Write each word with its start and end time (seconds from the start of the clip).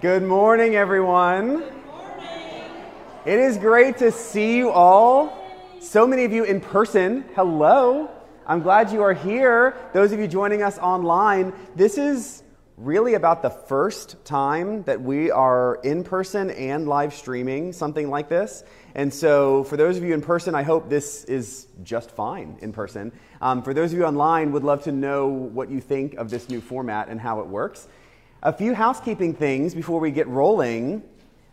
Good 0.00 0.22
morning, 0.22 0.76
everyone. 0.76 1.62
It 3.26 3.38
is 3.38 3.58
great 3.58 3.98
to 3.98 4.10
see 4.10 4.56
you 4.56 4.70
all. 4.70 5.36
So 5.78 6.06
many 6.06 6.24
of 6.24 6.32
you 6.32 6.44
in 6.44 6.62
person. 6.62 7.26
Hello. 7.34 8.10
I'm 8.46 8.62
glad 8.62 8.90
you 8.92 9.02
are 9.02 9.12
here. 9.12 9.76
Those 9.92 10.12
of 10.12 10.18
you 10.18 10.26
joining 10.26 10.62
us 10.62 10.78
online, 10.78 11.52
this 11.76 11.98
is 11.98 12.42
really 12.78 13.12
about 13.12 13.42
the 13.42 13.50
first 13.50 14.24
time 14.24 14.84
that 14.84 15.02
we 15.02 15.30
are 15.30 15.78
in 15.84 16.02
person 16.02 16.48
and 16.52 16.88
live 16.88 17.12
streaming 17.12 17.70
something 17.70 18.08
like 18.08 18.30
this. 18.30 18.64
And 18.94 19.12
so, 19.12 19.64
for 19.64 19.76
those 19.76 19.98
of 19.98 20.02
you 20.02 20.14
in 20.14 20.22
person, 20.22 20.54
I 20.54 20.62
hope 20.62 20.88
this 20.88 21.24
is 21.24 21.66
just 21.82 22.10
fine 22.10 22.56
in 22.62 22.72
person. 22.72 23.12
Um, 23.42 23.62
for 23.62 23.74
those 23.74 23.92
of 23.92 23.98
you 23.98 24.06
online, 24.06 24.52
would 24.52 24.64
love 24.64 24.82
to 24.84 24.92
know 24.92 25.26
what 25.26 25.70
you 25.70 25.78
think 25.78 26.14
of 26.14 26.30
this 26.30 26.48
new 26.48 26.62
format 26.62 27.08
and 27.08 27.20
how 27.20 27.40
it 27.40 27.46
works. 27.46 27.86
A 28.42 28.54
few 28.54 28.72
housekeeping 28.72 29.34
things 29.34 29.74
before 29.74 30.00
we 30.00 30.10
get 30.10 30.26
rolling. 30.26 31.02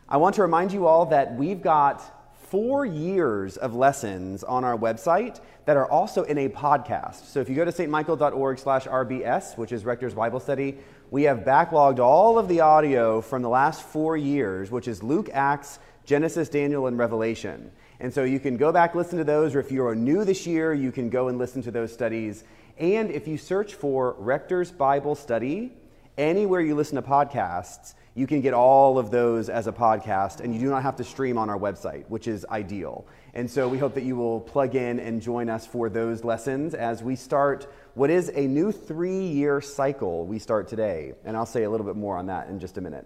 I 0.08 0.16
want 0.16 0.36
to 0.36 0.41
remind 0.41 0.72
you 0.72 0.88
all 0.88 1.08
that 1.08 1.36
we've 1.36 1.62
got 1.62 2.02
four 2.44 2.86
years 2.86 3.58
of 3.58 3.76
lessons 3.76 4.41
on 4.41 4.64
our 4.64 4.78
website 4.78 5.42
that 5.66 5.76
are 5.76 5.92
also 5.92 6.23
in 6.23 6.38
a 6.38 6.48
podcast. 6.48 7.26
So 7.26 7.42
if 7.42 7.50
you 7.50 7.55
go 7.55 7.66
to 7.66 7.73
saintmichael.org 7.73 8.58
slash 8.58 8.86
RBS, 8.86 9.58
which 9.58 9.73
is 9.73 9.84
Rector's 9.84 10.14
Bible 10.14 10.40
Study, 10.40 10.78
we 11.12 11.23
have 11.23 11.40
backlogged 11.40 12.00
all 12.00 12.40
of 12.40 12.48
the 12.48 12.62
audio 12.62 13.20
from 13.20 13.42
the 13.42 13.50
last 13.50 13.81
four 13.81 14.16
years, 14.16 14.72
which 14.72 14.88
is 14.88 15.04
Luke, 15.04 15.30
Acts, 15.34 15.80
Genesis, 16.06 16.48
Daniel, 16.48 16.88
and 16.88 16.98
Revelation. 16.98 17.70
And 18.00 18.14
so 18.14 18.23
you 18.23 18.40
can 18.40 18.56
go 18.56 18.72
back, 18.72 18.95
listen 18.95 19.17
to 19.17 19.26
those, 19.26 19.56
or 19.56 19.59
if 19.59 19.73
you 19.73 19.86
are 19.86 19.94
new 19.94 20.23
this 20.23 20.48
year, 20.48 20.73
you 20.73 20.94
can 20.94 21.09
go 21.09 21.28
and 21.28 21.38
listen 21.38 21.62
to 21.64 21.72
those 21.72 21.92
studies. 21.92 22.45
And 22.78 23.12
if 23.12 23.28
you 23.28 23.38
search 23.38 23.73
for 23.73 24.16
Rector's 24.17 24.72
Bible 24.72 25.16
Study, 25.16 25.73
anywhere 26.17 26.62
you 26.62 26.76
listen 26.76 26.95
to 26.95 27.02
podcasts, 27.02 27.94
you 28.16 28.25
can 28.25 28.41
get 28.41 28.53
all 28.53 28.98
of 28.98 29.12
those 29.12 29.47
as 29.47 29.67
a 29.67 29.72
podcast, 29.72 30.39
and 30.39 30.53
you 30.53 30.59
do 30.59 30.69
not 30.69 30.81
have 30.81 30.95
to 30.95 31.03
stream 31.03 31.38
on 31.38 31.50
our 31.50 31.58
website, 31.58 32.08
which 32.09 32.28
is 32.28 32.45
ideal. 32.50 33.05
And 33.36 33.50
so 33.50 33.67
we 33.67 33.78
hope 33.78 33.94
that 33.94 34.03
you 34.03 34.16
will 34.16 34.42
plug 34.42 34.75
in 34.75 35.00
and 35.00 35.22
join 35.22 35.50
us 35.50 35.67
for 35.67 35.89
those 35.89 36.23
lessons 36.23 36.73
as 36.73 37.03
we 37.03 37.16
start 37.16 37.72
what 37.94 38.09
is 38.09 38.31
a 38.33 38.47
new 38.47 38.72
three 38.72 39.27
year 39.27 39.61
cycle 39.61 40.25
we 40.25 40.39
start 40.39 40.67
today. 40.67 41.14
And 41.25 41.38
I'll 41.38 41.45
say 41.45 41.64
a 41.64 41.69
little 41.69 41.86
bit 41.86 41.95
more 41.95 42.17
on 42.17 42.25
that 42.25 42.49
in 42.49 42.59
just 42.59 42.80
a 42.80 42.81
minute. 42.81 43.05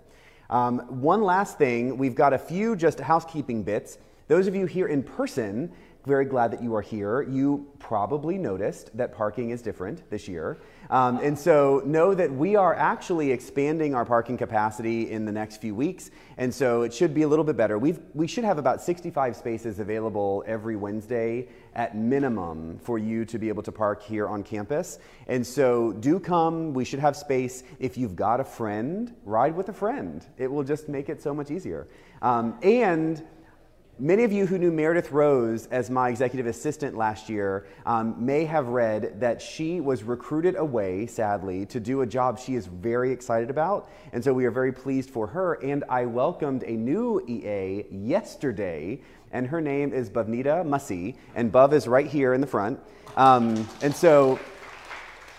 Um, 0.49 0.79
one 1.01 1.21
last 1.21 1.57
thing, 1.57 1.97
we've 1.97 2.15
got 2.15 2.31
a 2.31 2.37
few 2.37 2.77
just 2.77 2.99
housekeeping 2.99 3.63
bits. 3.63 3.97
Those 4.29 4.47
of 4.47 4.55
you 4.55 4.65
here 4.65 4.87
in 4.87 5.03
person, 5.03 5.73
very 6.05 6.25
glad 6.25 6.51
that 6.51 6.63
you 6.63 6.75
are 6.75 6.81
here. 6.81 7.21
You 7.21 7.67
probably 7.79 8.37
noticed 8.37 8.95
that 8.97 9.13
parking 9.13 9.51
is 9.51 9.61
different 9.61 10.09
this 10.09 10.27
year. 10.27 10.59
Um, 10.89 11.17
and 11.17 11.37
so 11.37 11.81
know 11.85 12.13
that 12.13 12.31
we 12.31 12.55
are 12.55 12.75
actually 12.75 13.31
expanding 13.31 13.93
our 13.93 14.03
parking 14.03 14.37
capacity 14.37 15.11
in 15.11 15.25
the 15.25 15.31
next 15.31 15.57
few 15.61 15.75
weeks. 15.75 16.09
And 16.37 16.53
so 16.53 16.81
it 16.81 16.93
should 16.93 17.13
be 17.13 17.21
a 17.21 17.27
little 17.27 17.45
bit 17.45 17.55
better. 17.55 17.77
We've, 17.77 17.99
we 18.13 18.27
should 18.27 18.43
have 18.43 18.57
about 18.57 18.81
65 18.81 19.35
spaces 19.35 19.79
available 19.79 20.43
every 20.47 20.75
Wednesday 20.75 21.47
at 21.75 21.95
minimum 21.95 22.79
for 22.79 22.97
you 22.97 23.23
to 23.25 23.37
be 23.37 23.47
able 23.47 23.63
to 23.63 23.71
park 23.71 24.03
here 24.03 24.27
on 24.27 24.43
campus. 24.43 24.99
And 25.27 25.45
so 25.45 25.93
do 25.93 26.19
come. 26.19 26.73
We 26.73 26.83
should 26.83 26.99
have 26.99 27.15
space. 27.15 27.63
If 27.79 27.97
you've 27.97 28.15
got 28.15 28.39
a 28.39 28.43
friend, 28.43 29.15
ride 29.23 29.55
with 29.55 29.69
a 29.69 29.73
friend. 29.73 30.25
It 30.37 30.51
will 30.51 30.63
just 30.63 30.89
make 30.89 31.09
it 31.09 31.21
so 31.21 31.33
much 31.33 31.51
easier. 31.51 31.87
Um, 32.21 32.57
and 32.63 33.23
Many 33.99 34.23
of 34.23 34.31
you 34.31 34.47
who 34.47 34.57
knew 34.57 34.71
Meredith 34.71 35.11
Rose 35.11 35.67
as 35.67 35.89
my 35.89 36.09
executive 36.09 36.47
assistant 36.47 36.97
last 36.97 37.29
year 37.29 37.67
um, 37.85 38.15
may 38.17 38.45
have 38.45 38.69
read 38.69 39.19
that 39.19 39.41
she 39.41 39.79
was 39.79 40.01
recruited 40.01 40.55
away, 40.55 41.05
sadly, 41.05 41.65
to 41.67 41.79
do 41.79 42.01
a 42.01 42.05
job 42.07 42.39
she 42.39 42.55
is 42.55 42.65
very 42.65 43.11
excited 43.11 43.49
about. 43.49 43.91
And 44.13 44.23
so 44.23 44.33
we 44.33 44.45
are 44.45 44.51
very 44.51 44.71
pleased 44.71 45.11
for 45.11 45.27
her. 45.27 45.55
And 45.55 45.83
I 45.87 46.05
welcomed 46.05 46.63
a 46.63 46.71
new 46.71 47.21
EA 47.27 47.85
yesterday, 47.91 49.01
and 49.31 49.45
her 49.45 49.61
name 49.61 49.93
is 49.93 50.09
Bavnita 50.09 50.65
Mussy, 50.65 51.15
and 51.35 51.51
Buv 51.51 51.73
is 51.73 51.87
right 51.87 52.07
here 52.07 52.33
in 52.33 52.41
the 52.41 52.47
front. 52.47 52.79
Um, 53.17 53.67
and 53.83 53.95
so 53.95 54.39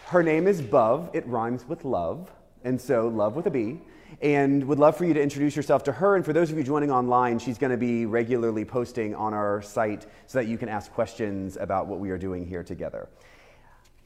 her 0.07 0.23
name 0.23 0.47
is 0.47 0.63
Buv, 0.63 1.13
it 1.15 1.27
rhymes 1.27 1.67
with 1.67 1.85
love, 1.85 2.31
and 2.63 2.81
so 2.81 3.09
love 3.09 3.35
with 3.35 3.47
a 3.47 3.51
B 3.51 3.81
and 4.23 4.63
would 4.65 4.79
love 4.79 4.97
for 4.97 5.05
you 5.05 5.13
to 5.13 5.21
introduce 5.21 5.57
yourself 5.57 5.83
to 5.83 5.93
her. 5.93 6.15
And 6.15 6.25
for 6.25 6.33
those 6.33 6.53
of 6.53 6.57
you 6.57 6.63
joining 6.63 6.93
online, 6.93 7.41
she's 7.41 7.59
going 7.59 7.73
to 7.73 7.77
be 7.77 8.07
regularly 8.07 8.65
posting 8.65 9.17
on 9.17 9.35
our 9.35 9.61
site 9.61 10.07
so 10.27 10.39
that 10.39 10.47
you 10.47 10.57
can 10.57 10.69
ask 10.69 10.93
questions 10.93 11.59
about 11.61 11.89
what 11.89 11.99
we 11.99 12.11
are 12.11 12.19
doing 12.19 12.47
here 12.47 12.63
together. 12.63 13.09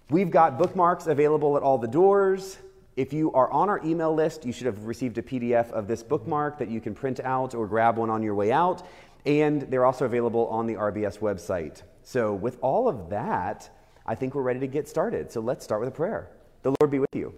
We've 0.09 0.31
got 0.31 0.59
bookmarks 0.59 1.06
available 1.06 1.56
at 1.56 1.62
all 1.62 1.76
the 1.76 1.88
doors. 1.88 2.56
If 2.97 3.12
you 3.12 3.31
are 3.32 3.50
on 3.50 3.69
our 3.69 3.84
email 3.84 4.15
list, 4.15 4.47
you 4.47 4.53
should 4.53 4.66
have 4.66 4.84
received 4.84 5.19
a 5.19 5.22
PDF 5.22 5.71
of 5.72 5.87
this 5.87 6.03
bookmark 6.03 6.59
that 6.59 6.71
you 6.71 6.81
can 6.81 6.94
print 6.94 7.21
out 7.21 7.55
or 7.55 7.66
grab 7.66 7.99
one 7.99 8.09
on 8.09 8.22
your 8.22 8.34
way 8.34 8.53
out. 8.53 8.87
And 9.26 9.62
they're 9.62 9.84
also 9.84 10.06
available 10.06 10.47
on 10.47 10.66
the 10.66 10.75
RBS 10.75 11.19
website. 11.19 11.82
So, 12.05 12.32
with 12.32 12.59
all 12.62 12.88
of 12.88 13.10
that, 13.10 13.69
I 14.06 14.15
think 14.15 14.34
we're 14.34 14.43
ready 14.43 14.60
to 14.60 14.69
get 14.69 14.88
started. 14.88 15.31
So, 15.32 15.41
let's 15.41 15.65
start 15.65 15.81
with 15.81 15.88
a 15.88 15.93
prayer. 15.93 16.31
The 16.62 16.75
Lord 16.81 16.91
be 16.93 17.00
with 17.00 17.15
you. 17.15 17.34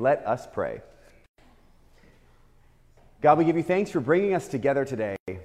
Let 0.00 0.26
us 0.26 0.48
pray. 0.50 0.80
God, 3.20 3.36
we 3.36 3.44
give 3.44 3.56
you 3.58 3.62
thanks 3.62 3.90
for 3.90 4.00
bringing 4.00 4.32
us 4.32 4.48
together 4.48 4.86
today. 4.86 5.16
And 5.26 5.38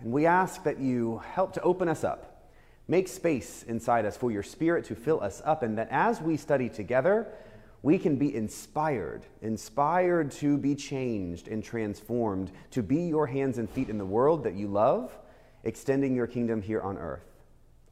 we 0.00 0.24
ask 0.24 0.64
that 0.64 0.80
you 0.80 1.18
help 1.34 1.52
to 1.52 1.60
open 1.60 1.86
us 1.86 2.02
up, 2.02 2.48
make 2.88 3.08
space 3.08 3.62
inside 3.64 4.06
us 4.06 4.16
for 4.16 4.32
your 4.32 4.42
spirit 4.42 4.86
to 4.86 4.94
fill 4.94 5.22
us 5.22 5.42
up, 5.44 5.62
and 5.62 5.76
that 5.76 5.88
as 5.90 6.22
we 6.22 6.38
study 6.38 6.70
together, 6.70 7.28
we 7.82 7.98
can 7.98 8.16
be 8.16 8.34
inspired, 8.34 9.22
inspired 9.42 10.30
to 10.32 10.56
be 10.56 10.74
changed 10.74 11.48
and 11.48 11.62
transformed, 11.62 12.52
to 12.70 12.82
be 12.82 13.02
your 13.02 13.26
hands 13.26 13.58
and 13.58 13.68
feet 13.68 13.90
in 13.90 13.98
the 13.98 14.06
world 14.06 14.44
that 14.44 14.54
you 14.54 14.66
love, 14.66 15.12
extending 15.64 16.16
your 16.16 16.26
kingdom 16.26 16.62
here 16.62 16.80
on 16.80 16.96
earth. 16.96 17.26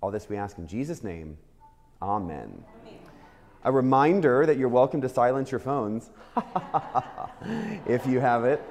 All 0.00 0.10
this 0.10 0.26
we 0.30 0.38
ask 0.38 0.56
in 0.56 0.66
Jesus' 0.66 1.04
name. 1.04 1.36
Amen. 2.00 2.64
Amen 2.86 2.97
a 3.68 3.70
reminder 3.70 4.46
that 4.46 4.56
you're 4.56 4.70
welcome 4.70 5.02
to 5.02 5.10
silence 5.10 5.50
your 5.50 5.60
phones 5.60 6.08
if 7.86 8.06
you 8.06 8.18
have 8.18 8.46
it. 8.46 8.62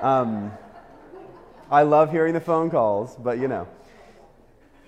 Um, 0.00 0.50
I 1.70 1.82
love 1.82 2.10
hearing 2.10 2.32
the 2.32 2.40
phone 2.40 2.70
calls, 2.70 3.14
but 3.16 3.38
you 3.38 3.48
know. 3.48 3.68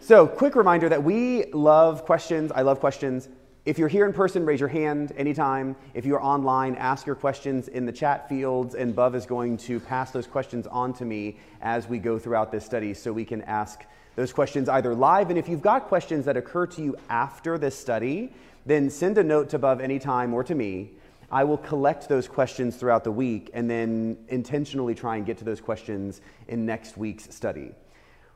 So, 0.01 0.27
quick 0.27 0.57
reminder 0.57 0.89
that 0.89 1.05
we 1.05 1.53
love 1.53 2.07
questions. 2.07 2.51
I 2.51 2.63
love 2.63 2.81
questions. 2.81 3.29
If 3.67 3.79
you're 3.79 3.89
here 3.89 4.07
in 4.07 4.15
person, 4.15 4.47
raise 4.47 4.59
your 4.59 4.71
hand 4.71 5.13
anytime. 5.19 5.77
If 5.93 6.07
you're 6.07 6.23
online, 6.23 6.75
ask 6.77 7.05
your 7.05 7.17
questions 7.17 7.69
in 7.69 7.85
the 7.85 7.93
chat 7.93 8.27
fields, 8.27 8.75
and 8.75 8.97
Buv 8.97 9.15
is 9.15 9.27
going 9.27 9.59
to 9.59 9.81
pass 9.81 10.13
those 10.13 10.27
questions 10.27 10.67
on 10.67 10.95
to 10.95 11.05
me 11.05 11.37
as 11.61 11.87
we 11.87 11.99
go 11.99 12.19
throughout 12.19 12.51
this 12.51 12.65
study 12.65 12.95
so 12.95 13.13
we 13.13 13.27
can 13.27 13.43
ask 13.43 13.85
those 14.17 14.33
questions 14.33 14.69
either 14.71 14.95
live. 14.95 15.29
And 15.29 15.39
if 15.39 15.47
you've 15.47 15.61
got 15.61 15.89
questions 15.89 16.25
that 16.25 16.39
occur 16.39 16.67
to 16.69 16.83
you 16.83 16.97
after 17.11 17.59
this 17.59 17.79
study, 17.79 18.33
then 18.69 18.91
send 18.91 19.17
a 19.17 19.25
note 19.25 19.49
to 19.49 19.59
Buv 19.59 19.81
anytime 19.81 20.35
or 20.35 20.45
to 20.45 20.55
me. 20.55 20.93
I 21.31 21.45
will 21.45 21.57
collect 21.57 22.09
those 22.09 22.29
questions 22.29 22.77
throughout 22.77 23.03
the 23.03 23.11
week 23.11 23.51
and 23.55 23.69
then 23.69 24.19
intentionally 24.29 24.95
try 24.95 25.17
and 25.17 25.25
get 25.25 25.39
to 25.39 25.45
those 25.45 25.61
questions 25.61 26.21
in 26.49 26.67
next 26.67 26.97
week's 26.97 27.35
study. 27.35 27.75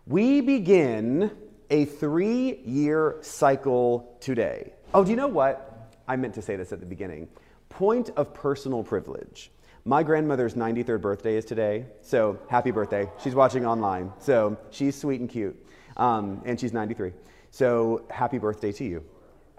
We 0.06 0.40
begin 0.40 1.30
a 1.70 1.84
three 1.84 2.60
year 2.64 3.16
cycle 3.20 4.16
today. 4.20 4.72
Oh, 4.94 5.04
do 5.04 5.10
you 5.10 5.16
know 5.16 5.28
what? 5.28 5.94
I 6.08 6.16
meant 6.16 6.34
to 6.34 6.42
say 6.42 6.56
this 6.56 6.72
at 6.72 6.80
the 6.80 6.86
beginning. 6.86 7.28
Point 7.68 8.10
of 8.16 8.32
personal 8.34 8.82
privilege. 8.82 9.50
My 9.84 10.02
grandmother's 10.02 10.54
93rd 10.54 11.00
birthday 11.00 11.36
is 11.36 11.44
today, 11.44 11.86
so 12.02 12.38
happy 12.48 12.70
birthday. 12.70 13.10
She's 13.22 13.34
watching 13.34 13.66
online, 13.66 14.12
so 14.18 14.56
she's 14.70 14.94
sweet 14.94 15.20
and 15.20 15.28
cute, 15.28 15.56
um, 15.96 16.40
and 16.44 16.58
she's 16.58 16.72
93. 16.72 17.12
So 17.50 18.06
happy 18.08 18.38
birthday 18.38 18.72
to 18.72 18.84
you. 18.84 19.04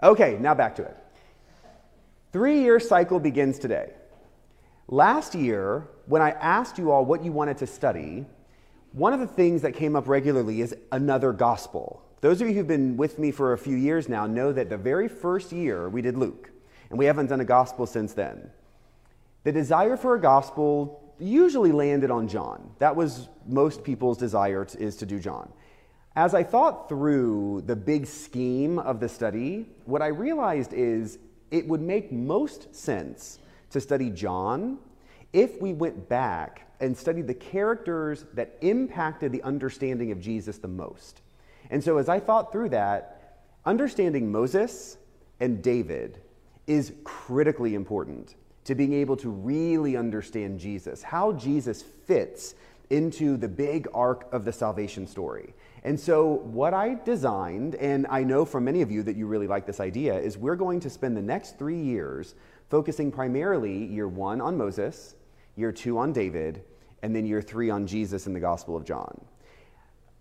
Okay, 0.04 0.36
now 0.38 0.54
back 0.54 0.76
to 0.76 0.82
it. 0.82 0.96
Three 2.30 2.60
year 2.60 2.78
cycle 2.78 3.18
begins 3.18 3.58
today. 3.58 3.90
Last 4.86 5.34
year, 5.34 5.88
when 6.04 6.20
I 6.20 6.32
asked 6.32 6.76
you 6.76 6.90
all 6.90 7.06
what 7.06 7.24
you 7.24 7.32
wanted 7.32 7.56
to 7.58 7.66
study, 7.66 8.26
one 8.92 9.14
of 9.14 9.20
the 9.20 9.26
things 9.26 9.62
that 9.62 9.72
came 9.72 9.96
up 9.96 10.06
regularly 10.06 10.60
is 10.60 10.76
another 10.92 11.32
gospel. 11.32 12.02
Those 12.20 12.42
of 12.42 12.48
you 12.48 12.54
who've 12.54 12.66
been 12.66 12.98
with 12.98 13.18
me 13.18 13.30
for 13.30 13.54
a 13.54 13.58
few 13.58 13.76
years 13.76 14.06
now 14.06 14.26
know 14.26 14.52
that 14.52 14.68
the 14.68 14.76
very 14.76 15.08
first 15.08 15.52
year 15.52 15.88
we 15.88 16.02
did 16.02 16.18
Luke, 16.18 16.50
and 16.90 16.98
we 16.98 17.06
haven't 17.06 17.28
done 17.28 17.40
a 17.40 17.44
gospel 17.46 17.86
since 17.86 18.12
then. 18.12 18.50
The 19.44 19.52
desire 19.52 19.96
for 19.96 20.16
a 20.16 20.20
gospel 20.20 21.14
usually 21.18 21.72
landed 21.72 22.10
on 22.10 22.28
John. 22.28 22.70
That 22.78 22.94
was 22.94 23.28
most 23.46 23.82
people's 23.82 24.18
desire 24.18 24.66
is 24.78 24.96
to 24.96 25.06
do 25.06 25.18
John. 25.18 25.50
As 26.16 26.32
I 26.32 26.44
thought 26.44 26.88
through 26.88 27.64
the 27.66 27.74
big 27.74 28.06
scheme 28.06 28.78
of 28.78 29.00
the 29.00 29.08
study, 29.08 29.66
what 29.84 30.00
I 30.00 30.08
realized 30.08 30.72
is 30.72 31.18
it 31.50 31.66
would 31.66 31.80
make 31.80 32.12
most 32.12 32.74
sense 32.74 33.40
to 33.70 33.80
study 33.80 34.10
John 34.10 34.78
if 35.32 35.60
we 35.60 35.72
went 35.72 36.08
back 36.08 36.72
and 36.78 36.96
studied 36.96 37.26
the 37.26 37.34
characters 37.34 38.26
that 38.34 38.56
impacted 38.60 39.32
the 39.32 39.42
understanding 39.42 40.12
of 40.12 40.20
Jesus 40.20 40.58
the 40.58 40.68
most. 40.68 41.22
And 41.70 41.82
so, 41.82 41.98
as 41.98 42.08
I 42.08 42.20
thought 42.20 42.52
through 42.52 42.68
that, 42.68 43.40
understanding 43.64 44.30
Moses 44.30 44.98
and 45.40 45.62
David 45.62 46.20
is 46.68 46.92
critically 47.02 47.74
important. 47.74 48.36
to 48.64 48.74
being 48.74 48.94
able 48.94 49.16
to 49.16 49.28
really 49.28 49.96
understand 49.96 50.58
Jesus, 50.58 51.02
how 51.02 51.32
Jesus 51.32 51.82
fits 51.82 52.54
into 52.90 53.36
the 53.36 53.48
big 53.48 53.88
arc 53.94 54.32
of 54.32 54.44
the 54.44 54.52
salvation 54.52 55.06
story. 55.06 55.54
And 55.84 56.00
so, 56.00 56.24
what 56.44 56.72
I 56.72 56.94
designed, 56.94 57.74
and 57.74 58.06
I 58.08 58.24
know 58.24 58.46
from 58.46 58.64
many 58.64 58.80
of 58.80 58.90
you 58.90 59.02
that 59.02 59.16
you 59.16 59.26
really 59.26 59.46
like 59.46 59.66
this 59.66 59.80
idea, 59.80 60.18
is 60.18 60.38
we're 60.38 60.56
going 60.56 60.80
to 60.80 60.88
spend 60.88 61.14
the 61.14 61.22
next 61.22 61.58
three 61.58 61.80
years 61.80 62.34
focusing 62.70 63.12
primarily 63.12 63.84
year 63.84 64.08
one 64.08 64.40
on 64.40 64.56
Moses, 64.56 65.14
year 65.56 65.72
two 65.72 65.98
on 65.98 66.12
David, 66.12 66.62
and 67.02 67.14
then 67.14 67.26
year 67.26 67.42
three 67.42 67.68
on 67.68 67.86
Jesus 67.86 68.26
in 68.26 68.32
the 68.32 68.40
Gospel 68.40 68.76
of 68.76 68.84
John. 68.86 69.22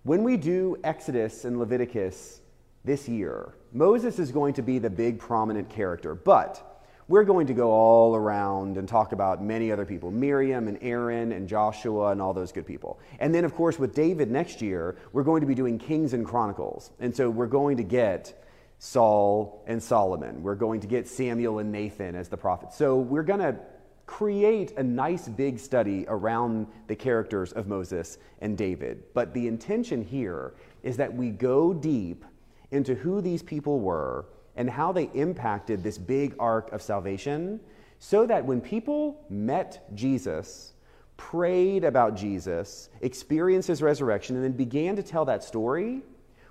When 0.04 0.24
we 0.24 0.36
do 0.36 0.76
Exodus 0.84 1.46
and 1.46 1.58
Leviticus 1.58 2.42
this 2.84 3.08
year, 3.08 3.54
Moses 3.72 4.20
is 4.20 4.34
going 4.34 4.54
to 4.56 4.62
be 4.62 4.80
the 4.80 4.90
big 4.90 5.18
prominent 5.18 5.70
character, 5.70 6.14
but 6.14 6.73
we're 7.08 7.24
going 7.24 7.48
to 7.48 7.54
go 7.54 7.72
all 7.72 8.16
around 8.16 8.78
and 8.78 8.88
talk 8.88 9.12
about 9.12 9.44
many 9.44 9.72
other 9.72 9.86
people 9.86 10.12
Miriam 10.12 10.68
and 10.68 10.78
Aaron 10.82 11.32
and 11.32 11.48
Joshua 11.48 12.12
and 12.12 12.22
all 12.22 12.34
those 12.34 12.52
good 12.52 12.66
people. 12.66 13.00
And 13.20 13.34
then, 13.34 13.46
of 13.46 13.54
course, 13.54 13.78
with 13.78 13.94
David 13.94 14.32
next 14.32 14.62
year, 14.62 14.98
we're 15.12 15.24
going 15.24 15.42
to 15.42 15.48
be 15.48 15.56
doing 15.56 15.78
Kings 15.78 16.14
and 16.14 16.26
Chronicles. 16.26 16.92
And 17.00 17.16
so 17.16 17.30
we're 17.30 17.48
going 17.48 17.78
to 17.78 17.84
get 17.84 18.44
Saul 18.80 19.64
and 19.68 19.82
Solomon. 19.82 20.44
We're 20.44 20.56
going 20.56 20.82
to 20.82 20.88
get 20.88 21.08
Samuel 21.08 21.60
and 21.60 21.72
Nathan 21.72 22.16
as 22.16 22.30
the 22.30 22.38
prophets. 22.38 22.78
So 22.78 22.98
we're 22.98 23.24
going 23.24 23.40
to 23.40 23.58
create 24.06 24.78
a 24.78 24.84
nice 24.84 25.28
big 25.28 25.58
study 25.60 26.06
around 26.08 26.68
the 26.88 26.96
characters 26.96 27.54
of 27.54 27.68
Moses 27.68 28.18
and 28.42 28.58
David. 28.58 29.04
But 29.14 29.34
the 29.34 29.48
intention 29.48 30.04
here 30.04 30.54
is 30.84 30.98
that 30.98 31.14
we 31.14 31.30
go 31.30 31.74
deep 31.74 32.26
into 32.72 32.96
who 32.96 33.22
these 33.22 33.42
people 33.42 33.80
were 33.80 34.26
and 34.56 34.70
how 34.70 34.92
they 34.92 35.10
impacted 35.14 35.84
this 35.84 35.98
big 35.98 36.36
arc 36.40 36.72
of 36.72 36.82
salvation 36.82 37.60
so 38.00 38.26
that 38.26 38.46
when 38.46 38.60
people 38.60 39.24
met 39.30 39.96
Jesus, 39.96 40.74
prayed 41.18 41.84
about 41.84 42.16
Jesus, 42.16 42.90
experienced 43.02 43.68
his 43.68 43.82
resurrection, 43.82 44.36
and 44.36 44.44
then 44.44 44.52
began 44.52 44.96
to 44.96 45.04
tell 45.04 45.26
that 45.26 45.44
story, 45.44 46.02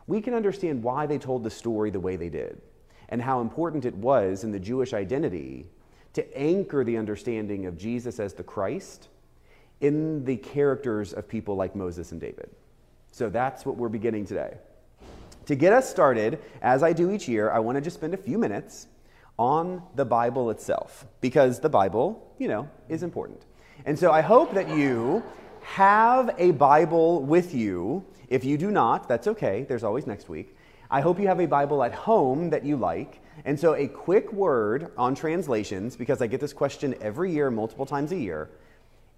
we 0.06 0.20
can 0.20 0.34
understand 0.34 0.82
why 0.82 1.06
they 1.06 1.18
told 1.18 1.44
the 1.44 1.50
story 1.50 1.90
the 1.90 2.00
way 2.00 2.16
they 2.16 2.28
did 2.28 2.60
and 3.08 3.20
how 3.20 3.40
important 3.40 3.84
it 3.84 3.94
was 3.94 4.44
in 4.44 4.50
the 4.50 4.58
Jewish 4.58 4.94
identity 4.94 5.66
to 6.14 6.38
anchor 6.38 6.84
the 6.84 6.96
understanding 6.96 7.66
of 7.66 7.76
Jesus 7.76 8.18
as 8.18 8.34
the 8.34 8.42
Christ 8.42 9.08
in 9.80 10.24
the 10.24 10.36
characters 10.36 11.12
of 11.12 11.28
people 11.28 11.56
like 11.56 11.76
Moses 11.76 12.12
and 12.12 12.20
David. 12.20 12.50
So 13.10 13.28
that's 13.28 13.66
what 13.66 13.76
we're 13.76 13.88
beginning 13.88 14.26
today. 14.26 14.56
To 15.46 15.54
get 15.54 15.72
us 15.72 15.88
started, 15.88 16.38
as 16.60 16.82
I 16.82 16.92
do 16.92 17.10
each 17.10 17.28
year, 17.28 17.50
I 17.50 17.58
want 17.58 17.76
to 17.76 17.80
just 17.80 17.96
spend 17.96 18.14
a 18.14 18.18
few 18.18 18.38
minutes 18.38 18.86
on 19.38 19.82
the 19.96 20.04
Bible 20.04 20.50
itself 20.50 21.06
because 21.20 21.60
the 21.60 21.68
Bible, 21.68 22.34
you 22.38 22.48
know, 22.48 22.68
is 22.88 23.02
important. 23.02 23.44
And 23.84 23.98
so 23.98 24.12
I 24.12 24.20
hope 24.20 24.54
that 24.54 24.68
you 24.68 25.22
have 25.62 26.34
a 26.38 26.52
Bible 26.52 27.22
with 27.22 27.54
you. 27.54 28.04
If 28.28 28.44
you 28.44 28.56
do 28.56 28.70
not, 28.70 29.08
that's 29.08 29.26
okay. 29.26 29.64
There's 29.68 29.84
always 29.84 30.06
next 30.06 30.28
week. 30.28 30.56
I 30.90 31.00
hope 31.00 31.18
you 31.18 31.26
have 31.26 31.40
a 31.40 31.46
Bible 31.46 31.82
at 31.82 31.94
home 31.94 32.50
that 32.50 32.64
you 32.64 32.76
like. 32.76 33.20
And 33.44 33.58
so, 33.58 33.74
a 33.74 33.88
quick 33.88 34.30
word 34.32 34.92
on 34.98 35.14
translations, 35.14 35.96
because 35.96 36.20
I 36.20 36.26
get 36.26 36.40
this 36.40 36.52
question 36.52 36.94
every 37.00 37.32
year, 37.32 37.50
multiple 37.50 37.86
times 37.86 38.12
a 38.12 38.16
year. 38.16 38.50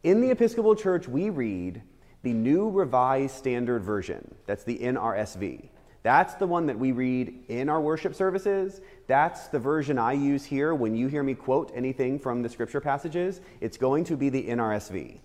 In 0.05 0.21
the 0.21 0.31
Episcopal 0.31 0.77
Church, 0.77 1.09
we 1.09 1.31
read 1.31 1.83
the 2.23 2.33
New 2.33 2.71
Revised 2.71 3.35
Standard 3.35 3.83
Version. 3.83 4.35
That's 4.47 4.63
the 4.63 4.79
NRSV. 4.79 5.69
That's 6.05 6.35
the 6.35 6.47
one 6.47 6.67
that 6.67 6.79
we 6.79 6.93
read 6.93 7.47
in 7.49 7.71
our 7.71 7.81
worship 7.81 8.15
services. 8.15 8.83
That's 9.07 9.49
the 9.49 9.59
version 9.59 9.99
I 9.99 10.13
use 10.13 10.45
here 10.45 10.75
when 10.75 10.95
you 10.95 11.09
hear 11.09 11.23
me 11.23 11.33
quote 11.33 11.73
anything 11.75 12.19
from 12.19 12.43
the 12.43 12.49
scripture 12.51 12.83
passages. 12.83 13.41
It's 13.63 13.79
going 13.79 14.05
to 14.05 14.17
be 14.17 14.29
the 14.29 14.47
NRSV. 14.49 15.21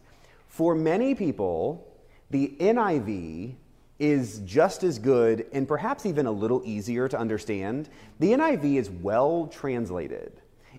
For 0.47 0.75
many 0.75 1.15
people, 1.15 1.85
the 2.29 2.55
NIV 2.61 3.55
is 3.99 4.39
just 4.45 4.83
as 4.83 4.99
good 4.99 5.47
and 5.51 5.67
perhaps 5.67 6.05
even 6.05 6.25
a 6.27 6.31
little 6.31 6.61
easier 6.63 7.09
to 7.09 7.19
understand. 7.19 7.89
The 8.19 8.31
NIV 8.31 8.77
is 8.77 8.89
well 8.89 9.47
translated. 9.47 10.31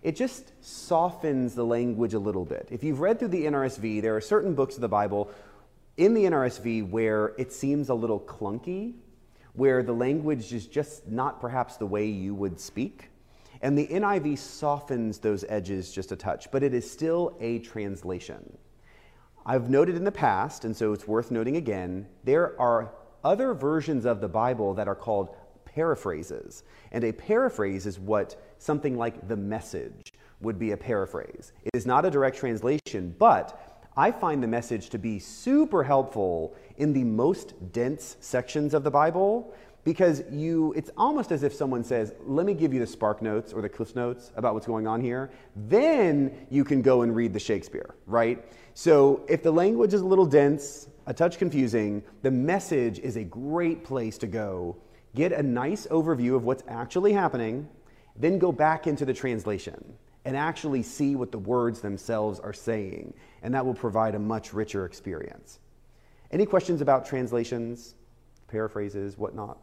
It 0.03 0.17
just 0.17 0.53
softens 0.65 1.55
the 1.55 1.65
language 1.65 2.15
a 2.15 2.19
little 2.19 2.47
bit. 2.47 2.69
If 2.71 2.83
you've 2.83 3.01
read 3.01 3.19
through 3.19 3.29
the 3.29 3.45
NRSV, 3.45 4.01
there 4.01 4.17
are 4.17 4.23
certain 4.23 4.55
books 4.55 4.77
of 4.77 4.81
the 4.81 4.89
Bible 4.89 5.31
in 5.99 6.15
the 6.15 6.25
NRSV 6.25 6.89
where 6.89 7.35
it 7.37 7.53
seems 7.53 7.91
a 7.91 7.95
little 7.95 8.19
clunky 8.19 8.95
where 9.55 9.83
the 9.83 9.93
language 9.93 10.53
is 10.53 10.67
just 10.67 11.09
not 11.09 11.41
perhaps 11.41 11.77
the 11.77 11.87
way 11.87 12.07
you 12.07 12.35
would 12.35 12.59
speak. 12.59 13.11
And 13.63 13.77
the 13.77 13.87
NIV 13.89 14.39
softens 14.39 15.19
those 15.19 15.45
edges 15.49 15.93
just 15.93 16.13
a 16.13 16.17
touch, 16.17 16.51
but 16.51 16.63
it 16.63 16.73
is 16.73 16.91
still 16.91 17.37
a 17.41 17.59
translation. 17.59 18.57
I've 19.45 19.69
noted 19.71 19.97
in 19.97 20.05
the 20.05 20.13
past, 20.13 20.65
and 20.65 20.77
so 20.77 20.93
it's 20.93 21.09
worth 21.09 21.31
noting 21.31 21.57
again, 21.57 22.07
there 22.25 22.59
are 22.61 22.93
other 23.25 23.55
versions 23.55 24.07
of 24.07 24.21
the 24.21 24.29
Bible 24.29 24.75
that 24.75 24.89
are 24.89 24.95
called 24.95 25.37
paraphrases. 25.65 26.65
And 26.93 27.05
a 27.05 27.13
paraphrase 27.13 27.87
is 27.87 27.99
what 27.99 28.41
something 28.59 28.97
like 28.97 29.29
the 29.29 29.37
message 29.37 30.13
would 30.41 30.59
be 30.59 30.73
a 30.73 30.77
paraphrase. 30.77 31.53
It 31.65 31.71
is 31.75 31.87
not 31.87 32.05
a 32.05 32.11
direct 32.11 32.39
translation, 32.39 33.15
but 33.19 33.70
I 34.01 34.11
find 34.11 34.43
the 34.43 34.49
message 34.49 34.89
to 34.91 34.99
be 34.99 35.19
super 35.19 35.85
helpful 35.85 36.55
in 36.79 36.95
the 36.95 37.05
most 37.05 37.53
dense 37.71 38.17
sections 38.21 38.73
of 38.73 38.83
the 38.83 38.91
Bible 38.91 39.53
because 39.85 40.23
you 40.31 40.73
it's 40.75 40.91
almost 40.97 41.33
as 41.33 41.43
if 41.43 41.53
someone 41.53 41.85
says, 41.85 42.15
"Let 42.25 42.47
me 42.47 42.55
give 42.55 42.73
you 42.73 42.81
the 42.81 42.87
spark 42.87 43.21
notes 43.21 43.53
or 43.53 43.61
the 43.61 43.69
cliff 43.69 43.95
notes 43.95 44.33
about 44.37 44.55
what's 44.55 44.67
going 44.67 44.87
on 44.87 45.03
here." 45.03 45.29
Then 45.55 46.33
you 46.49 46.65
can 46.65 46.81
go 46.81 47.03
and 47.03 47.15
read 47.15 47.35
the 47.35 47.39
Shakespeare, 47.39 47.95
right? 48.07 48.43
So, 48.73 49.21
if 49.29 49.43
the 49.43 49.53
language 49.53 49.93
is 49.93 50.01
a 50.01 50.07
little 50.07 50.25
dense, 50.25 50.89
a 51.05 51.13
touch 51.13 51.37
confusing, 51.37 52.03
the 52.23 52.31
message 52.31 53.01
is 53.01 53.17
a 53.19 53.25
great 53.25 53.85
place 53.85 54.17
to 54.17 54.27
go. 54.27 54.77
Get 55.15 55.31
a 55.33 55.43
nice 55.43 55.87
overview 55.89 56.35
of 56.37 56.45
what's 56.45 56.65
actually 56.69 57.13
happening, 57.13 57.69
then 58.17 58.39
go 58.39 58.51
back 58.51 58.87
into 58.87 59.05
the 59.05 59.13
translation 59.13 59.99
and 60.25 60.37
actually 60.37 60.83
see 60.83 61.17
what 61.17 61.33
the 61.33 61.39
words 61.39 61.81
themselves 61.81 62.41
are 62.41 62.53
saying. 62.53 63.15
And 63.43 63.55
that 63.55 63.65
will 63.65 63.75
provide 63.75 64.15
a 64.15 64.19
much 64.19 64.53
richer 64.53 64.85
experience. 64.85 65.59
Any 66.31 66.47
questions 66.47 66.81
about 66.81 67.07
translations, 67.07 67.95
paraphrases, 68.49 69.17
whatnot? 69.17 69.59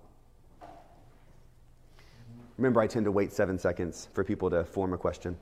Remember, 2.58 2.82
I 2.82 2.88
tend 2.88 3.06
to 3.06 3.12
wait 3.12 3.32
seven 3.32 3.60
seconds 3.60 4.10
for 4.14 4.24
people 4.24 4.50
to 4.50 4.66
form 4.66 4.94
a 4.94 4.98
question. 4.98 5.38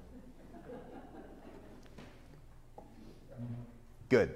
Good. 4.10 4.36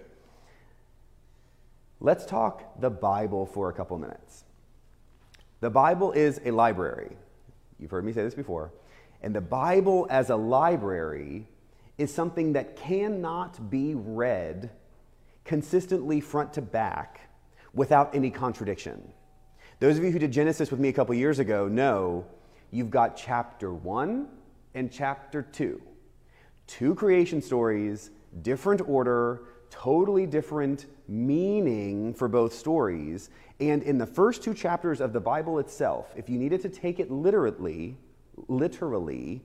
Let's 2.00 2.26
talk 2.26 2.80
the 2.80 2.90
Bible 2.90 3.46
for 3.46 3.70
a 3.70 3.74
couple 3.74 3.98
minutes. 3.98 4.46
The 5.60 5.70
Bible 5.70 6.14
is 6.14 6.40
a 6.46 6.52
library. 6.52 7.18
You've 7.80 7.92
heard 7.92 8.06
me 8.06 8.14
say 8.14 8.24
this 8.24 8.34
before. 8.34 8.72
And 9.22 9.36
the 9.36 9.42
Bible 9.42 10.08
as 10.10 10.30
a 10.30 10.36
library 10.36 11.48
is 11.98 12.14
something 12.14 12.54
that 12.54 12.76
cannot 12.78 13.70
be 13.70 13.94
read 13.94 14.72
consistently 15.44 16.22
front 16.22 16.54
to 16.54 16.62
back 16.62 17.30
without 17.74 18.16
any 18.16 18.30
contradiction. 18.30 19.12
Those 19.80 19.98
of 19.98 20.04
you 20.04 20.12
who 20.12 20.20
did 20.20 20.32
Genesis 20.32 20.72
with 20.72 20.80
me 20.80 20.90
a 20.90 20.94
couple 20.94 21.16
years 21.16 21.40
ago 21.40 21.68
know 21.68 22.26
you've 22.72 22.90
got 22.90 23.18
chapter 23.18 23.74
one 23.74 24.28
and 24.74 24.92
chapter 24.92 25.42
two. 25.42 25.82
Two 26.68 26.96
creation 26.96 27.42
stories, 27.42 28.12
different 28.42 28.82
order, 28.88 29.42
totally 29.70 30.26
different 30.26 30.86
meaning 31.08 32.14
for 32.14 32.28
both 32.28 32.54
stories. 32.54 33.30
And 33.60 33.84
in 33.84 33.98
the 33.98 34.06
first 34.06 34.44
two 34.44 34.54
chapters 34.54 35.02
of 35.02 35.14
the 35.14 35.20
Bible 35.20 35.60
itself, 35.60 36.14
if 36.16 36.30
you 36.30 36.38
needed 36.38 36.62
to 36.62 36.70
take 36.70 37.00
it 37.00 37.12
literally, 37.12 37.98
literally, 38.48 39.42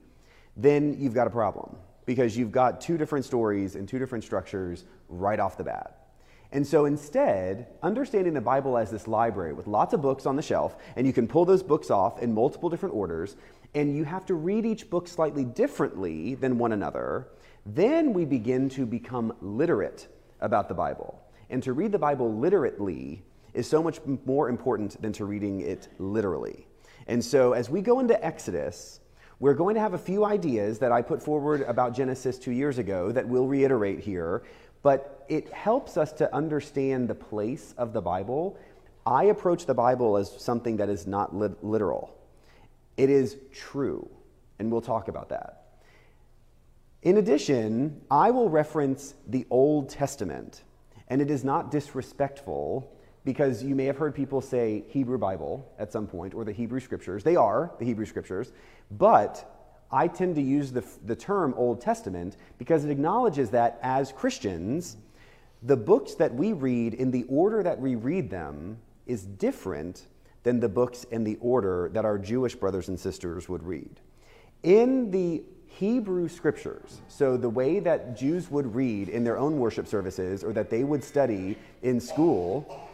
then 0.57 0.97
you've 0.99 1.15
got 1.15 1.27
a 1.27 1.31
problem 1.31 1.77
because 2.07 2.37
you've 2.37 2.53
got 2.53 2.81
two 2.81 2.99
different 2.99 3.25
stories 3.25 3.77
and 3.77 3.89
two 3.89 3.99
different 3.99 4.25
structures 4.25 4.85
right 5.09 5.41
off 5.41 5.57
the 5.57 5.65
bat. 5.65 6.05
And 6.53 6.65
so 6.65 6.85
instead, 6.85 7.67
understanding 7.83 8.33
the 8.33 8.41
Bible 8.41 8.79
as 8.79 8.91
this 8.91 9.09
library 9.09 9.53
with 9.53 9.67
lots 9.67 9.93
of 9.93 10.01
books 10.01 10.25
on 10.25 10.37
the 10.37 10.43
shelf, 10.43 10.77
and 10.95 11.07
you 11.07 11.13
can 11.13 11.27
pull 11.27 11.45
those 11.45 11.63
books 11.65 11.91
off 11.91 12.23
in 12.23 12.33
multiple 12.33 12.71
different 12.71 12.95
orders, 12.95 13.37
and 13.75 13.97
you 13.97 14.05
have 14.05 14.25
to 14.27 14.35
read 14.35 14.65
each 14.65 14.89
book 14.89 15.09
slightly 15.09 15.45
differently 15.45 16.37
than 16.37 16.59
one 16.59 16.71
another, 16.71 17.27
then 17.67 18.13
we 18.13 18.25
begin 18.25 18.69
to 18.69 18.87
become 18.87 19.35
literate 19.41 20.07
about 20.41 20.69
the 20.69 20.75
Bible. 20.75 21.21
And 21.51 21.63
to 21.65 21.73
read 21.73 21.91
the 21.91 21.99
Bible 21.99 22.33
literately 22.33 23.25
is 23.53 23.67
so 23.67 23.83
much 23.83 23.99
more 24.25 24.49
important 24.49 25.01
than 25.03 25.13
to 25.15 25.25
reading 25.25 25.61
it 25.61 25.89
literally. 25.99 26.67
And 27.07 27.25
so 27.25 27.53
as 27.53 27.69
we 27.69 27.81
go 27.81 28.01
into 28.01 28.25
Exodus, 28.25 29.01
we're 29.41 29.55
going 29.55 29.75
to 29.75 29.81
have 29.81 29.95
a 29.95 29.99
few 29.99 30.25
ideas 30.25 30.79
that 30.79 30.93
I 30.93 31.03
put 31.03 31.23
forward 31.23 31.63
about 31.63 31.95
Genesis 31.95 32.39
two 32.39 32.53
years 32.53 32.79
ago 32.79 33.13
that 33.13 33.27
we'll 33.27 33.47
reiterate 33.47 34.01
here, 34.01 34.43
but 34.83 35.25
it 35.29 35.53
helps 35.53 35.97
us 35.97 36.13
to 36.15 36.35
understand 36.35 37.09
the 37.09 37.15
place 37.15 37.75
of 37.77 37.93
the 37.93 38.01
Bible. 38.01 38.59
I 39.05 39.25
approach 39.25 39.67
the 39.67 39.75
Bible 39.75 40.17
as 40.17 40.31
something 40.41 40.77
that 40.79 40.89
is 40.89 41.07
not 41.07 41.35
literal, 41.35 42.17
it 42.97 43.11
is 43.11 43.37
true, 43.53 44.09
and 44.59 44.71
we'll 44.71 44.81
talk 44.81 45.09
about 45.09 45.29
that. 45.31 45.81
In 47.03 47.19
addition, 47.19 48.01
I 48.11 48.31
will 48.31 48.49
reference 48.49 49.15
the 49.27 49.47
Old 49.51 49.91
Testament, 49.91 50.63
and 51.09 51.21
it 51.21 51.31
is 51.31 51.45
not 51.45 51.71
disrespectful 51.71 52.91
because 53.25 53.62
you 53.62 53.75
may 53.75 53.87
have 53.87 53.97
heard 53.97 54.14
people 54.14 54.40
say 54.40 54.85
Hebrew 54.88 55.19
Bible 55.19 55.66
at 55.78 55.93
some 55.93 56.07
point 56.07 56.35
or 56.35 56.45
the 56.45 56.52
Hebrew 56.52 56.81
Scriptures. 56.81 57.25
They 57.25 57.37
are 57.37 57.73
the 57.78 57.85
Hebrew 57.85 58.07
Scriptures, 58.07 58.52
but 58.90 59.50
I 59.90 60.09
tend 60.09 60.35
to 60.37 60.43
use 60.43 60.73
the, 60.73 60.85
the 61.04 61.16
term 61.16 61.54
Old 61.57 61.81
Testament 61.81 62.37
because 62.59 62.85
it 62.85 62.90
acknowledges 62.90 63.50
that 63.50 63.78
as 63.83 64.12
Christians, 64.12 64.97
the 65.62 65.76
books 65.76 66.14
that 66.16 66.35
we 66.35 66.52
read 66.52 66.95
in 66.95 67.11
the 67.11 67.25
order 67.28 67.62
that 67.62 67.81
we 67.81 67.95
read 67.95 68.28
them 68.28 68.78
is 69.07 69.25
different 69.25 70.07
than 70.43 70.61
the 70.61 70.69
books 70.69 71.04
in 71.04 71.25
the 71.25 71.38
order 71.40 71.90
that 71.95 72.04
our 72.04 72.19
Jewish 72.19 72.54
brothers 72.54 72.88
and 72.88 73.00
sisters 73.00 73.49
would 73.49 73.62
read. 73.62 74.00
In 74.62 75.11
the 75.11 75.43
Hebrew 75.66 76.28
scriptures, 76.28 77.00
so 77.09 77.37
the 77.37 77.49
way 77.49 77.81
that 77.81 78.16
Jews 78.16 78.50
would 78.50 78.75
read 78.75 79.09
in 79.09 79.25
their 79.25 79.38
own 79.38 79.59
worship 79.59 79.88
services 79.88 80.45
or 80.45 80.52
that 80.52 80.71
they 80.71 80.85
would 80.85 81.02
study 81.02 81.57
in 81.83 82.00
school, 82.00 82.88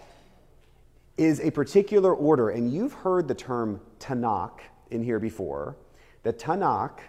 is 1.17 1.41
a 1.41 1.51
particular 1.51 2.15
order. 2.15 2.51
And 2.51 2.73
you've 2.73 2.93
heard 2.93 3.29
the 3.29 3.35
term 3.35 3.81
Tanakh 3.99 4.61
in 4.91 5.03
here 5.03 5.19
before. 5.19 5.77
The 6.23 6.33
Tanakh, 6.33 7.01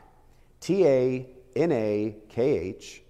T 0.59 0.85
A 0.85 1.29
N 1.55 1.71
A 1.71 2.15
K 2.29 2.59
H, 2.59 3.03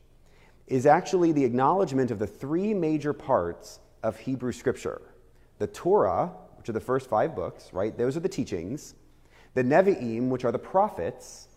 is 0.68 0.86
actually 0.86 1.32
the 1.32 1.44
acknowledgement 1.44 2.12
of 2.12 2.20
the 2.20 2.28
three 2.28 2.74
major 2.74 3.14
parts 3.14 3.80
of 4.04 4.18
Hebrew 4.18 4.52
scripture 4.52 5.02
the 5.60 5.68
Torah, 5.68 6.32
which 6.58 6.70
are 6.70 6.74
the 6.74 6.80
first 6.80 7.08
five 7.08 7.36
books, 7.36 7.70
right? 7.72 7.96
Those 7.96 8.18
are 8.18 8.20
the 8.20 8.30
teachings. 8.30 8.96
The 9.54 9.64
Nevi'im, 9.64 10.30
which 10.30 10.44
are 10.44 10.52
the 10.52 10.58
prophets. 10.58 11.50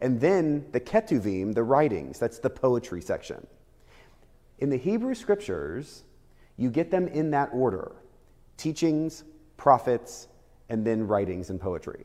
And 0.00 0.18
then 0.18 0.64
the 0.72 0.80
Ketuvim, 0.80 1.54
the 1.54 1.62
writings. 1.62 2.18
That's 2.18 2.38
the 2.38 2.48
poetry 2.48 3.02
section. 3.02 3.46
In 4.60 4.70
the 4.70 4.78
Hebrew 4.78 5.14
scriptures, 5.14 6.04
you 6.56 6.70
get 6.70 6.90
them 6.90 7.06
in 7.08 7.30
that 7.32 7.50
order 7.52 7.92
teachings, 8.58 9.24
prophets, 9.56 10.28
and 10.68 10.84
then 10.86 11.06
writings 11.06 11.48
and 11.48 11.58
poetry. 11.58 12.04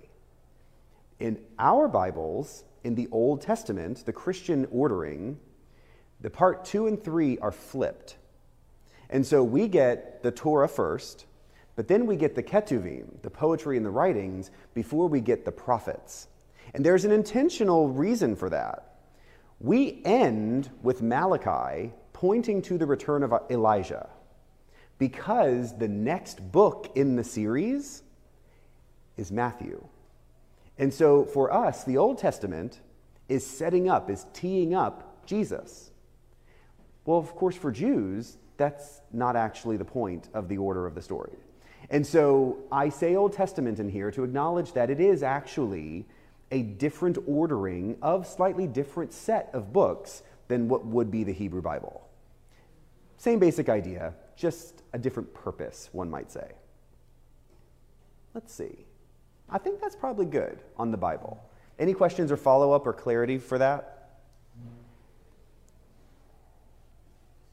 In 1.19 1.37
our 1.59 1.89
Bibles, 1.89 2.63
in 2.83 2.95
the 2.95 3.09
Old 3.11 3.41
Testament, 3.41 4.05
the 4.05 4.13
Christian 4.13 4.67
ordering, 4.71 5.37
the 6.21 6.29
part 6.29 6.63
two 6.63 6.87
and 6.87 7.03
three 7.03 7.37
are 7.39 7.51
flipped. 7.51 8.17
And 9.09 9.25
so 9.25 9.43
we 9.43 9.67
get 9.67 10.23
the 10.23 10.31
Torah 10.31 10.67
first, 10.67 11.25
but 11.75 11.87
then 11.87 12.05
we 12.05 12.15
get 12.15 12.35
the 12.35 12.43
Ketuvim, 12.43 13.21
the 13.21 13.29
poetry 13.29 13.77
and 13.77 13.85
the 13.85 13.89
writings, 13.89 14.51
before 14.73 15.07
we 15.07 15.19
get 15.19 15.43
the 15.43 15.51
prophets. 15.51 16.27
And 16.73 16.85
there's 16.85 17.03
an 17.03 17.11
intentional 17.11 17.89
reason 17.89 18.35
for 18.35 18.49
that. 18.49 18.95
We 19.59 20.01
end 20.05 20.69
with 20.81 21.01
Malachi 21.01 21.93
pointing 22.13 22.61
to 22.63 22.77
the 22.77 22.85
return 22.85 23.23
of 23.23 23.33
Elijah 23.49 24.09
because 24.97 25.77
the 25.77 25.87
next 25.87 26.51
book 26.51 26.91
in 26.95 27.15
the 27.15 27.23
series 27.23 28.03
is 29.17 29.31
Matthew. 29.31 29.83
And 30.77 30.93
so 30.93 31.25
for 31.25 31.53
us, 31.53 31.83
the 31.83 31.97
Old 31.97 32.17
Testament 32.17 32.79
is 33.29 33.45
setting 33.45 33.89
up, 33.89 34.09
is 34.09 34.25
teeing 34.33 34.73
up 34.73 35.25
Jesus. 35.25 35.91
Well, 37.05 37.19
of 37.19 37.35
course, 37.35 37.55
for 37.55 37.71
Jews, 37.71 38.37
that's 38.57 39.01
not 39.11 39.35
actually 39.35 39.77
the 39.77 39.85
point 39.85 40.29
of 40.33 40.47
the 40.47 40.57
order 40.57 40.85
of 40.85 40.95
the 40.95 41.01
story. 41.01 41.33
And 41.89 42.05
so 42.05 42.57
I 42.71 42.89
say 42.89 43.15
Old 43.15 43.33
Testament 43.33 43.79
in 43.79 43.89
here 43.89 44.09
to 44.11 44.23
acknowledge 44.23 44.73
that 44.73 44.89
it 44.89 44.99
is 44.99 45.21
actually 45.21 46.05
a 46.51 46.61
different 46.61 47.17
ordering 47.27 47.97
of 48.01 48.27
slightly 48.27 48.67
different 48.67 49.11
set 49.11 49.49
of 49.53 49.73
books 49.73 50.23
than 50.47 50.67
what 50.67 50.85
would 50.85 51.11
be 51.11 51.23
the 51.23 51.33
Hebrew 51.33 51.61
Bible. 51.61 52.07
Same 53.17 53.39
basic 53.39 53.69
idea, 53.69 54.13
just 54.35 54.83
a 54.93 54.99
different 54.99 55.33
purpose, 55.33 55.89
one 55.91 56.09
might 56.09 56.31
say. 56.31 56.51
Let's 58.33 58.53
see. 58.53 58.85
I 59.49 59.57
think 59.57 59.79
that's 59.79 59.95
probably 59.95 60.25
good 60.25 60.59
on 60.77 60.91
the 60.91 60.97
Bible. 60.97 61.43
Any 61.79 61.93
questions 61.93 62.31
or 62.31 62.37
follow 62.37 62.71
up 62.71 62.87
or 62.87 62.93
clarity 62.93 63.37
for 63.37 63.57
that? 63.57 64.09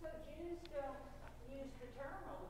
But 0.02 0.24
Jews 0.26 0.58
don't 0.72 1.58
use 1.58 1.70
the 1.80 1.86
term 1.98 2.16
Old 2.30 2.48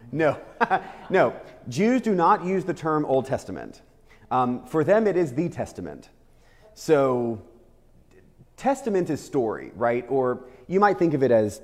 Testament. 0.00 0.12
No, 0.12 0.82
no. 1.10 1.34
Jews 1.68 2.00
do 2.00 2.14
not 2.14 2.44
use 2.44 2.64
the 2.64 2.74
term 2.74 3.04
Old 3.04 3.26
Testament. 3.26 3.82
Um, 4.30 4.64
for 4.66 4.84
them, 4.84 5.06
it 5.06 5.16
is 5.16 5.34
the 5.34 5.48
Testament. 5.48 6.08
So, 6.74 7.42
testament 8.56 9.10
is 9.10 9.22
story, 9.22 9.72
right? 9.74 10.06
Or 10.08 10.44
you 10.68 10.80
might 10.80 10.98
think 10.98 11.14
of 11.14 11.22
it 11.22 11.30
as 11.30 11.60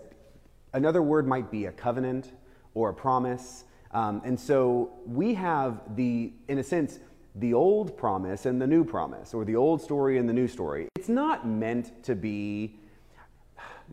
another 0.76 1.02
word 1.02 1.26
might 1.26 1.50
be 1.50 1.66
a 1.66 1.72
covenant 1.72 2.32
or 2.74 2.90
a 2.90 2.94
promise. 2.94 3.64
Um, 3.92 4.22
and 4.24 4.38
so 4.38 4.92
we 5.06 5.34
have 5.34 5.96
the, 5.96 6.32
in 6.48 6.58
a 6.58 6.62
sense, 6.62 7.00
the 7.34 7.54
old 7.54 7.96
promise 7.96 8.46
and 8.46 8.60
the 8.60 8.66
new 8.66 8.84
promise, 8.84 9.34
or 9.34 9.44
the 9.44 9.56
old 9.56 9.82
story 9.82 10.18
and 10.18 10.28
the 10.28 10.32
new 10.32 10.46
story. 10.46 10.88
It's 10.96 11.08
not 11.08 11.46
meant 11.46 12.02
to 12.04 12.14
be. 12.14 12.78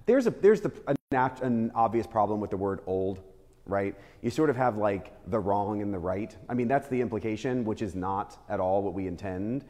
There's 0.05 0.27
a 0.27 0.31
there's 0.31 0.61
the, 0.61 0.71
an 1.11 1.71
obvious 1.75 2.07
problem 2.07 2.39
with 2.39 2.49
the 2.49 2.57
word 2.57 2.81
old 2.85 3.21
right? 3.65 3.95
You 4.21 4.29
sort 4.29 4.49
of 4.49 4.57
have 4.57 4.77
like 4.77 5.13
the 5.29 5.39
wrong 5.39 5.81
and 5.81 5.93
the 5.93 5.99
right. 5.99 6.35
I 6.49 6.53
mean, 6.53 6.67
that's 6.67 6.89
the 6.89 6.99
implication, 6.99 7.63
which 7.63 7.81
is 7.81 7.95
not 7.95 8.37
at 8.49 8.59
all 8.59 8.83
what 8.83 8.93
we 8.93 9.07
intend. 9.07 9.63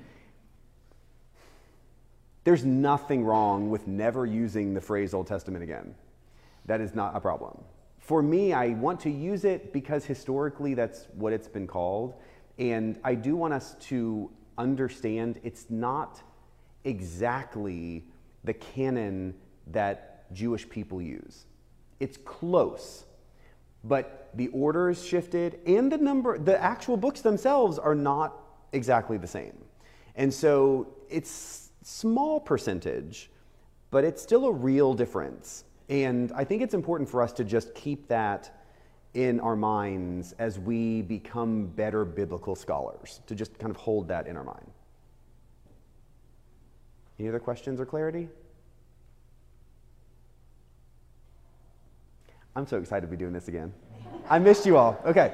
There's 2.44 2.66
nothing 2.66 3.24
wrong 3.24 3.70
with 3.70 3.88
never 3.88 4.26
using 4.26 4.74
the 4.74 4.82
phrase 4.82 5.14
Old 5.14 5.28
Testament 5.28 5.64
again. 5.64 5.96
That 6.66 6.82
is 6.82 6.96
not 6.96 7.16
a 7.16 7.20
problem. 7.20 7.58
For 8.00 8.22
me, 8.22 8.54
I 8.54 8.70
want 8.70 9.00
to 9.02 9.10
use 9.10 9.46
it 9.46 9.72
because 9.72 10.06
historically 10.06 10.74
that's 10.74 11.08
what 11.14 11.34
it's 11.34 11.48
been 11.48 11.68
called. 11.68 12.16
And 12.60 13.00
I 13.04 13.16
do 13.16 13.36
want 13.36 13.54
us 13.54 13.76
to 13.88 14.30
understand 14.58 15.40
it's 15.44 15.70
not 15.70 16.22
exactly 16.84 18.06
the 18.44 18.54
canon 18.54 19.36
that 19.68 20.32
Jewish 20.34 20.68
people 20.68 21.02
use. 21.02 21.46
It's 22.00 22.18
close, 22.18 23.06
but 23.84 24.24
the 24.34 24.48
order 24.50 24.90
is 24.90 25.06
shifted 25.06 25.60
and 25.66 25.92
the 25.92 25.98
number 25.98 26.38
the 26.38 26.62
actual 26.62 26.98
books 26.98 27.22
themselves 27.22 27.78
are 27.78 27.96
not 27.96 28.34
exactly 28.72 29.18
the 29.18 29.28
same 29.28 29.54
and 30.16 30.34
so 30.34 30.88
it's 31.10 31.70
small 31.84 32.40
percentage 32.40 33.30
but 33.92 34.04
it's 34.04 34.22
still 34.22 34.46
a 34.46 34.52
real 34.52 34.94
difference 34.94 35.66
and 35.90 36.32
i 36.34 36.44
think 36.44 36.62
it's 36.62 36.74
important 36.74 37.10
for 37.10 37.22
us 37.22 37.32
to 37.34 37.44
just 37.44 37.74
keep 37.76 38.08
that 38.08 38.60
in 39.14 39.40
our 39.40 39.56
minds 39.56 40.34
as 40.40 40.58
we 40.58 41.02
become 41.04 41.66
better 41.68 42.04
biblical 42.04 42.56
scholars 42.56 43.22
to 43.28 43.36
just 43.36 43.58
kind 43.60 43.70
of 43.70 43.78
hold 43.78 44.08
that 44.08 44.28
in 44.28 44.36
our 44.38 44.44
mind 44.44 44.72
any 47.20 47.30
other 47.30 47.40
questions 47.40 47.80
or 47.80 47.86
clarity 47.86 48.28
I'm 52.56 52.68
so 52.68 52.78
excited 52.78 53.02
to 53.02 53.08
be 53.08 53.18
doing 53.18 53.34
this 53.34 53.48
again. 53.48 53.74
I 54.30 54.38
missed 54.38 54.66
you 54.68 54.78
all. 54.78 55.02
Okay. 55.06 55.34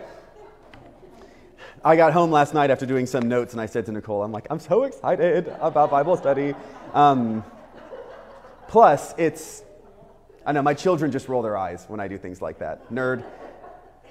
I 1.83 1.97
got 1.97 2.13
home 2.13 2.31
last 2.31 2.53
night 2.53 2.71
after 2.71 2.85
doing 2.85 3.05
some 3.05 3.27
notes, 3.27 3.51
and 3.51 3.61
I 3.61 3.65
said 3.65 3.85
to 3.87 3.91
Nicole, 3.91 4.23
I'm 4.23 4.31
like, 4.31 4.47
I'm 4.49 4.59
so 4.59 4.83
excited 4.83 5.53
about 5.59 5.91
Bible 5.91 6.15
study. 6.15 6.55
Um, 6.93 7.43
plus, 8.69 9.13
it's, 9.17 9.63
I 10.45 10.51
know 10.51 10.61
my 10.61 10.73
children 10.73 11.11
just 11.11 11.27
roll 11.27 11.41
their 11.41 11.57
eyes 11.57 11.85
when 11.87 11.99
I 11.99 12.07
do 12.07 12.17
things 12.17 12.41
like 12.41 12.59
that. 12.59 12.91
Nerd, 12.91 13.23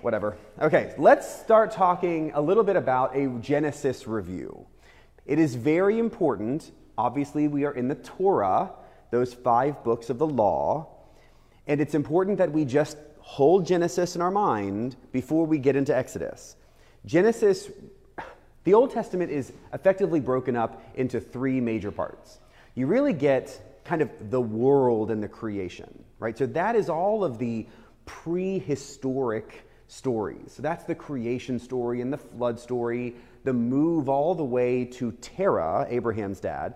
whatever. 0.02 0.36
Okay, 0.60 0.94
let's 0.98 1.40
start 1.40 1.70
talking 1.70 2.32
a 2.34 2.40
little 2.40 2.64
bit 2.64 2.76
about 2.76 3.16
a 3.16 3.28
Genesis 3.40 4.06
review. 4.06 4.66
It 5.26 5.38
is 5.38 5.54
very 5.54 5.98
important. 5.98 6.70
Obviously, 6.96 7.48
we 7.48 7.64
are 7.64 7.72
in 7.72 7.88
the 7.88 7.94
Torah, 7.94 8.70
those 9.10 9.34
five 9.34 9.82
books 9.84 10.10
of 10.10 10.18
the 10.18 10.26
law. 10.26 10.88
And 11.66 11.80
it's 11.80 11.94
important 11.94 12.38
that 12.38 12.52
we 12.52 12.64
just 12.64 12.96
hold 13.20 13.66
Genesis 13.66 14.16
in 14.16 14.22
our 14.22 14.30
mind 14.30 14.96
before 15.12 15.44
we 15.44 15.58
get 15.58 15.76
into 15.76 15.96
Exodus. 15.96 16.56
Genesis, 17.04 17.70
the 18.64 18.74
Old 18.74 18.90
Testament 18.90 19.30
is 19.30 19.52
effectively 19.72 20.20
broken 20.20 20.56
up 20.56 20.82
into 20.94 21.20
three 21.20 21.60
major 21.60 21.90
parts. 21.90 22.38
You 22.74 22.86
really 22.86 23.12
get 23.12 23.60
kind 23.84 24.02
of 24.02 24.30
the 24.30 24.40
world 24.40 25.10
and 25.10 25.22
the 25.22 25.28
creation, 25.28 26.04
right? 26.18 26.36
So 26.36 26.46
that 26.46 26.76
is 26.76 26.88
all 26.88 27.24
of 27.24 27.38
the 27.38 27.66
prehistoric 28.06 29.68
stories. 29.88 30.52
So 30.52 30.62
that's 30.62 30.84
the 30.84 30.94
creation 30.94 31.58
story 31.58 32.00
and 32.00 32.12
the 32.12 32.18
flood 32.18 32.58
story, 32.60 33.16
the 33.44 33.52
move 33.52 34.08
all 34.08 34.34
the 34.34 34.44
way 34.44 34.84
to 34.84 35.12
Terah, 35.12 35.86
Abraham's 35.88 36.40
dad. 36.40 36.74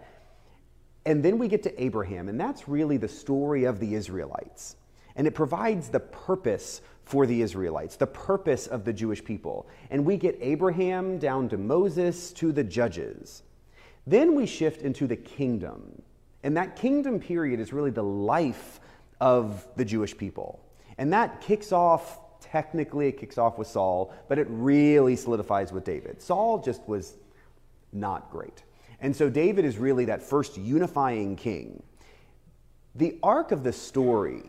And 1.04 1.22
then 1.22 1.38
we 1.38 1.48
get 1.48 1.64
to 1.64 1.82
Abraham, 1.82 2.28
and 2.28 2.40
that's 2.40 2.68
really 2.68 2.96
the 2.96 3.08
story 3.08 3.64
of 3.64 3.80
the 3.80 3.94
Israelites. 3.94 4.76
And 5.16 5.26
it 5.26 5.34
provides 5.34 5.88
the 5.88 6.00
purpose 6.00 6.80
for 7.04 7.26
the 7.26 7.42
Israelites, 7.42 7.96
the 7.96 8.06
purpose 8.06 8.66
of 8.66 8.84
the 8.84 8.92
Jewish 8.92 9.22
people. 9.24 9.68
And 9.90 10.04
we 10.04 10.16
get 10.16 10.38
Abraham 10.40 11.18
down 11.18 11.48
to 11.50 11.58
Moses 11.58 12.32
to 12.34 12.52
the 12.52 12.64
judges. 12.64 13.42
Then 14.06 14.34
we 14.34 14.46
shift 14.46 14.82
into 14.82 15.06
the 15.06 15.16
kingdom. 15.16 16.00
And 16.42 16.56
that 16.56 16.76
kingdom 16.76 17.20
period 17.20 17.60
is 17.60 17.72
really 17.72 17.90
the 17.90 18.02
life 18.02 18.80
of 19.22 19.68
the 19.76 19.84
Jewish 19.84 20.18
people. 20.18 20.60
And 20.98 21.12
that 21.12 21.40
kicks 21.40 21.70
off, 21.70 22.18
technically, 22.40 23.06
it 23.06 23.18
kicks 23.18 23.38
off 23.38 23.56
with 23.56 23.68
Saul, 23.68 24.12
but 24.28 24.36
it 24.36 24.48
really 24.50 25.14
solidifies 25.14 25.72
with 25.72 25.84
David. 25.84 26.20
Saul 26.20 26.60
just 26.60 26.86
was 26.88 27.14
not 27.92 28.32
great. 28.32 28.64
And 29.00 29.14
so 29.14 29.30
David 29.30 29.64
is 29.64 29.78
really 29.78 30.06
that 30.06 30.22
first 30.22 30.58
unifying 30.58 31.36
king. 31.36 31.84
The 32.96 33.16
arc 33.22 33.52
of 33.52 33.62
the 33.62 33.72
story 33.72 34.42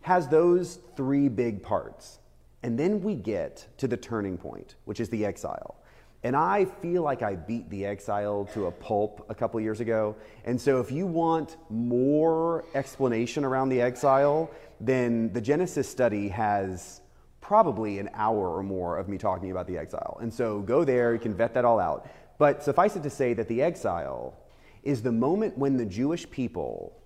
has 0.00 0.26
those 0.26 0.80
three 0.96 1.28
big 1.28 1.62
parts. 1.62 2.18
And 2.64 2.76
then 2.76 3.02
we 3.02 3.14
get 3.14 3.64
to 3.78 3.86
the 3.86 3.96
turning 3.96 4.36
point, 4.36 4.74
which 4.86 4.98
is 4.98 5.08
the 5.08 5.24
exile. 5.24 5.76
And 6.22 6.36
I 6.36 6.66
feel 6.66 7.02
like 7.02 7.22
I 7.22 7.34
beat 7.34 7.70
the 7.70 7.86
exile 7.86 8.46
to 8.52 8.66
a 8.66 8.70
pulp 8.70 9.24
a 9.30 9.34
couple 9.34 9.58
years 9.60 9.80
ago. 9.80 10.16
And 10.44 10.60
so 10.60 10.78
if 10.80 10.92
you 10.92 11.06
want 11.06 11.56
more 11.70 12.64
explanation 12.74 13.44
around 13.44 13.70
the 13.70 13.80
exile, 13.80 14.50
then 14.80 15.32
the 15.32 15.40
Genesis 15.40 15.88
study 15.88 16.28
has 16.28 17.00
probably 17.40 17.98
an 17.98 18.10
hour 18.14 18.54
or 18.54 18.62
more 18.62 18.98
of 18.98 19.08
me 19.08 19.16
talking 19.16 19.50
about 19.50 19.66
the 19.66 19.78
exile. 19.78 20.18
And 20.20 20.32
so 20.32 20.60
go 20.60 20.84
there, 20.84 21.14
you 21.14 21.18
can 21.18 21.34
vet 21.34 21.54
that 21.54 21.64
all 21.64 21.80
out. 21.80 22.08
But 22.38 22.62
suffice 22.62 22.96
it 22.96 23.02
to 23.02 23.10
say 23.10 23.32
that 23.34 23.48
the 23.48 23.62
exile 23.62 24.34
is 24.82 25.02
the 25.02 25.12
moment 25.12 25.56
when 25.56 25.76
the 25.76 25.86
Jewish 25.86 26.30
people 26.30 26.96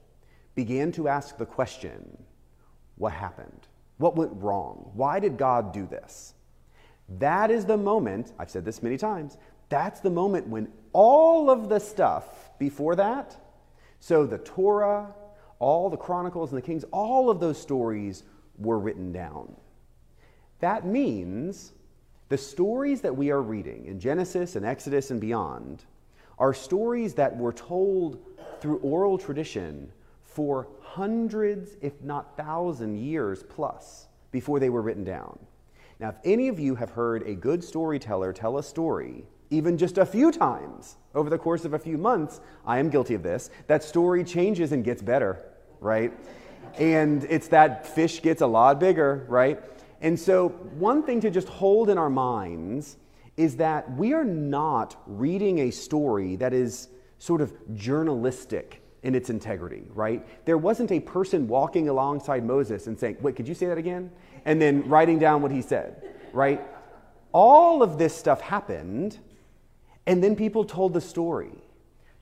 began 0.54 0.92
to 0.92 1.09
ask 1.09 1.38
the 1.38 1.47
question 1.47 2.18
what 2.97 3.12
happened? 3.12 3.68
What 3.99 4.16
went 4.16 4.33
wrong? 4.35 4.90
Why 4.94 5.18
did 5.21 5.37
God 5.37 5.73
do 5.73 5.87
this? 5.87 6.35
That 7.08 7.50
is 7.50 7.64
the 7.64 7.76
moment, 7.76 8.32
I've 8.38 8.50
said 8.50 8.64
this 8.64 8.82
many 8.82 8.96
times, 8.96 9.37
that's 9.68 10.00
the 10.00 10.11
moment 10.11 10.49
when 10.49 10.68
all 10.92 11.50
of 11.50 11.68
the 11.68 11.78
stuff 11.78 12.50
before 12.58 12.96
that, 12.96 13.37
so 14.00 14.26
the 14.26 14.38
Torah, 14.38 15.14
all 15.58 15.90
the 15.90 15.96
Chronicles 15.96 16.52
and 16.52 16.58
the 16.58 16.66
Kings, 16.66 16.84
all 16.92 17.30
of 17.30 17.40
those 17.40 17.61
stories 17.61 18.25
were 18.58 18.78
written 18.78 19.12
down. 19.12 19.54
That 20.61 20.87
means 20.87 21.73
the 22.28 22.38
stories 22.38 23.00
that 23.02 23.16
we 23.16 23.30
are 23.30 23.42
reading 23.42 23.87
in 23.87 24.00
Genesis 24.00 24.56
and 24.56 24.64
Exodus 24.64 25.11
and 25.11 25.20
beyond 25.20 25.84
are 26.38 26.54
stories 26.54 27.14
that 27.14 27.37
were 27.37 27.52
told 27.52 28.18
through 28.61 28.78
oral 28.78 29.18
tradition 29.18 29.92
for 30.23 30.68
hundreds, 30.80 31.76
if 31.80 32.02
not 32.02 32.37
thousand 32.37 32.96
years 32.96 33.42
plus 33.42 34.06
before 34.30 34.58
they 34.58 34.70
were 34.70 34.82
written 34.82 35.04
down. 35.04 35.38
Now, 36.04 36.11
if 36.11 36.16
any 36.23 36.49
of 36.49 36.61
you 36.61 36.75
have 36.75 36.90
heard 36.90 37.23
a 37.23 37.34
good 37.34 37.64
storyteller 37.64 38.34
tell 38.34 38.58
a 38.58 38.62
story, 38.62 39.25
even 39.49 39.78
just 39.78 39.96
a 39.96 40.04
few 40.04 40.30
times 40.30 40.99
over 41.14 41.30
the 41.30 41.38
course 41.38 41.64
of 41.64 41.73
a 41.73 41.78
few 41.78 41.96
months, 41.96 42.42
I 42.66 42.78
am 42.78 42.90
guilty 42.90 43.14
of 43.14 43.23
this, 43.23 43.49
that 43.68 43.82
story 43.82 44.23
changes 44.23 44.73
and 44.73 44.84
gets 44.84 45.00
better, 45.00 45.42
right? 45.80 46.12
And 46.78 47.25
it's 47.30 47.49
that 47.49 47.87
fish 47.87 48.20
gets 48.20 48.42
a 48.42 48.46
lot 48.46 48.78
bigger, 48.78 49.25
right? 49.30 49.62
And 50.02 50.20
so, 50.20 50.50
one 50.78 51.04
thing 51.04 51.23
to 51.23 51.30
just 51.30 51.49
hold 51.49 51.88
in 51.88 51.96
our 51.96 52.11
minds 52.11 52.99
is 53.38 53.56
that 53.56 53.90
we 53.96 54.12
are 54.12 54.25
not 54.25 55.02
reading 55.06 55.61
a 55.61 55.70
story 55.70 56.37
that 56.37 56.52
is 56.52 56.88
sort 57.16 57.40
of 57.40 57.54
journalistic 57.75 58.82
in 59.04 59.14
its 59.14 59.30
integrity, 59.30 59.84
right? 59.94 60.26
There 60.44 60.58
wasn't 60.58 60.92
a 60.92 61.00
person 61.00 61.49
walking 61.49 61.88
alongside 61.88 62.44
Moses 62.44 62.88
and 62.88 62.99
saying, 62.99 63.16
Wait, 63.23 63.37
could 63.37 63.49
you 63.49 63.54
say 63.54 63.66
that 63.66 63.78
again? 63.78 64.11
And 64.44 64.60
then 64.60 64.88
writing 64.88 65.18
down 65.18 65.42
what 65.42 65.50
he 65.50 65.62
said, 65.62 66.02
right? 66.32 66.60
All 67.32 67.82
of 67.82 67.98
this 67.98 68.14
stuff 68.14 68.40
happened, 68.40 69.18
and 70.06 70.22
then 70.22 70.36
people 70.36 70.64
told 70.64 70.92
the 70.92 71.00
story 71.00 71.52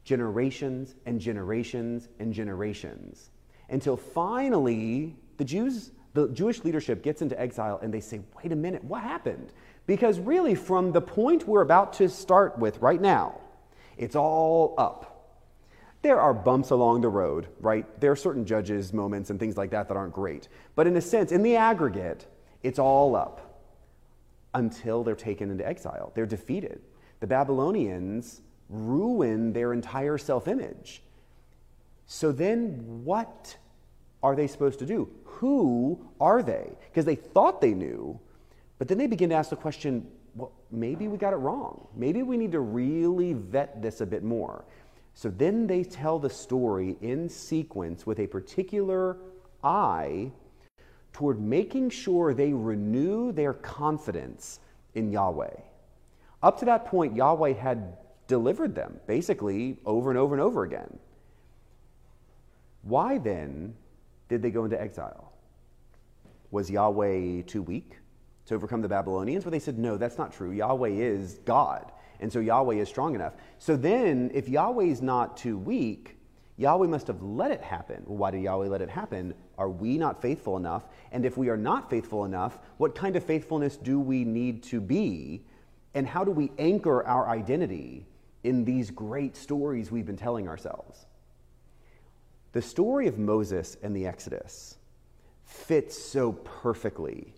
generations 0.05 0.95
and 1.07 1.21
generations 1.21 2.09
and 2.19 2.33
generations 2.33 3.31
until 3.69 3.97
finally 3.97 5.17
the 5.37 5.45
Jews, 5.45 5.93
the 6.15 6.29
Jewish 6.29 6.65
leadership 6.65 7.03
gets 7.03 7.23
into 7.23 7.41
exile 7.41 7.79
and 7.83 7.93
they 7.93 8.01
say, 8.01 8.21
Wait 8.37 8.53
a 8.53 8.57
minute, 8.57 8.83
what 8.85 9.03
happened? 9.03 9.53
Because 9.87 10.19
really, 10.21 10.55
from 10.55 10.93
the 10.93 11.01
point 11.01 11.47
we're 11.47 11.63
about 11.63 11.93
to 11.95 12.09
start 12.09 12.59
with 12.59 12.79
right 12.79 13.01
now, 13.01 13.41
it's 13.97 14.15
all 14.15 14.75
up 14.79 15.12
there 16.03 16.21
are 16.21 16.35
bumps 16.35 16.71
along 16.71 17.01
the 17.01 17.09
road, 17.09 17.47
right? 17.61 17.87
There 18.01 18.11
are 18.11 18.17
certain 18.17 18.45
judges' 18.45 18.93
moments 18.93 19.31
and 19.31 19.39
things 19.39 19.57
like 19.57 19.71
that 19.71 19.89
that 19.89 19.97
aren't 19.97 20.13
great. 20.13 20.49
But 20.75 20.87
in 20.89 20.97
a 20.97 21.01
sense, 21.01 21.31
in 21.31 21.43
the 21.43 21.57
aggregate, 21.57 22.27
it's 22.63 22.79
all 22.79 23.15
up 23.15 23.65
until 24.55 25.05
they're 25.05 25.15
taken 25.15 25.51
into 25.51 25.67
exile. 25.67 26.13
They're 26.15 26.27
defeated. 26.27 26.83
The 27.21 27.27
Babylonians 27.27 28.43
ruin 28.69 29.53
their 29.53 29.73
entire 29.73 30.19
self 30.19 30.49
image. 30.49 31.03
So 32.07 32.33
then, 32.33 33.05
what 33.05 33.57
are 34.23 34.35
they 34.35 34.49
supposed 34.49 34.81
to 34.81 34.87
do? 34.87 35.09
Who 35.25 36.05
are 36.21 36.43
they? 36.43 36.73
Because 36.91 37.05
they 37.05 37.15
thought 37.15 37.61
they 37.61 37.75
knew, 37.75 38.19
but 38.79 38.89
then 38.89 38.99
they 38.99 39.07
begin 39.07 39.31
to 39.31 39.37
ask 39.37 39.51
the 39.51 39.57
question 39.57 40.07
well, 40.35 40.53
maybe 40.71 41.09
we 41.09 41.19
got 41.19 41.35
it 41.35 41.37
wrong. 41.37 41.87
Maybe 41.95 42.23
we 42.23 42.37
need 42.37 42.53
to 42.53 42.61
really 42.61 43.35
vet 43.35 43.83
this 43.83 44.01
a 44.01 44.07
bit 44.07 44.23
more. 44.23 44.65
So 45.15 45.29
then 45.31 45.67
they 45.67 45.85
tell 45.85 46.19
the 46.19 46.31
story 46.31 46.97
in 47.01 47.29
sequence 47.29 48.07
with 48.07 48.19
a 48.19 48.27
particular 48.27 49.19
eye 49.63 50.33
toward 51.13 51.41
making 51.41 51.91
sure 51.91 52.33
they 52.33 52.53
renew 52.53 53.33
their 53.33 53.53
confidence 53.53 54.61
in 54.95 55.11
Yahweh. 55.11 55.55
Up 56.43 56.59
to 56.59 56.65
that 56.65 56.87
point, 56.87 57.15
Yahweh 57.15 57.53
had 57.53 57.97
delivered 58.27 58.75
them, 58.75 58.99
basically, 59.07 59.79
over 59.85 60.11
and 60.11 60.19
over 60.19 60.35
and 60.35 60.43
over 60.43 60.65
again. 60.65 60.99
Why 62.83 63.19
then 63.19 63.75
did 64.29 64.43
they 64.43 64.51
go 64.51 64.65
into 64.65 64.81
exile? 64.81 65.33
Was 66.51 66.71
Yahweh 66.71 67.43
too 67.43 67.63
weak 67.63 67.99
to 68.47 68.55
overcome 68.55 68.83
the 68.83 68.89
Babylonians? 68.89 69.45
Well, 69.45 69.53
they 69.53 69.59
said, 69.59 69.79
no, 69.79 69.97
that's 69.97 70.19
not 70.19 70.33
true. 70.33 70.51
Yahweh 70.51 70.89
is 70.89 71.39
God. 71.45 71.93
And 72.23 72.33
so 72.33 72.39
Yahweh 72.39 72.77
is 72.77 72.89
strong 72.89 73.17
enough. 73.17 73.35
So 73.59 73.77
then, 73.77 74.31
if 74.33 74.49
Yahweh 74.49 74.85
is 74.85 75.03
not 75.03 75.37
too 75.37 75.59
weak, 75.59 76.17
Yahweh 76.57 76.87
must 76.87 77.09
have 77.09 77.21
let 77.21 77.51
it 77.51 77.61
happen. 77.61 78.05
Well, 78.07 78.17
why 78.17 78.31
did 78.31 78.43
Yahweh 78.43 78.69
let 78.69 78.81
it 78.81 78.89
happen? 78.89 79.35
Are 79.59 79.69
we 79.69 79.99
not 79.99 80.23
faithful 80.23 80.57
enough? 80.57 80.87
And 81.11 81.27
if 81.27 81.37
we 81.37 81.49
are 81.49 81.57
not 81.57 81.91
faithful 81.91 82.25
enough, 82.25 82.61
what 82.77 82.95
kind 82.95 83.17
of 83.17 83.25
faithfulness 83.25 83.77
do 83.77 83.99
we 83.99 84.25
need 84.25 84.63
to 84.65 84.81
be? 84.81 85.43
And 85.95 86.07
how 86.07 86.23
do 86.23 86.31
we 86.31 86.53
anchor 86.59 87.05
our 87.05 87.29
identity 87.29 88.07
in 88.45 88.65
these 88.65 88.93
great 88.93 89.37
stories 89.37 89.91
we've 89.91 90.07
been 90.07 90.17
telling 90.17 90.49
ourselves? 90.49 91.07
The 92.53 92.63
story 92.63 93.09
of 93.09 93.19
Moses 93.19 93.77
and 93.83 93.97
the 93.97 94.07
Exodus 94.07 94.77
fits 95.45 96.01
so 96.01 96.35
perfectly 96.35 97.35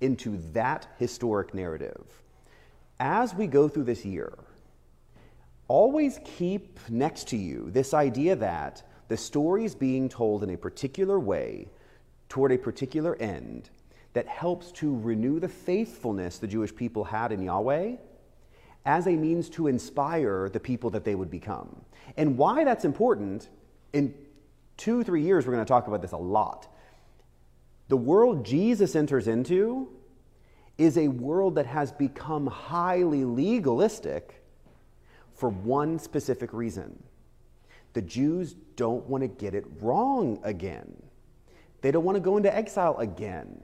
into 0.00 0.36
that 0.52 0.86
historic 0.96 1.54
narrative 1.54 2.22
as 3.00 3.34
we 3.34 3.46
go 3.46 3.68
through 3.68 3.84
this 3.84 4.04
year, 4.04 4.32
always 5.68 6.18
keep 6.24 6.78
next 6.88 7.28
to 7.28 7.36
you 7.36 7.70
this 7.70 7.94
idea 7.94 8.36
that 8.36 8.82
the 9.08 9.16
story 9.16 9.64
is 9.64 9.74
being 9.74 10.08
told 10.08 10.42
in 10.42 10.50
a 10.50 10.56
particular 10.56 11.18
way 11.18 11.68
toward 12.28 12.52
a 12.52 12.58
particular 12.58 13.16
end 13.16 13.70
that 14.12 14.26
helps 14.26 14.72
to 14.72 14.98
renew 14.98 15.38
the 15.38 15.48
faithfulness 15.48 16.38
the 16.38 16.46
Jewish 16.46 16.74
people 16.74 17.04
had 17.04 17.32
in 17.32 17.42
Yahweh 17.42 17.96
as 18.84 19.06
a 19.06 19.10
means 19.10 19.50
to 19.50 19.66
inspire 19.66 20.48
the 20.48 20.60
people 20.60 20.90
that 20.90 21.04
they 21.04 21.14
would 21.14 21.30
become. 21.30 21.84
And 22.16 22.38
why 22.38 22.64
that's 22.64 22.84
important, 22.84 23.48
in 23.92 24.14
two, 24.76 25.04
three 25.04 25.22
years, 25.22 25.46
we're 25.46 25.52
going 25.52 25.64
to 25.64 25.68
talk 25.68 25.88
about 25.88 26.00
this 26.00 26.12
a 26.12 26.16
lot. 26.16 26.66
The 27.88 27.96
world 27.96 28.44
Jesus 28.46 28.96
enters 28.96 29.28
into 29.28 29.88
is 30.78 30.96
a 30.96 31.08
world 31.08 31.56
that 31.56 31.66
has 31.66 31.90
become 31.90 32.46
highly 32.46 33.24
legalistic 33.24 34.42
for 35.34 35.48
one 35.48 35.98
specific 35.98 36.52
reason. 36.52 37.02
The 37.92 38.02
Jews 38.02 38.54
don't 38.76 39.04
want 39.06 39.22
to 39.22 39.28
get 39.28 39.54
it 39.54 39.64
wrong 39.80 40.38
again. 40.44 41.02
They 41.80 41.90
don't 41.90 42.04
want 42.04 42.16
to 42.16 42.20
go 42.20 42.36
into 42.36 42.54
exile 42.54 42.96
again. 42.98 43.60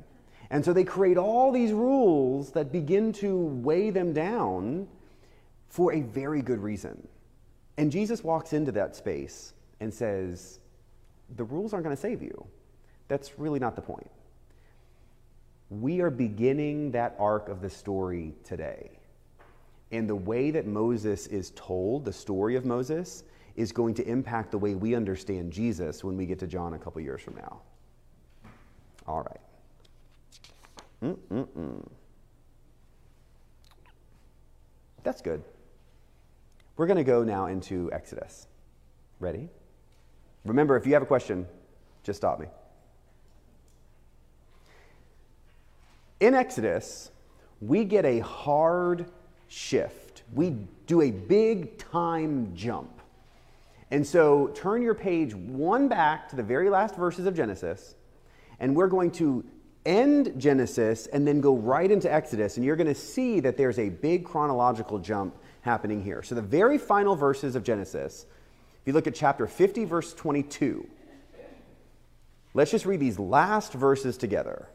And 0.51 0.65
so 0.65 0.73
they 0.73 0.85
create 0.85 1.17
all 1.17 1.53
these 1.53 1.73
rules 1.73 2.51
that 2.53 2.73
begin 2.73 3.13
to 3.15 3.37
weigh 3.37 3.91
them 3.91 4.13
down 4.13 4.89
for 5.69 5.93
a 5.93 6.01
very 6.01 6.43
good 6.43 6.63
reason. 6.63 7.07
And 7.77 7.91
Jesus 7.91 8.23
walks 8.23 8.53
into 8.53 8.73
that 8.73 8.95
space 8.95 9.55
and 9.81 9.93
says, 9.93 10.61
The 11.37 11.45
rules 11.45 11.73
aren't 11.73 11.85
going 11.85 11.97
to 11.97 12.01
save 12.01 12.23
you. 12.23 12.47
That's 13.09 13.39
really 13.39 13.59
not 13.59 13.77
the 13.77 13.83
point 13.83 14.11
we 15.71 16.01
are 16.01 16.11
beginning 16.11 16.91
that 16.93 17.17
arc 17.19 17.49
of 17.49 17.61
the 17.61 17.71
story 17.71 18.35
today. 18.45 18.91
And 19.93 20.09
the 20.09 20.17
way 20.17 20.51
that 20.51 20.67
Moses 20.67 21.27
is 21.27 21.53
told, 21.55 22.05
the 22.05 22.13
story 22.13 22.57
of 22.57 22.65
Moses, 22.65 23.25
is 23.57 23.73
going 23.73 23.95
to 23.95 24.07
impact 24.07 24.51
the 24.51 24.59
way 24.59 24.75
we 24.75 24.95
understand 24.95 25.53
Jesus 25.53 26.03
when 26.03 26.17
we 26.17 26.27
get 26.27 26.39
to 26.41 26.47
John 26.47 26.75
a 26.75 26.79
couple 26.79 27.01
years 27.01 27.23
from 27.23 27.37
now. 27.37 27.61
All 29.07 29.23
right. 29.23 29.41
Mm-mm-mm. 31.03 31.87
That's 35.03 35.21
good. 35.21 35.45
We're 36.77 36.87
going 36.87 36.97
to 36.97 37.05
go 37.05 37.23
now 37.23 37.47
into 37.47 37.93
Exodus. 37.93 38.49
Ready? 39.21 39.49
Remember, 40.45 40.77
if 40.77 40.87
you 40.87 40.95
have 40.95 41.03
a 41.03 41.07
question, 41.07 41.47
just 42.03 42.17
stop 42.17 42.41
me. 42.41 42.47
In 46.25 46.33
Exodus, 46.33 47.11
we 47.61 47.85
get 47.85 48.07
a 48.07 48.21
hard 48.21 49.11
shift. 49.47 50.23
We 50.33 50.57
do 50.87 51.03
a 51.03 51.11
big 51.11 51.77
time 51.77 52.53
jump. 52.55 53.03
And 53.91 54.07
so 54.07 54.47
turn 54.55 54.81
your 54.81 54.95
page 54.95 55.35
one 55.35 55.87
back 55.87 56.31
to 56.31 56.37
the 56.37 56.43
very 56.43 56.71
last 56.71 56.97
verses 56.97 57.27
of 57.27 57.37
Genesis, 57.37 57.95
and 58.59 58.75
we're 58.75 58.87
going 58.87 59.11
to 59.11 59.45
end 59.85 60.33
Genesis 60.39 61.09
and 61.09 61.29
then 61.29 61.43
go 61.43 61.57
right 61.57 61.91
into 61.91 62.11
Exodus. 62.11 62.57
And 62.57 62.65
you're 62.65 62.77
going 62.77 62.87
to 62.87 62.95
see 62.95 63.41
that 63.41 63.59
there's 63.59 63.79
a 63.79 63.91
big 63.91 64.25
chronological 64.25 64.99
jump 64.99 65.37
happening 65.61 66.03
here. 66.03 66.23
So 66.23 66.35
the 66.35 66.41
very 66.41 66.79
final 66.79 67.17
verses 67.17 67.55
of 67.55 67.65
Genesis, 67.65 68.25
if 68.81 68.87
you 68.87 68.95
look 68.95 69.07
at 69.07 69.15
chapter 69.15 69.47
50, 69.47 69.85
verse 69.85 70.15
22, 70.15 70.89
let's 72.55 72.71
just 72.71 72.87
read 72.87 73.01
these 73.01 73.19
last 73.19 73.75
verses 73.75 74.17
together. 74.17 74.71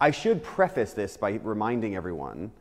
I 0.00 0.10
should 0.10 0.42
preface 0.42 0.92
this 0.92 1.16
by 1.16 1.40
reminding 1.42 1.96
everyone 1.96 2.52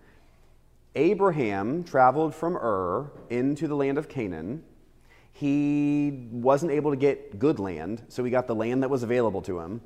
Abraham 0.95 1.83
traveled 1.83 2.33
from 2.33 2.55
Ur 2.55 3.11
into 3.29 3.67
the 3.67 3.75
land 3.75 3.97
of 3.97 4.07
Canaan. 4.07 4.63
He 5.33 6.29
wasn't 6.31 6.71
able 6.71 6.91
to 6.91 6.97
get 6.97 7.37
good 7.37 7.59
land, 7.59 8.03
so 8.07 8.23
he 8.23 8.31
got 8.31 8.47
the 8.47 8.55
land 8.55 8.81
that 8.81 8.89
was 8.89 9.03
available 9.03 9.41
to 9.41 9.59
him. 9.59 9.81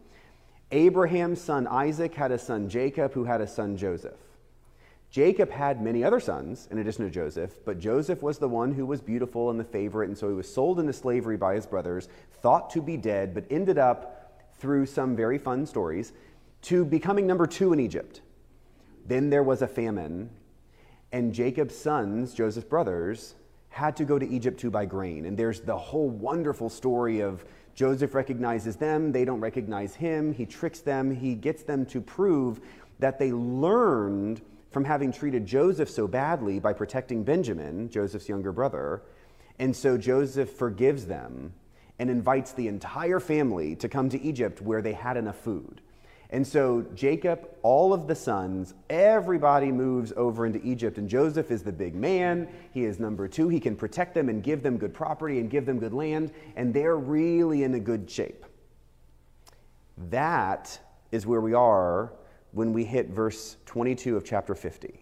Abraham's 0.71 1.41
son 1.41 1.65
Isaac 1.65 2.13
had 2.13 2.31
a 2.31 2.37
son 2.37 2.69
Jacob, 2.69 3.13
who 3.13 3.23
had 3.23 3.41
a 3.41 3.47
son 3.47 3.75
Joseph. 3.75 4.19
Jacob 5.09 5.49
had 5.49 5.81
many 5.81 6.03
other 6.03 6.19
sons 6.19 6.67
in 6.69 6.77
addition 6.77 7.03
to 7.03 7.09
Joseph, 7.09 7.65
but 7.65 7.79
Joseph 7.79 8.21
was 8.21 8.37
the 8.37 8.47
one 8.47 8.71
who 8.71 8.85
was 8.85 9.01
beautiful 9.01 9.49
and 9.49 9.59
the 9.59 9.63
favorite, 9.63 10.09
and 10.09 10.17
so 10.17 10.29
he 10.29 10.35
was 10.35 10.53
sold 10.53 10.79
into 10.79 10.93
slavery 10.93 11.37
by 11.37 11.55
his 11.55 11.65
brothers, 11.65 12.07
thought 12.31 12.69
to 12.69 12.83
be 12.83 12.95
dead, 12.95 13.33
but 13.33 13.45
ended 13.49 13.79
up, 13.79 14.15
through 14.59 14.85
some 14.85 15.15
very 15.15 15.39
fun 15.39 15.65
stories, 15.65 16.13
to 16.63 16.85
becoming 16.85 17.25
number 17.25 17.47
two 17.47 17.73
in 17.73 17.79
Egypt. 17.79 18.21
Then 19.05 19.29
there 19.29 19.43
was 19.43 19.61
a 19.61 19.67
famine, 19.67 20.29
and 21.11 21.33
Jacob's 21.33 21.75
sons, 21.75 22.33
Joseph's 22.33 22.67
brothers, 22.67 23.35
had 23.69 23.95
to 23.97 24.05
go 24.05 24.19
to 24.19 24.27
Egypt 24.27 24.59
to 24.59 24.69
buy 24.69 24.85
grain. 24.85 25.25
And 25.25 25.37
there's 25.37 25.61
the 25.61 25.77
whole 25.77 26.09
wonderful 26.09 26.69
story 26.69 27.21
of 27.21 27.45
Joseph 27.75 28.13
recognizes 28.13 28.75
them, 28.75 29.11
they 29.11 29.23
don't 29.23 29.39
recognize 29.39 29.95
him, 29.95 30.33
he 30.33 30.45
tricks 30.45 30.81
them, 30.81 31.15
he 31.15 31.33
gets 31.33 31.63
them 31.63 31.85
to 31.85 32.01
prove 32.01 32.59
that 32.99 33.17
they 33.17 33.31
learned 33.31 34.41
from 34.71 34.83
having 34.83 35.11
treated 35.11 35.45
Joseph 35.45 35.89
so 35.89 36.07
badly 36.07 36.59
by 36.59 36.73
protecting 36.73 37.23
Benjamin, 37.23 37.89
Joseph's 37.89 38.29
younger 38.29 38.51
brother. 38.51 39.01
And 39.59 39.75
so 39.75 39.97
Joseph 39.97 40.51
forgives 40.51 41.05
them 41.05 41.53
and 41.97 42.09
invites 42.09 42.53
the 42.53 42.67
entire 42.67 43.19
family 43.19 43.75
to 43.77 43.89
come 43.89 44.09
to 44.09 44.21
Egypt 44.21 44.61
where 44.61 44.81
they 44.81 44.93
had 44.93 45.17
enough 45.17 45.37
food. 45.37 45.81
And 46.31 46.45
so 46.45 46.85
Jacob, 46.93 47.49
all 47.63 47.91
of 47.91 48.07
the 48.07 48.15
sons, 48.15 48.75
everybody 48.89 49.71
moves 49.71 50.13
over 50.15 50.45
into 50.45 50.61
Egypt, 50.63 50.99
and 50.99 51.09
Joseph 51.09 51.49
is 51.49 51.63
the 51.63 51.71
big 51.71 51.95
man. 51.95 52.47
He 52.71 52.85
is 52.85 52.99
number 52.99 53.27
two. 53.27 53.49
He 53.49 53.59
can 53.59 53.75
protect 53.75 54.13
them 54.13 54.29
and 54.29 54.43
give 54.43 54.61
them 54.61 54.77
good 54.77 54.93
property 54.93 55.39
and 55.39 55.49
give 55.49 55.65
them 55.65 55.79
good 55.79 55.93
land, 55.93 56.31
and 56.55 56.71
they're 56.71 56.97
really 56.97 57.63
in 57.63 57.73
a 57.73 57.79
good 57.79 58.09
shape. 58.11 58.45
That 60.09 60.79
is 61.11 61.25
where 61.25 61.41
we 61.41 61.53
are 61.53 62.13
when 62.51 62.73
we 62.73 62.85
hit 62.85 63.09
verse 63.09 63.57
22 63.65 64.15
of 64.15 64.23
chapter 64.23 64.53
50. 64.53 64.99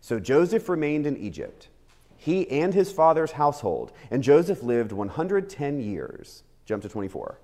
So 0.00 0.18
Joseph 0.18 0.68
remained 0.68 1.06
in 1.06 1.16
Egypt, 1.18 1.68
he 2.16 2.50
and 2.50 2.74
his 2.74 2.90
father's 2.90 3.32
household, 3.32 3.92
and 4.10 4.24
Joseph 4.24 4.62
lived 4.62 4.90
110 4.90 5.80
years. 5.80 6.42
Jump 6.66 6.82
to 6.82 6.88
24. 6.88 7.38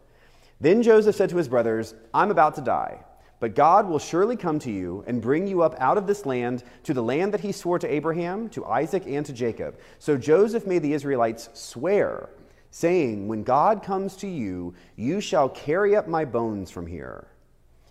Then 0.60 0.82
Joseph 0.82 1.16
said 1.16 1.30
to 1.30 1.36
his 1.36 1.48
brothers, 1.48 1.94
I'm 2.14 2.30
about 2.30 2.54
to 2.54 2.62
die, 2.62 3.04
but 3.40 3.54
God 3.54 3.88
will 3.88 3.98
surely 3.98 4.36
come 4.36 4.58
to 4.60 4.70
you 4.70 5.04
and 5.06 5.20
bring 5.20 5.46
you 5.46 5.62
up 5.62 5.74
out 5.78 5.98
of 5.98 6.06
this 6.06 6.24
land 6.24 6.64
to 6.84 6.94
the 6.94 7.02
land 7.02 7.34
that 7.34 7.40
he 7.40 7.52
swore 7.52 7.78
to 7.78 7.92
Abraham, 7.92 8.48
to 8.50 8.64
Isaac, 8.64 9.04
and 9.06 9.24
to 9.26 9.32
Jacob. 9.32 9.78
So 9.98 10.16
Joseph 10.16 10.66
made 10.66 10.82
the 10.82 10.94
Israelites 10.94 11.50
swear, 11.52 12.30
saying, 12.70 13.28
When 13.28 13.42
God 13.42 13.82
comes 13.82 14.16
to 14.16 14.26
you, 14.26 14.74
you 14.96 15.20
shall 15.20 15.50
carry 15.50 15.94
up 15.94 16.08
my 16.08 16.24
bones 16.24 16.70
from 16.70 16.86
here. 16.86 17.28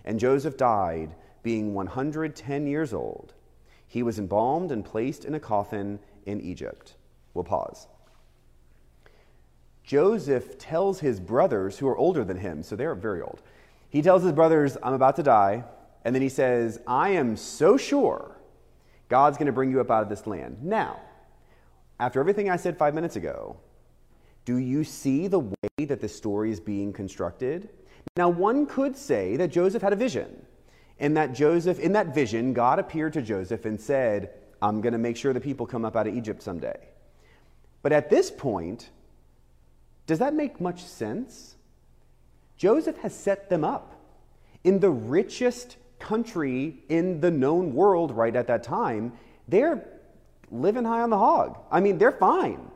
And 0.04 0.20
Joseph 0.20 0.58
died, 0.58 1.16
being 1.44 1.76
110 1.76 2.66
years 2.66 2.94
old. 2.94 3.34
He 3.88 4.02
was 4.02 4.18
embalmed 4.18 4.72
and 4.72 4.84
placed 4.84 5.24
in 5.26 5.36
a 5.36 5.40
coffin 5.40 6.00
in 6.26 6.42
Egypt. 6.42 6.96
We'll 7.36 7.44
pause. 7.44 7.88
Joseph 9.86 10.58
tells 10.58 11.00
his 11.00 11.20
brothers, 11.20 11.78
who 11.78 11.88
are 11.88 11.98
older 11.98 12.24
than 12.24 12.38
him, 12.38 12.64
so 12.64 12.76
they're 12.76 12.96
very 12.96 13.22
old, 13.22 13.42
he 13.90 14.02
tells 14.02 14.24
his 14.24 14.32
brothers, 14.32 14.78
I'm 14.82 14.94
about 14.94 15.16
to 15.18 15.24
die. 15.24 15.64
And 16.04 16.14
then 16.14 16.22
he 16.22 16.30
says, 16.30 16.80
I 16.86 17.10
am 17.10 17.36
so 17.36 17.78
sure 17.78 18.38
God's 19.10 19.38
going 19.38 19.48
to 19.48 19.54
bring 19.54 19.72
you 19.72 19.82
up 19.82 19.90
out 19.90 20.04
of 20.04 20.10
this 20.10 20.28
land. 20.28 20.58
Now, 20.62 21.00
after 22.00 22.20
everything 22.20 22.50
I 22.50 22.58
said 22.58 22.78
five 22.78 22.94
minutes 22.94 23.16
ago, 23.16 23.58
do 24.44 24.58
you 24.58 24.84
see 24.84 25.28
the 25.28 25.40
way 25.40 25.86
that 25.86 26.02
the 26.02 26.10
story 26.10 26.52
is 26.52 26.60
being 26.60 26.94
constructed? 26.94 27.70
Now, 28.18 28.30
one 28.30 28.68
could 28.68 28.96
say 28.96 29.36
that 29.38 29.48
Joseph 29.48 29.82
had 29.82 29.94
a 29.94 29.96
vision, 29.96 30.46
and 31.00 31.18
that 31.18 31.34
Joseph, 31.34 31.80
in 31.80 31.94
that 31.94 32.14
vision, 32.14 32.54
God 32.54 32.78
appeared 32.78 33.14
to 33.14 33.22
Joseph 33.22 33.66
and 33.66 33.80
said, 33.80 34.32
I'm 34.62 34.82
going 34.82 34.94
to 34.94 35.00
make 35.00 35.18
sure 35.18 35.34
the 35.34 35.42
people 35.42 35.66
come 35.66 35.86
up 35.86 35.96
out 35.96 36.08
of 36.08 36.16
Egypt 36.16 36.44
someday. 36.44 36.78
But 37.82 37.94
at 37.94 38.10
this 38.10 38.30
point, 38.30 38.90
does 40.08 40.20
that 40.20 40.34
make 40.34 40.62
much 40.62 40.84
sense? 40.84 41.56
Joseph 42.58 42.98
has 42.98 43.16
set 43.16 43.50
them 43.50 43.64
up 43.64 43.96
in 44.64 44.80
the 44.80 44.90
richest 44.90 45.78
country 46.00 46.84
in 46.90 47.20
the 47.22 47.32
known 47.32 47.74
world 47.74 48.12
right 48.12 48.36
at 48.36 48.48
that 48.48 48.64
time. 48.64 49.14
They're 49.48 49.86
living 50.52 50.86
high 50.86 51.02
on 51.02 51.10
the 51.10 51.18
hog. 51.18 51.58
I 51.72 51.80
mean, 51.80 51.98
they're 51.98 52.12
fine. 52.12 52.72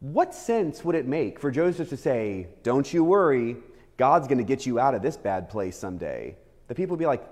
What 0.00 0.34
sense 0.34 0.84
would 0.84 0.94
it 0.94 1.06
make 1.06 1.38
for 1.38 1.50
Joseph 1.50 1.88
to 1.90 1.96
say, 1.96 2.48
Don't 2.62 2.92
you 2.92 3.04
worry, 3.04 3.56
God's 3.96 4.28
going 4.28 4.38
to 4.38 4.44
get 4.44 4.64
you 4.64 4.78
out 4.78 4.94
of 4.94 5.02
this 5.02 5.16
bad 5.16 5.50
place 5.50 5.76
someday? 5.76 6.36
The 6.68 6.74
people 6.74 6.96
would 6.96 7.00
be 7.00 7.06
like, 7.06 7.24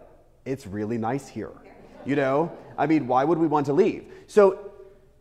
It's 0.45 0.67
really 0.67 0.99
nice 0.99 1.29
here. 1.29 1.53
You 2.05 2.17
know? 2.17 2.53
I 2.77 2.87
mean, 2.87 3.07
why 3.07 3.25
would 3.25 3.39
we 3.39 3.47
want 3.47 3.67
to 3.67 3.73
leave? 3.73 4.05
So 4.27 4.71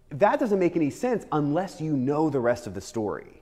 that 0.09 0.39
doesn't 0.39 0.59
make 0.59 0.75
any 0.75 0.89
sense 0.89 1.25
unless 1.31 1.79
you 1.79 1.95
know 1.95 2.29
the 2.29 2.39
rest 2.39 2.67
of 2.67 2.73
the 2.73 2.81
story 2.81 3.36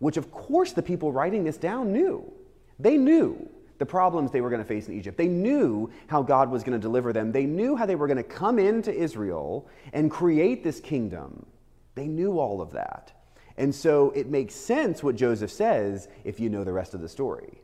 which 0.00 0.16
of 0.16 0.30
course 0.32 0.72
the 0.72 0.82
people 0.82 1.12
writing 1.12 1.44
this 1.44 1.56
down 1.56 1.92
knew. 1.92 2.30
They 2.78 2.96
knew 2.96 3.48
the 3.78 3.86
problems 3.86 4.30
they 4.30 4.40
were 4.40 4.50
going 4.50 4.60
to 4.60 4.68
face 4.68 4.88
in 4.88 4.98
Egypt. 4.98 5.16
They 5.16 5.28
knew 5.28 5.90
how 6.06 6.22
God 6.22 6.50
was 6.50 6.62
going 6.62 6.78
to 6.78 6.82
deliver 6.82 7.12
them. 7.12 7.32
They 7.32 7.46
knew 7.46 7.76
how 7.76 7.86
they 7.86 7.94
were 7.94 8.06
going 8.06 8.18
to 8.18 8.22
come 8.22 8.58
into 8.58 8.92
Israel 8.92 9.68
and 9.94 10.10
create 10.10 10.62
this 10.62 10.80
kingdom. 10.80 11.46
They 11.94 12.06
knew 12.06 12.38
all 12.38 12.60
of 12.60 12.72
that. 12.72 13.12
And 13.56 13.74
so 13.74 14.10
it 14.10 14.28
makes 14.28 14.54
sense 14.54 15.02
what 15.02 15.16
Joseph 15.16 15.50
says 15.50 16.08
if 16.24 16.40
you 16.40 16.50
know 16.50 16.64
the 16.64 16.72
rest 16.72 16.94
of 16.94 17.00
the 17.00 17.08
story. 17.08 17.60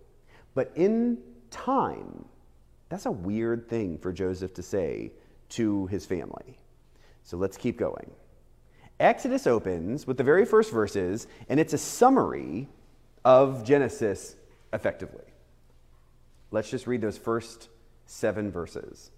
But 0.54 0.72
in 0.74 1.18
time, 1.50 2.24
that's 2.88 3.06
a 3.06 3.10
weird 3.10 3.68
thing 3.68 3.98
for 3.98 4.12
Joseph 4.12 4.54
to 4.54 4.62
say 4.62 5.12
to 5.50 5.86
his 5.86 6.06
family. 6.06 6.58
So 7.24 7.36
let's 7.36 7.56
keep 7.56 7.78
going. 7.78 8.10
Exodus 8.98 9.46
opens 9.46 10.06
with 10.06 10.16
the 10.16 10.24
very 10.24 10.44
first 10.44 10.72
verses, 10.72 11.26
and 11.48 11.60
it's 11.60 11.74
a 11.74 11.78
summary 11.78 12.68
of 13.24 13.64
Genesis 13.64 14.36
effectively. 14.72 15.24
Let's 16.50 16.70
just 16.70 16.86
read 16.86 17.02
those 17.02 17.18
first 17.18 17.68
seven 18.06 18.50
verses. 18.50 19.10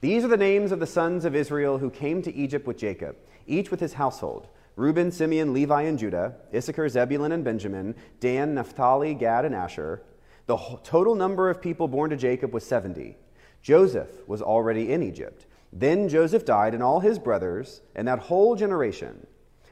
These 0.00 0.24
are 0.24 0.28
the 0.28 0.36
names 0.36 0.72
of 0.72 0.80
the 0.80 0.86
sons 0.86 1.24
of 1.24 1.34
Israel 1.34 1.78
who 1.78 1.90
came 1.90 2.22
to 2.22 2.34
Egypt 2.34 2.66
with 2.66 2.78
Jacob, 2.78 3.16
each 3.46 3.70
with 3.70 3.80
his 3.80 3.94
household 3.94 4.48
Reuben, 4.76 5.10
Simeon, 5.10 5.52
Levi, 5.52 5.82
and 5.82 5.98
Judah, 5.98 6.36
Issachar, 6.54 6.88
Zebulun, 6.88 7.32
and 7.32 7.44
Benjamin, 7.44 7.94
Dan, 8.20 8.54
Naphtali, 8.54 9.14
Gad, 9.14 9.44
and 9.44 9.54
Asher. 9.54 10.02
The 10.46 10.56
total 10.84 11.14
number 11.14 11.50
of 11.50 11.60
people 11.60 11.86
born 11.86 12.10
to 12.10 12.16
Jacob 12.16 12.54
was 12.54 12.64
70. 12.64 13.16
Joseph 13.60 14.26
was 14.26 14.40
already 14.40 14.92
in 14.92 15.02
Egypt 15.02 15.44
then 15.72 16.08
Joseph 16.08 16.44
died, 16.44 16.74
and 16.74 16.82
all 16.82 17.00
his 17.00 17.18
brothers, 17.18 17.80
and 17.94 18.08
that 18.08 18.18
whole 18.18 18.56
generation. 18.56 19.26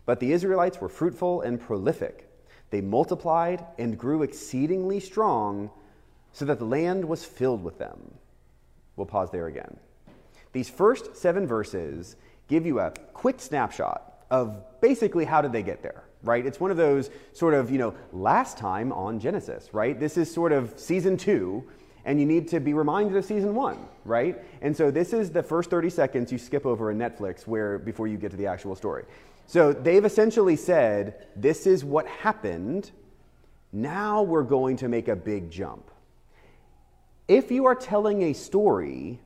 But 0.06 0.20
the 0.20 0.32
Israelites 0.32 0.80
were 0.80 0.88
fruitful 0.88 1.42
and 1.42 1.61
prolific. 1.61 2.28
They 2.70 2.80
multiplied 2.80 3.64
and 3.78 3.98
grew 3.98 4.22
exceedingly 4.22 5.00
strong, 5.00 5.70
so 6.32 6.44
that 6.44 6.58
the 6.58 6.64
land 6.64 7.04
was 7.04 7.24
filled 7.24 7.64
with 7.64 7.78
them. 7.78 8.14
We'll 8.96 9.06
pause 9.06 9.30
there 9.30 9.46
again. 9.46 9.76
These 10.52 10.68
first 10.68 11.16
seven 11.16 11.46
verses 11.46 12.16
give 12.48 12.64
you 12.64 12.80
a 12.80 12.92
quick 13.12 13.40
snapshot 13.40 14.24
of 14.30 14.80
basically 14.80 15.24
how 15.24 15.40
did 15.40 15.52
they 15.52 15.62
get 15.62 15.82
there, 15.82 16.04
right? 16.22 16.44
It's 16.44 16.61
one 16.61 16.70
of 16.70 16.76
those 16.76 17.11
sort 17.32 17.54
of, 17.54 17.70
you 17.70 17.78
know, 17.78 17.94
last 18.12 18.58
time 18.58 18.92
on 18.92 19.20
Genesis, 19.20 19.70
right? 19.72 19.98
This 19.98 20.16
is 20.16 20.32
sort 20.32 20.52
of 20.52 20.78
season 20.78 21.16
two 21.16 21.64
and 22.09 22.18
you 22.18 22.25
need 22.25 22.49
to 22.49 22.59
be 22.59 22.73
reminded 22.73 23.14
of 23.18 23.25
season 23.27 23.55
one, 23.55 23.77
right? 24.07 24.42
And 24.62 24.75
so 24.75 24.90
this 24.90 25.12
is 25.12 25.31
the 25.31 25.42
first 25.42 25.68
30 25.68 25.90
seconds 25.90 26.33
you 26.33 26.38
skip 26.38 26.64
over 26.64 26.90
in 26.90 26.97
Netflix 26.97 27.47
where 27.47 27.79
before 27.79 28.07
you 28.07 28.16
get 28.16 28.31
to 28.31 28.37
the 28.38 28.47
actual 28.47 28.75
story. 28.75 29.05
So 29.47 29.75
they've 29.75 30.05
essentially 30.05 30.57
said, 30.57 31.27
This 31.37 31.66
is 31.66 31.85
what 31.85 32.07
happened. 32.07 32.92
Now 33.75 34.23
we're 34.23 34.42
going 34.42 34.79
to 34.79 34.88
make 34.88 35.09
a 35.09 35.16
big 35.16 35.51
jump. 35.51 35.90
If 37.29 37.51
you 37.51 37.66
are 37.66 37.75
telling 37.75 38.23
a 38.23 38.33
story 38.33 39.21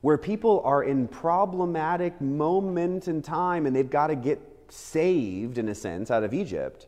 where 0.00 0.16
people 0.16 0.62
are 0.64 0.82
in 0.82 1.08
problematic 1.08 2.18
moment 2.22 3.08
in 3.08 3.20
time 3.20 3.66
and 3.66 3.76
they've 3.76 3.90
got 3.90 4.06
to 4.06 4.16
get 4.16 4.40
saved 4.70 5.58
in 5.58 5.68
a 5.68 5.74
sense 5.74 6.10
out 6.10 6.24
of 6.24 6.32
Egypt, 6.32 6.86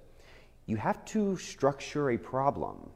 you 0.64 0.78
have 0.78 1.04
to 1.04 1.36
structure 1.36 2.12
a 2.12 2.16
problem. 2.16 2.88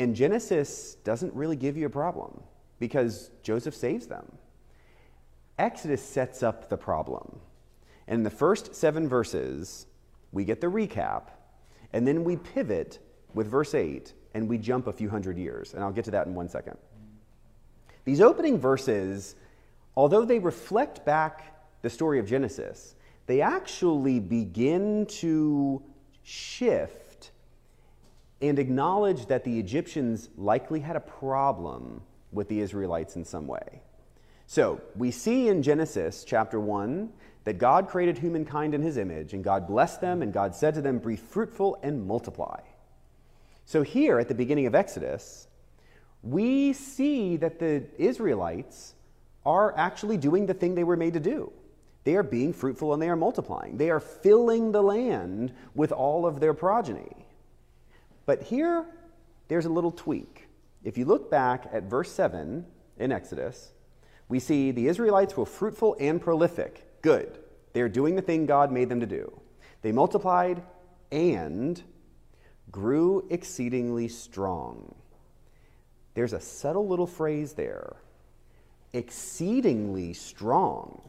And 0.00 0.16
Genesis 0.16 0.94
doesn't 1.04 1.34
really 1.34 1.56
give 1.56 1.76
you 1.76 1.84
a 1.84 1.90
problem 1.90 2.42
because 2.78 3.30
Joseph 3.42 3.74
saves 3.74 4.06
them. 4.06 4.32
Exodus 5.58 6.00
sets 6.00 6.42
up 6.42 6.70
the 6.70 6.76
problem. 6.78 7.38
And 8.08 8.20
in 8.20 8.22
the 8.22 8.30
first 8.30 8.74
seven 8.74 9.06
verses, 9.06 9.86
we 10.32 10.46
get 10.46 10.62
the 10.62 10.68
recap, 10.68 11.24
and 11.92 12.08
then 12.08 12.24
we 12.24 12.36
pivot 12.36 12.98
with 13.34 13.46
verse 13.46 13.74
8 13.74 14.14
and 14.32 14.48
we 14.48 14.56
jump 14.56 14.86
a 14.86 14.92
few 14.92 15.10
hundred 15.10 15.36
years. 15.36 15.74
And 15.74 15.84
I'll 15.84 15.92
get 15.92 16.06
to 16.06 16.12
that 16.12 16.26
in 16.26 16.34
one 16.34 16.48
second. 16.48 16.78
These 18.06 18.22
opening 18.22 18.58
verses, 18.58 19.36
although 19.96 20.24
they 20.24 20.38
reflect 20.38 21.04
back 21.04 21.62
the 21.82 21.90
story 21.90 22.18
of 22.18 22.26
Genesis, 22.26 22.94
they 23.26 23.42
actually 23.42 24.18
begin 24.18 25.04
to 25.06 25.82
shift 26.22 27.09
and 28.40 28.58
acknowledge 28.58 29.26
that 29.26 29.44
the 29.44 29.58
Egyptians 29.58 30.28
likely 30.36 30.80
had 30.80 30.96
a 30.96 31.00
problem 31.00 32.02
with 32.32 32.48
the 32.48 32.60
Israelites 32.60 33.16
in 33.16 33.24
some 33.24 33.46
way. 33.46 33.82
So 34.46 34.80
we 34.96 35.10
see 35.10 35.48
in 35.48 35.62
Genesis 35.62 36.24
chapter 36.24 36.58
1 36.58 37.10
that 37.44 37.58
God 37.58 37.88
created 37.88 38.18
humankind 38.18 38.74
in 38.74 38.82
his 38.82 38.96
image, 38.96 39.32
and 39.32 39.44
God 39.44 39.66
blessed 39.66 40.00
them, 40.00 40.22
and 40.22 40.32
God 40.32 40.54
said 40.54 40.74
to 40.74 40.82
them, 40.82 40.98
Be 40.98 41.16
fruitful 41.16 41.78
and 41.82 42.06
multiply. 42.06 42.60
So 43.64 43.82
here 43.82 44.18
at 44.18 44.28
the 44.28 44.34
beginning 44.34 44.66
of 44.66 44.74
Exodus, 44.74 45.46
we 46.22 46.72
see 46.72 47.36
that 47.36 47.58
the 47.58 47.84
Israelites 47.98 48.94
are 49.46 49.76
actually 49.76 50.16
doing 50.16 50.46
the 50.46 50.54
thing 50.54 50.74
they 50.74 50.84
were 50.84 50.96
made 50.96 51.14
to 51.14 51.20
do. 51.20 51.52
They 52.04 52.16
are 52.16 52.22
being 52.22 52.52
fruitful 52.52 52.92
and 52.92 53.00
they 53.00 53.08
are 53.08 53.16
multiplying. 53.16 53.76
They 53.76 53.90
are 53.90 54.00
filling 54.00 54.72
the 54.72 54.82
land 54.82 55.52
with 55.74 55.92
all 55.92 56.26
of 56.26 56.40
their 56.40 56.54
progeny. 56.54 57.19
But 58.30 58.44
here, 58.44 58.86
there's 59.48 59.66
a 59.66 59.70
little 59.70 59.90
tweak. 59.90 60.46
If 60.84 60.96
you 60.96 61.04
look 61.04 61.32
back 61.32 61.68
at 61.72 61.82
verse 61.82 62.12
7 62.12 62.64
in 62.96 63.10
Exodus, 63.10 63.72
we 64.28 64.38
see 64.38 64.70
the 64.70 64.86
Israelites 64.86 65.36
were 65.36 65.44
fruitful 65.44 65.96
and 65.98 66.20
prolific. 66.20 67.02
Good. 67.02 67.40
They 67.72 67.80
are 67.80 67.88
doing 67.88 68.14
the 68.14 68.22
thing 68.22 68.46
God 68.46 68.70
made 68.70 68.88
them 68.88 69.00
to 69.00 69.06
do. 69.06 69.36
They 69.82 69.90
multiplied 69.90 70.62
and 71.10 71.82
grew 72.70 73.26
exceedingly 73.30 74.06
strong. 74.06 74.94
There's 76.14 76.32
a 76.32 76.40
subtle 76.40 76.86
little 76.86 77.08
phrase 77.08 77.54
there 77.54 77.96
exceedingly 78.92 80.12
strong. 80.12 81.02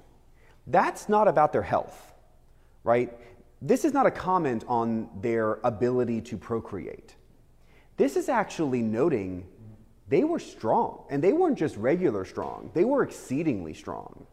That's 0.66 1.08
not 1.08 1.28
about 1.28 1.54
their 1.54 1.62
health, 1.62 2.14
right? 2.84 3.16
This 3.62 3.86
is 3.86 3.94
not 3.94 4.08
a 4.08 4.12
comment 4.12 4.66
on 4.68 5.10
their 5.22 5.60
ability 5.64 6.22
to 6.22 6.38
procreate. 6.38 7.16
This 7.98 8.16
is 8.16 8.28
actually 8.28 8.82
noting 8.82 9.46
they 10.08 10.24
were 10.24 10.40
strong, 10.40 11.06
and 11.10 11.24
they 11.24 11.32
weren't 11.32 11.58
just 11.58 11.78
regular 11.78 12.26
strong, 12.26 12.72
they 12.74 12.84
were 12.84 13.04
exceedingly 13.04 13.74
strong. 13.74 14.26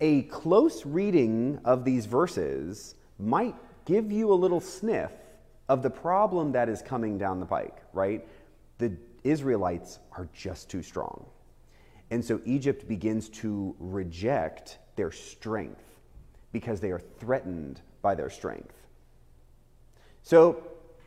A 0.00 0.22
close 0.22 0.86
reading 0.86 1.60
of 1.64 1.84
these 1.84 2.06
verses 2.06 2.94
might 3.18 3.54
give 3.84 4.10
you 4.10 4.32
a 4.32 4.34
little 4.34 4.60
sniff 4.60 5.12
of 5.68 5.82
the 5.82 5.90
problem 5.90 6.52
that 6.52 6.68
is 6.68 6.82
coming 6.82 7.18
down 7.18 7.40
the 7.40 7.46
pike, 7.46 7.82
right? 7.92 8.26
The 8.78 8.96
Israelites 9.24 9.98
are 10.12 10.28
just 10.32 10.68
too 10.68 10.82
strong. 10.82 11.26
And 12.10 12.24
so 12.24 12.40
Egypt 12.44 12.88
begins 12.88 13.28
to 13.30 13.74
reject 13.78 14.78
their 14.96 15.10
strength 15.10 15.84
because 16.52 16.80
they 16.80 16.90
are 16.90 17.00
threatened 17.18 17.80
by 18.02 18.14
their 18.14 18.28
strength. 18.28 18.74
So 20.22 20.62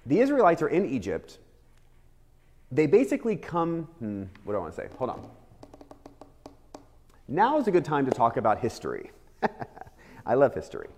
the 0.05 0.19
Israelites 0.19 0.62
are 0.62 0.67
in 0.67 0.86
Egypt. 0.86 1.38
They 2.71 2.88
basically 2.88 3.36
come, 3.36 3.84
hmm, 3.99 4.23
what 4.43 4.53
do 4.53 4.58
I 4.58 4.62
want 4.62 4.75
to 4.75 4.81
say? 4.81 4.88
Hold 4.97 5.12
on. 5.12 5.29
Now 7.27 7.60
is 7.60 7.67
a 7.67 7.71
good 7.71 7.86
time 7.86 8.05
to 8.05 8.12
talk 8.12 8.38
about 8.38 8.60
history. 8.60 9.12
I 10.25 10.34
love 10.36 10.53
history. 10.53 10.89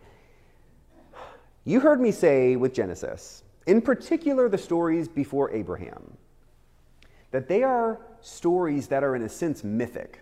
You 1.65 1.79
heard 1.79 1.99
me 1.99 2.11
say 2.11 2.55
with 2.55 2.73
Genesis, 2.73 3.43
in 3.65 3.81
particular 3.81 4.47
the 4.47 4.57
stories 4.57 5.07
before 5.07 5.51
Abraham, 5.51 6.15
that 7.31 7.47
they 7.47 7.63
are 7.63 7.99
stories 8.21 8.87
that 8.87 9.03
are, 9.03 9.15
in 9.15 9.23
a 9.23 9.29
sense, 9.29 9.63
mythic. 9.63 10.21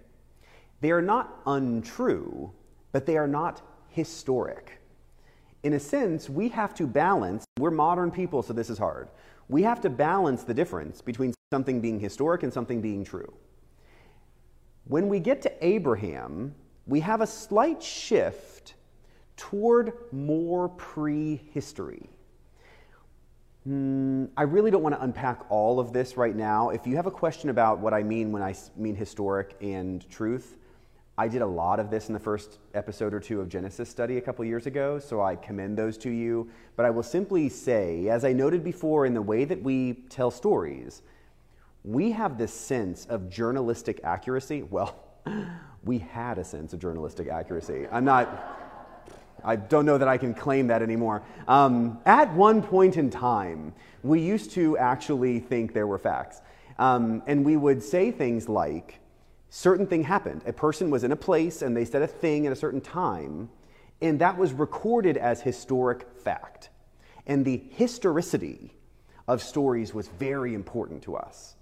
They 0.81 0.91
are 0.91 1.01
not 1.01 1.41
untrue, 1.45 2.51
but 2.91 3.05
they 3.05 3.17
are 3.17 3.27
not 3.27 3.61
historic. 3.89 4.79
In 5.65 5.73
a 5.73 5.79
sense, 5.79 6.29
we 6.29 6.49
have 6.49 6.75
to 6.75 6.85
balance, 6.85 7.43
we're 7.57 7.71
modern 7.71 8.11
people, 8.11 8.43
so 8.43 8.53
this 8.53 8.69
is 8.69 8.77
hard. 8.77 9.07
We 9.49 9.63
have 9.63 9.81
to 9.81 9.89
balance 9.89 10.43
the 10.43 10.53
difference 10.53 11.01
between 11.01 11.33
something 11.51 11.81
being 11.81 11.99
historic 11.99 12.43
and 12.43 12.53
something 12.53 12.83
being 12.83 13.03
true. 13.03 13.33
When 14.83 15.09
we 15.09 15.19
get 15.19 15.41
to 15.41 15.65
Abraham, 15.65 16.53
we 16.85 16.99
have 16.99 17.21
a 17.21 17.25
slight 17.25 17.81
shift 17.81 18.75
toward 19.37 19.93
more 20.11 20.69
prehistory. 20.69 22.11
Mm, 23.67 24.29
I 24.37 24.43
really 24.43 24.69
don't 24.69 24.83
want 24.83 24.93
to 24.93 25.01
unpack 25.01 25.49
all 25.49 25.79
of 25.79 25.91
this 25.91 26.15
right 26.15 26.35
now. 26.35 26.69
If 26.69 26.85
you 26.85 26.95
have 26.95 27.07
a 27.07 27.11
question 27.11 27.49
about 27.49 27.79
what 27.79 27.91
I 27.91 28.03
mean 28.03 28.31
when 28.31 28.43
I 28.43 28.53
mean 28.77 28.95
historic 28.95 29.57
and 29.61 30.07
truth, 30.11 30.57
I 31.17 31.29
did 31.29 31.41
a 31.41 31.47
lot 31.47 31.79
of 31.79 31.89
this 31.89 32.09
in 32.09 32.13
the 32.13 32.19
first 32.19 32.59
episode 32.73 33.13
or 33.13 33.21
two 33.21 33.39
of 33.39 33.47
Genesis 33.47 33.89
study 33.89 34.17
a 34.17 34.21
couple 34.21 34.43
years 34.43 34.65
ago, 34.65 34.99
so 34.99 35.21
I 35.21 35.37
commend 35.37 35.77
those 35.77 35.97
to 35.99 36.09
you. 36.09 36.49
But 36.75 36.85
I 36.85 36.89
will 36.89 37.03
simply 37.03 37.47
say, 37.47 38.09
as 38.09 38.25
I 38.25 38.33
noted 38.33 38.65
before, 38.65 39.05
in 39.05 39.13
the 39.13 39.21
way 39.21 39.45
that 39.45 39.61
we 39.63 39.93
tell 40.09 40.29
stories, 40.29 41.03
we 41.85 42.11
have 42.11 42.37
this 42.37 42.53
sense 42.53 43.05
of 43.05 43.29
journalistic 43.29 44.01
accuracy. 44.03 44.63
Well, 44.63 44.93
we 45.85 45.99
had 45.99 46.37
a 46.37 46.43
sense 46.43 46.73
of 46.73 46.79
journalistic 46.79 47.29
accuracy. 47.29 47.87
I'm 47.89 48.03
not. 48.03 48.61
I 49.41 49.55
don't 49.55 49.85
know 49.85 49.97
that 49.97 50.07
I 50.07 50.17
can 50.17 50.33
claim 50.33 50.67
that 50.67 50.81
anymore. 50.81 51.23
Um, 51.47 51.99
at 52.05 52.33
one 52.33 52.61
point 52.61 52.97
in 52.97 53.09
time, 53.09 53.73
we 54.03 54.19
used 54.19 54.51
to 54.51 54.77
actually 54.79 55.39
think 55.39 55.71
there 55.71 55.87
were 55.87 55.99
facts. 55.99 56.41
Um, 56.77 57.23
and 57.27 57.45
we 57.45 57.55
would 57.55 57.81
say 57.81 58.11
things 58.11 58.49
like, 58.49 58.99
certain 59.55 59.87
thing 59.87 60.03
happened. 60.03 60.41
A 60.45 60.51
person 60.51 60.89
was 60.89 61.05
in 61.05 61.13
a 61.13 61.15
place 61.15 61.61
and 61.61 61.75
they 61.75 61.85
said 61.85 62.01
a 62.01 62.07
thing 62.07 62.45
at 62.45 62.51
a 62.51 62.55
certain 62.57 62.81
time, 62.81 63.49
and 64.01 64.19
that 64.19 64.37
was 64.37 64.51
recorded 64.51 65.15
as 65.15 65.41
historic 65.41 66.05
fact. 66.19 66.69
And 67.25 67.45
the 67.45 67.63
historicity 67.71 68.73
of 69.29 69.41
stories 69.41 69.93
was 69.93 70.09
very 70.09 70.53
important 70.53 71.03
to 71.03 71.15
us. 71.15 71.55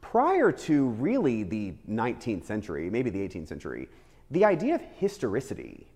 Prior 0.00 0.52
to 0.52 0.86
really 0.86 1.42
the 1.42 1.74
19th 1.90 2.44
century, 2.44 2.88
maybe 2.88 3.10
the 3.10 3.28
18th 3.28 3.48
century, 3.48 3.88
the 4.30 4.44
idea 4.44 4.76
of 4.76 4.80
historicity 4.98 5.88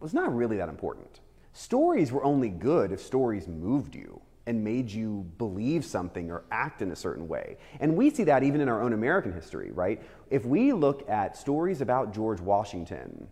was 0.00 0.14
not 0.14 0.34
really 0.34 0.56
that 0.56 0.70
important. 0.70 1.20
Stories 1.52 2.10
were 2.10 2.24
only 2.24 2.48
good 2.48 2.92
if 2.92 3.00
stories 3.00 3.46
moved 3.46 3.94
you 3.94 4.22
and 4.48 4.64
made 4.64 4.90
you 4.90 5.30
believe 5.36 5.84
something 5.84 6.30
or 6.30 6.42
act 6.50 6.80
in 6.80 6.90
a 6.90 6.96
certain 6.96 7.28
way. 7.28 7.58
And 7.80 7.94
we 7.94 8.08
see 8.08 8.24
that 8.24 8.42
even 8.42 8.62
in 8.62 8.68
our 8.68 8.82
own 8.82 8.94
American 8.94 9.30
history, 9.30 9.70
right? 9.70 10.02
If 10.30 10.46
we 10.46 10.72
look 10.72 11.08
at 11.08 11.36
stories 11.36 11.82
about 11.82 12.14
George 12.14 12.40
Washington 12.40 13.28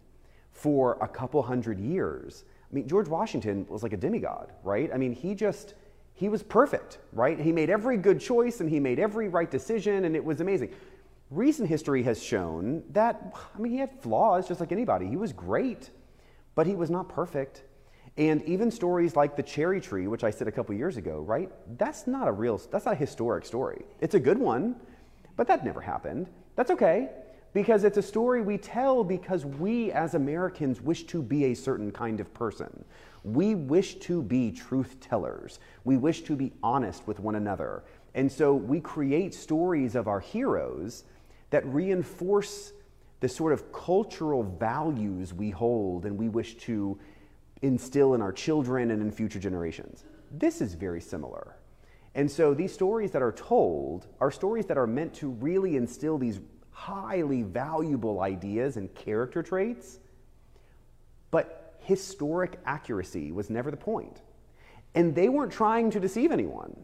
for 0.52 0.98
a 1.00 1.08
couple 1.08 1.42
hundred 1.42 1.80
years, 1.80 2.44
I 2.70 2.74
mean, 2.74 2.86
George 2.86 3.08
Washington 3.08 3.66
was 3.70 3.82
like 3.82 3.94
a 3.94 3.96
demigod, 3.96 4.52
right? 4.62 4.90
I 4.92 4.98
mean, 4.98 5.12
he 5.12 5.34
just, 5.34 5.72
he 6.12 6.28
was 6.28 6.42
perfect, 6.42 6.98
right? 7.14 7.40
He 7.40 7.50
made 7.50 7.70
every 7.70 7.96
good 7.96 8.20
choice 8.20 8.60
and 8.60 8.68
he 8.68 8.78
made 8.78 8.98
every 8.98 9.28
right 9.28 9.50
decision 9.50 10.04
and 10.04 10.14
it 10.14 10.22
was 10.22 10.42
amazing. 10.42 10.70
Recent 11.30 11.66
history 11.66 12.02
has 12.02 12.22
shown 12.22 12.84
that, 12.92 13.34
I 13.54 13.58
mean, 13.58 13.72
he 13.72 13.78
had 13.78 14.02
flaws 14.02 14.46
just 14.46 14.60
like 14.60 14.70
anybody. 14.70 15.06
He 15.06 15.16
was 15.16 15.32
great, 15.32 15.90
but 16.54 16.66
he 16.66 16.74
was 16.74 16.90
not 16.90 17.08
perfect. 17.08 17.62
And 18.18 18.42
even 18.44 18.70
stories 18.70 19.14
like 19.14 19.36
the 19.36 19.42
cherry 19.42 19.80
tree, 19.80 20.06
which 20.06 20.24
I 20.24 20.30
said 20.30 20.48
a 20.48 20.52
couple 20.52 20.74
years 20.74 20.96
ago, 20.96 21.20
right? 21.20 21.50
That's 21.78 22.06
not 22.06 22.28
a 22.28 22.32
real, 22.32 22.58
that's 22.70 22.86
not 22.86 22.94
a 22.94 22.98
historic 22.98 23.44
story. 23.44 23.84
It's 24.00 24.14
a 24.14 24.20
good 24.20 24.38
one, 24.38 24.76
but 25.36 25.46
that 25.48 25.64
never 25.64 25.80
happened. 25.80 26.28
That's 26.54 26.70
okay, 26.70 27.10
because 27.52 27.84
it's 27.84 27.98
a 27.98 28.02
story 28.02 28.40
we 28.40 28.56
tell 28.56 29.04
because 29.04 29.44
we 29.44 29.92
as 29.92 30.14
Americans 30.14 30.80
wish 30.80 31.04
to 31.04 31.22
be 31.22 31.44
a 31.46 31.54
certain 31.54 31.90
kind 31.90 32.20
of 32.20 32.32
person. 32.32 32.84
We 33.22 33.54
wish 33.54 33.96
to 33.96 34.22
be 34.22 34.50
truth 34.50 34.98
tellers. 35.00 35.58
We 35.84 35.96
wish 35.96 36.22
to 36.22 36.36
be 36.36 36.52
honest 36.62 37.06
with 37.06 37.20
one 37.20 37.34
another. 37.34 37.82
And 38.14 38.32
so 38.32 38.54
we 38.54 38.80
create 38.80 39.34
stories 39.34 39.94
of 39.94 40.08
our 40.08 40.20
heroes 40.20 41.04
that 41.50 41.66
reinforce 41.66 42.72
the 43.20 43.28
sort 43.28 43.52
of 43.52 43.72
cultural 43.72 44.42
values 44.42 45.34
we 45.34 45.50
hold 45.50 46.06
and 46.06 46.16
we 46.16 46.28
wish 46.28 46.54
to 46.56 46.98
instill 47.66 48.14
in 48.14 48.22
our 48.22 48.32
children 48.32 48.90
and 48.90 49.02
in 49.02 49.10
future 49.10 49.38
generations. 49.38 50.04
This 50.30 50.60
is 50.60 50.74
very 50.74 51.00
similar. 51.00 51.56
And 52.14 52.30
so 52.30 52.54
these 52.54 52.72
stories 52.72 53.10
that 53.10 53.22
are 53.22 53.32
told 53.32 54.06
are 54.20 54.30
stories 54.30 54.66
that 54.66 54.78
are 54.78 54.86
meant 54.86 55.12
to 55.14 55.28
really 55.28 55.76
instill 55.76 56.16
these 56.16 56.40
highly 56.70 57.42
valuable 57.42 58.20
ideas 58.20 58.76
and 58.76 58.94
character 58.94 59.42
traits, 59.42 59.98
but 61.30 61.74
historic 61.80 62.58
accuracy 62.64 63.32
was 63.32 63.50
never 63.50 63.70
the 63.70 63.76
point. 63.76 64.20
And 64.94 65.14
they 65.14 65.28
weren't 65.28 65.52
trying 65.52 65.90
to 65.90 66.00
deceive 66.00 66.32
anyone. 66.32 66.74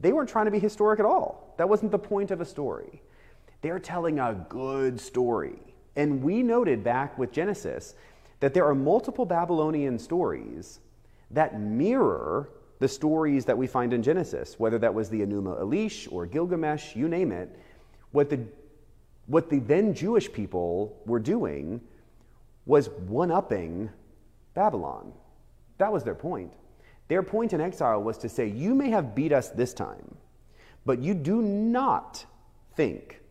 They 0.00 0.12
weren't 0.12 0.28
trying 0.28 0.44
to 0.44 0.50
be 0.50 0.58
historic 0.58 1.00
at 1.00 1.06
all. 1.06 1.54
That 1.56 1.68
wasn't 1.68 1.92
the 1.92 1.98
point 1.98 2.30
of 2.30 2.40
a 2.40 2.44
story. 2.44 3.02
They're 3.62 3.78
telling 3.78 4.18
a 4.18 4.46
good 4.50 5.00
story. 5.00 5.58
And 5.96 6.22
we 6.22 6.42
noted 6.42 6.84
back 6.84 7.16
with 7.16 7.32
Genesis 7.32 7.94
that 8.44 8.52
there 8.52 8.66
are 8.66 8.74
multiple 8.74 9.24
Babylonian 9.24 9.98
stories 9.98 10.80
that 11.30 11.58
mirror 11.58 12.50
the 12.78 12.86
stories 12.86 13.46
that 13.46 13.56
we 13.56 13.66
find 13.66 13.94
in 13.94 14.02
Genesis, 14.02 14.60
whether 14.60 14.78
that 14.80 14.92
was 14.92 15.08
the 15.08 15.22
Enuma 15.22 15.58
Elish 15.62 16.12
or 16.12 16.26
Gilgamesh, 16.26 16.94
you 16.94 17.08
name 17.08 17.32
it. 17.32 17.58
What 18.12 18.28
the, 18.28 18.40
what 19.28 19.48
the 19.48 19.60
then 19.60 19.94
Jewish 19.94 20.30
people 20.30 21.00
were 21.06 21.20
doing 21.20 21.80
was 22.66 22.90
one 22.90 23.30
upping 23.30 23.88
Babylon. 24.52 25.14
That 25.78 25.90
was 25.90 26.04
their 26.04 26.14
point. 26.14 26.52
Their 27.08 27.22
point 27.22 27.54
in 27.54 27.62
exile 27.62 28.02
was 28.02 28.18
to 28.18 28.28
say, 28.28 28.48
You 28.48 28.74
may 28.74 28.90
have 28.90 29.14
beat 29.14 29.32
us 29.32 29.48
this 29.48 29.72
time, 29.72 30.18
but 30.84 30.98
you 30.98 31.14
do 31.14 31.40
not 31.40 32.22
think 32.76 33.22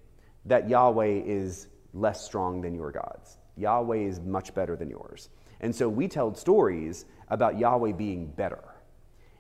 that 0.46 0.68
Yahweh 0.68 1.22
is 1.24 1.68
less 1.94 2.26
strong 2.26 2.62
than 2.62 2.74
your 2.74 2.92
gods. 2.92 3.38
Yahweh 3.58 3.98
is 3.98 4.20
much 4.20 4.54
better 4.54 4.76
than 4.76 4.90
yours. 4.90 5.30
And 5.62 5.76
so 5.76 5.88
we 5.88 6.08
told 6.08 6.38
stories 6.38 7.06
about 7.30 7.58
Yahweh 7.58 7.94
being 7.94 8.28
better. 8.28 8.64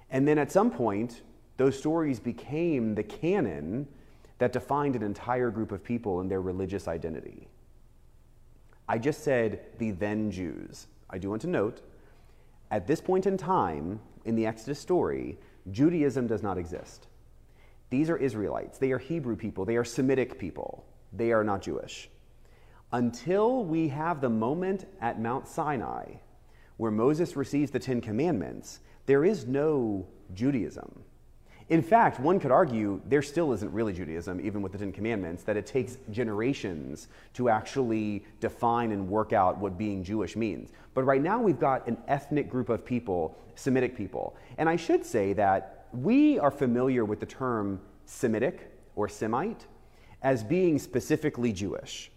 And 0.09 0.27
then 0.27 0.37
at 0.37 0.51
some 0.51 0.71
point, 0.71 1.21
those 1.57 1.77
stories 1.77 2.19
became 2.19 2.95
the 2.95 3.03
canon 3.03 3.87
that 4.37 4.53
defined 4.53 4.95
an 4.95 5.03
entire 5.03 5.49
group 5.49 5.71
of 5.71 5.83
people 5.83 6.19
and 6.19 6.29
their 6.29 6.41
religious 6.41 6.87
identity. 6.87 7.47
I 8.87 8.97
just 8.97 9.23
said 9.23 9.61
the 9.79 9.91
then 9.91 10.31
Jews. 10.31 10.87
I 11.09 11.17
do 11.17 11.29
want 11.29 11.41
to 11.43 11.47
note, 11.47 11.81
at 12.71 12.87
this 12.87 13.01
point 13.01 13.25
in 13.25 13.37
time 13.37 13.99
in 14.25 14.35
the 14.35 14.45
Exodus 14.45 14.79
story, 14.79 15.37
Judaism 15.71 16.27
does 16.27 16.43
not 16.43 16.57
exist. 16.57 17.07
These 17.89 18.09
are 18.09 18.17
Israelites. 18.17 18.79
They 18.79 18.91
are 18.91 18.97
Hebrew 18.97 19.35
people. 19.35 19.65
They 19.65 19.77
are 19.77 19.83
Semitic 19.83 20.39
people. 20.39 20.85
They 21.11 21.31
are 21.31 21.43
not 21.43 21.61
Jewish 21.61 22.09
until 22.93 23.65
we 23.65 23.87
have 23.87 24.21
the 24.21 24.29
moment 24.29 24.85
at 25.01 25.19
Mount 25.19 25.47
Sinai 25.47 26.05
where 26.77 26.91
Moses 26.91 27.35
receives 27.35 27.71
the 27.71 27.79
Ten 27.79 27.99
Commandments, 28.01 28.79
there 29.05 29.25
is 29.25 29.45
no 29.45 30.07
Judaism. 30.33 31.03
In 31.69 31.81
fact, 31.81 32.19
one 32.19 32.39
could 32.39 32.51
argue 32.51 33.01
there 33.07 33.21
still 33.21 33.53
isn't 33.53 33.71
really 33.71 33.93
Judaism, 33.93 34.39
even 34.45 34.61
with 34.61 34.73
the 34.73 34.77
Ten 34.77 34.91
Commandments, 34.91 35.43
that 35.43 35.57
it 35.57 35.65
takes 35.65 35.97
generations 36.11 37.07
to 37.33 37.49
actually 37.49 38.25
define 38.39 38.91
and 38.91 39.07
work 39.07 39.33
out 39.33 39.57
what 39.57 39.77
being 39.77 40.03
Jewish 40.03 40.35
means. 40.35 40.71
But 40.93 41.03
right 41.03 41.21
now, 41.21 41.41
we've 41.41 41.59
got 41.59 41.87
an 41.87 41.97
ethnic 42.07 42.49
group 42.49 42.69
of 42.69 42.85
people, 42.85 43.37
Semitic 43.55 43.95
people. 43.95 44.35
And 44.57 44.67
I 44.67 44.75
should 44.75 45.05
say 45.05 45.33
that 45.33 45.87
we 45.93 46.37
are 46.37 46.51
familiar 46.51 47.05
with 47.05 47.19
the 47.19 47.25
term 47.25 47.79
Semitic 48.05 48.71
or 48.95 49.07
Semite 49.07 49.65
as 50.21 50.43
being 50.43 50.77
specifically 50.77 51.53
Jewish 51.53 52.11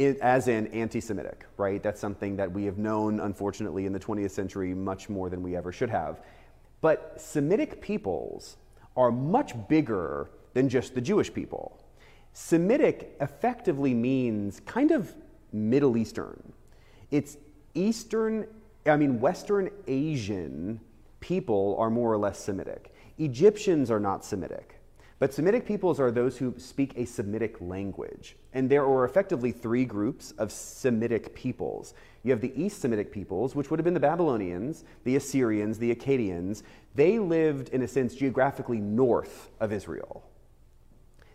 as 0.00 0.48
in 0.48 0.66
anti 0.68 1.00
Semitic, 1.00 1.44
right? 1.56 1.82
That's 1.82 2.00
something 2.00 2.36
that 2.36 2.50
we 2.50 2.64
have 2.64 2.78
known, 2.78 3.20
unfortunately, 3.20 3.86
in 3.86 3.92
the 3.92 4.00
20th 4.00 4.30
century 4.30 4.74
much 4.74 5.08
more 5.08 5.28
than 5.28 5.42
we 5.42 5.56
ever 5.56 5.72
should 5.72 5.90
have. 5.90 6.20
But 6.80 7.20
Semitic 7.20 7.80
peoples 7.82 8.56
are 8.96 9.10
much 9.10 9.54
bigger 9.68 10.30
than 10.54 10.68
just 10.68 10.94
the 10.94 11.00
Jewish 11.00 11.32
people. 11.32 11.78
Semitic 12.32 13.16
effectively 13.20 13.92
means 13.92 14.60
kind 14.60 14.90
of 14.90 15.14
Middle 15.52 15.96
Eastern. 15.96 16.52
It's 17.10 17.36
Eastern, 17.74 18.46
I 18.86 18.96
mean, 18.96 19.20
Western 19.20 19.70
Asian 19.86 20.80
people 21.20 21.76
are 21.78 21.90
more 21.90 22.12
or 22.12 22.18
less 22.18 22.38
Semitic. 22.38 22.94
Egyptians 23.18 23.90
are 23.90 24.00
not 24.00 24.24
Semitic. 24.24 24.79
But 25.20 25.34
Semitic 25.34 25.66
peoples 25.66 26.00
are 26.00 26.10
those 26.10 26.38
who 26.38 26.54
speak 26.56 26.94
a 26.96 27.04
Semitic 27.04 27.60
language. 27.60 28.36
And 28.54 28.70
there 28.70 28.86
are 28.86 29.04
effectively 29.04 29.52
three 29.52 29.84
groups 29.84 30.30
of 30.38 30.50
Semitic 30.50 31.34
peoples. 31.34 31.92
You 32.22 32.30
have 32.30 32.40
the 32.40 32.58
East 32.60 32.80
Semitic 32.80 33.12
peoples, 33.12 33.54
which 33.54 33.70
would 33.70 33.78
have 33.78 33.84
been 33.84 33.92
the 33.92 34.00
Babylonians, 34.00 34.82
the 35.04 35.16
Assyrians, 35.16 35.78
the 35.78 35.94
Akkadians. 35.94 36.62
They 36.94 37.18
lived, 37.18 37.68
in 37.68 37.82
a 37.82 37.88
sense, 37.88 38.14
geographically 38.14 38.80
north 38.80 39.50
of 39.60 39.74
Israel. 39.74 40.24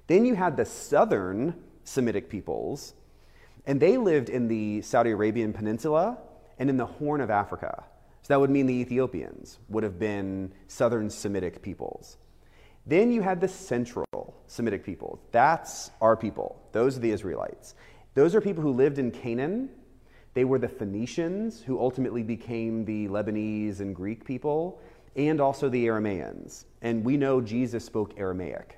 Then 0.08 0.26
you 0.26 0.34
had 0.34 0.58
the 0.58 0.66
southern 0.66 1.54
Semitic 1.84 2.28
peoples, 2.28 2.96
and 3.68 3.80
they 3.80 3.98
lived 3.98 4.30
in 4.30 4.48
the 4.48 4.82
Saudi 4.82 5.12
Arabian 5.12 5.54
Peninsula 5.54 6.18
and 6.58 6.72
in 6.72 6.78
the 6.78 6.88
Horn 6.88 7.22
of 7.22 7.30
Africa. 7.30 7.84
So 8.24 8.34
that 8.34 8.40
would 8.40 8.50
mean 8.50 8.66
the 8.66 8.74
Ethiopians 8.74 9.60
would 9.70 9.84
have 9.84 10.00
been 10.00 10.54
southern 10.68 11.12
Semitic 11.12 11.62
peoples. 11.62 12.18
Then 12.86 13.12
you 13.12 13.22
had 13.22 13.42
the 13.42 13.48
central 13.48 14.36
Semitic 14.48 14.84
people. 14.84 15.20
That's 15.32 15.92
our 16.02 16.16
people. 16.16 16.62
Those 16.72 16.98
are 16.98 17.00
the 17.00 17.12
Israelites. 17.12 17.76
Those 18.14 18.36
are 18.36 18.42
people 18.42 18.62
who 18.62 18.72
lived 18.72 19.00
in 19.00 19.12
Canaan. 19.12 19.70
They 20.36 20.46
were 20.46 20.60
the 20.60 20.70
Phoenicians, 20.70 21.62
who 21.62 21.80
ultimately 21.80 22.22
became 22.22 22.86
the 22.86 23.08
Lebanese 23.08 23.80
and 23.80 23.96
Greek 23.96 24.24
people, 24.24 24.80
and 25.16 25.42
also 25.42 25.68
the 25.70 25.88
Aramaeans. 25.88 26.66
And 26.82 27.04
we 27.04 27.18
know 27.18 27.42
Jesus 27.42 27.84
spoke 27.86 28.14
Aramaic. 28.18 28.78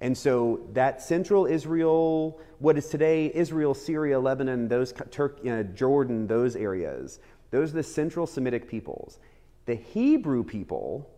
And 0.00 0.16
so 0.16 0.60
that 0.72 1.00
central 1.00 1.46
Israel, 1.46 2.40
what 2.58 2.76
is 2.76 2.88
today 2.88 3.30
Israel, 3.34 3.72
Syria, 3.72 4.18
Lebanon, 4.18 4.66
those 4.68 4.92
uh, 4.92 5.62
Jordan, 5.74 6.26
those 6.26 6.56
areas, 6.56 7.20
those 7.50 7.70
are 7.70 7.76
the 7.76 7.82
central 7.82 8.26
Semitic 8.26 8.68
peoples. 8.68 9.20
The 9.66 9.76
Hebrew 9.76 10.42
people 10.42 11.08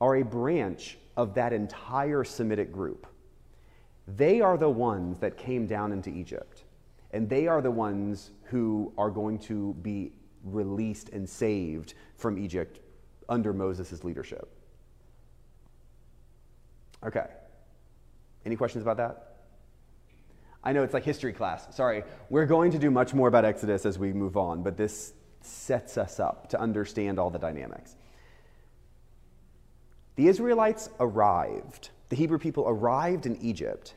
are 0.00 0.16
a 0.16 0.22
branch 0.22 0.98
of 1.16 1.34
that 1.34 1.52
entire 1.52 2.24
Semitic 2.24 2.72
group. 2.72 3.06
They 4.06 4.40
are 4.40 4.56
the 4.56 4.70
ones 4.70 5.18
that 5.20 5.36
came 5.36 5.66
down 5.66 5.92
into 5.92 6.10
Egypt. 6.10 6.64
And 7.12 7.28
they 7.28 7.46
are 7.46 7.60
the 7.60 7.70
ones 7.70 8.30
who 8.44 8.92
are 8.96 9.10
going 9.10 9.38
to 9.40 9.74
be 9.82 10.12
released 10.44 11.10
and 11.10 11.28
saved 11.28 11.94
from 12.16 12.38
Egypt 12.38 12.80
under 13.28 13.52
Moses' 13.52 14.04
leadership. 14.04 14.48
Okay. 17.04 17.26
Any 18.44 18.56
questions 18.56 18.82
about 18.82 18.96
that? 18.98 19.26
I 20.62 20.72
know 20.72 20.82
it's 20.82 20.94
like 20.94 21.04
history 21.04 21.32
class. 21.32 21.74
Sorry. 21.74 22.04
We're 22.28 22.46
going 22.46 22.70
to 22.72 22.78
do 22.78 22.90
much 22.90 23.14
more 23.14 23.28
about 23.28 23.44
Exodus 23.44 23.86
as 23.86 23.98
we 23.98 24.12
move 24.12 24.36
on, 24.36 24.62
but 24.62 24.76
this 24.76 25.14
sets 25.40 25.96
us 25.96 26.20
up 26.20 26.50
to 26.50 26.60
understand 26.60 27.18
all 27.18 27.30
the 27.30 27.38
dynamics. 27.38 27.96
The 30.20 30.28
Israelites 30.28 30.90
arrived, 31.00 31.92
the 32.10 32.16
Hebrew 32.16 32.36
people 32.36 32.64
arrived 32.68 33.24
in 33.24 33.40
Egypt 33.40 33.94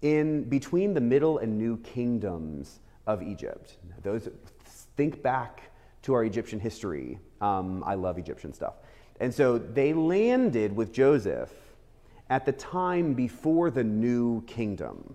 in 0.00 0.44
between 0.44 0.94
the 0.94 1.02
middle 1.02 1.36
and 1.36 1.58
new 1.58 1.76
kingdoms 1.80 2.80
of 3.06 3.22
Egypt. 3.22 3.76
Those 4.02 4.30
think 4.96 5.22
back 5.22 5.70
to 6.00 6.14
our 6.14 6.24
Egyptian 6.24 6.60
history. 6.60 7.18
Um, 7.42 7.84
I 7.84 7.92
love 7.92 8.16
Egyptian 8.16 8.54
stuff. 8.54 8.76
And 9.20 9.34
so 9.34 9.58
they 9.58 9.92
landed 9.92 10.74
with 10.74 10.94
Joseph 10.94 11.52
at 12.30 12.46
the 12.46 12.52
time 12.52 13.12
before 13.12 13.70
the 13.70 13.84
new 13.84 14.40
kingdom. 14.46 15.14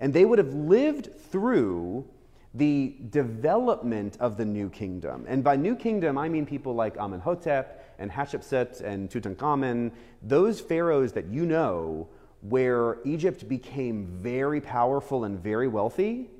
And 0.00 0.12
they 0.12 0.24
would 0.24 0.40
have 0.40 0.54
lived 0.54 1.10
through 1.30 2.04
the 2.52 2.96
development 3.10 4.16
of 4.18 4.38
the 4.38 4.44
new 4.44 4.70
kingdom. 4.70 5.24
And 5.28 5.44
by 5.44 5.54
new 5.54 5.76
kingdom, 5.76 6.18
I 6.18 6.28
mean 6.28 6.46
people 6.46 6.74
like 6.74 6.96
Amenhotep 6.96 7.83
and 7.98 8.10
Hatshepsut 8.10 8.80
and 8.80 9.10
Tutankhamun, 9.10 9.92
those 10.22 10.60
pharaohs 10.60 11.12
that 11.12 11.26
you 11.26 11.46
know 11.46 12.08
where 12.40 12.98
Egypt 13.04 13.48
became 13.48 14.06
very 14.20 14.60
powerful 14.60 15.24
and 15.24 15.38
very 15.38 15.68
wealthy, 15.68 16.30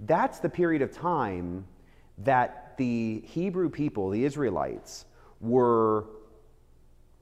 that's 0.00 0.40
the 0.40 0.48
period 0.48 0.82
of 0.82 0.92
time 0.92 1.64
that 2.18 2.76
the 2.76 3.22
Hebrew 3.26 3.70
people, 3.70 4.10
the 4.10 4.24
Israelites, 4.24 5.04
were 5.40 6.06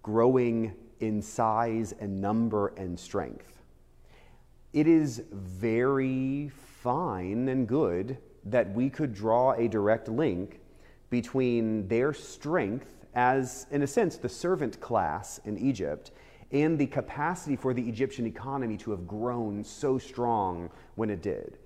growing 0.03 0.75
in 1.01 1.20
size 1.20 1.95
and 2.01 2.20
number 2.20 2.68
and 2.77 2.99
strength. 2.99 3.62
It 4.72 4.87
is 4.87 5.22
very 5.33 6.51
fine 6.83 7.49
and 7.49 7.66
good 7.68 8.18
that 8.47 8.72
we 8.72 8.91
could 8.91 9.14
draw 9.14 9.53
a 9.53 9.68
direct 9.68 10.09
link 10.09 10.61
between 11.11 11.87
their 11.89 12.12
strength 12.12 13.03
as, 13.14 13.66
in 13.70 13.82
a 13.82 13.86
sense, 13.86 14.16
the 14.16 14.28
servant 14.28 14.80
class 14.80 15.40
in 15.44 15.56
Egypt 15.58 16.10
and 16.50 16.78
the 16.78 16.86
capacity 16.86 17.56
for 17.56 17.74
the 17.74 17.82
Egyptian 17.88 18.26
economy 18.26 18.76
to 18.76 18.90
have 18.90 19.06
grown 19.06 19.64
so 19.64 19.98
strong 19.98 20.70
when 20.94 21.10
it 21.10 21.22
did. 21.22 21.58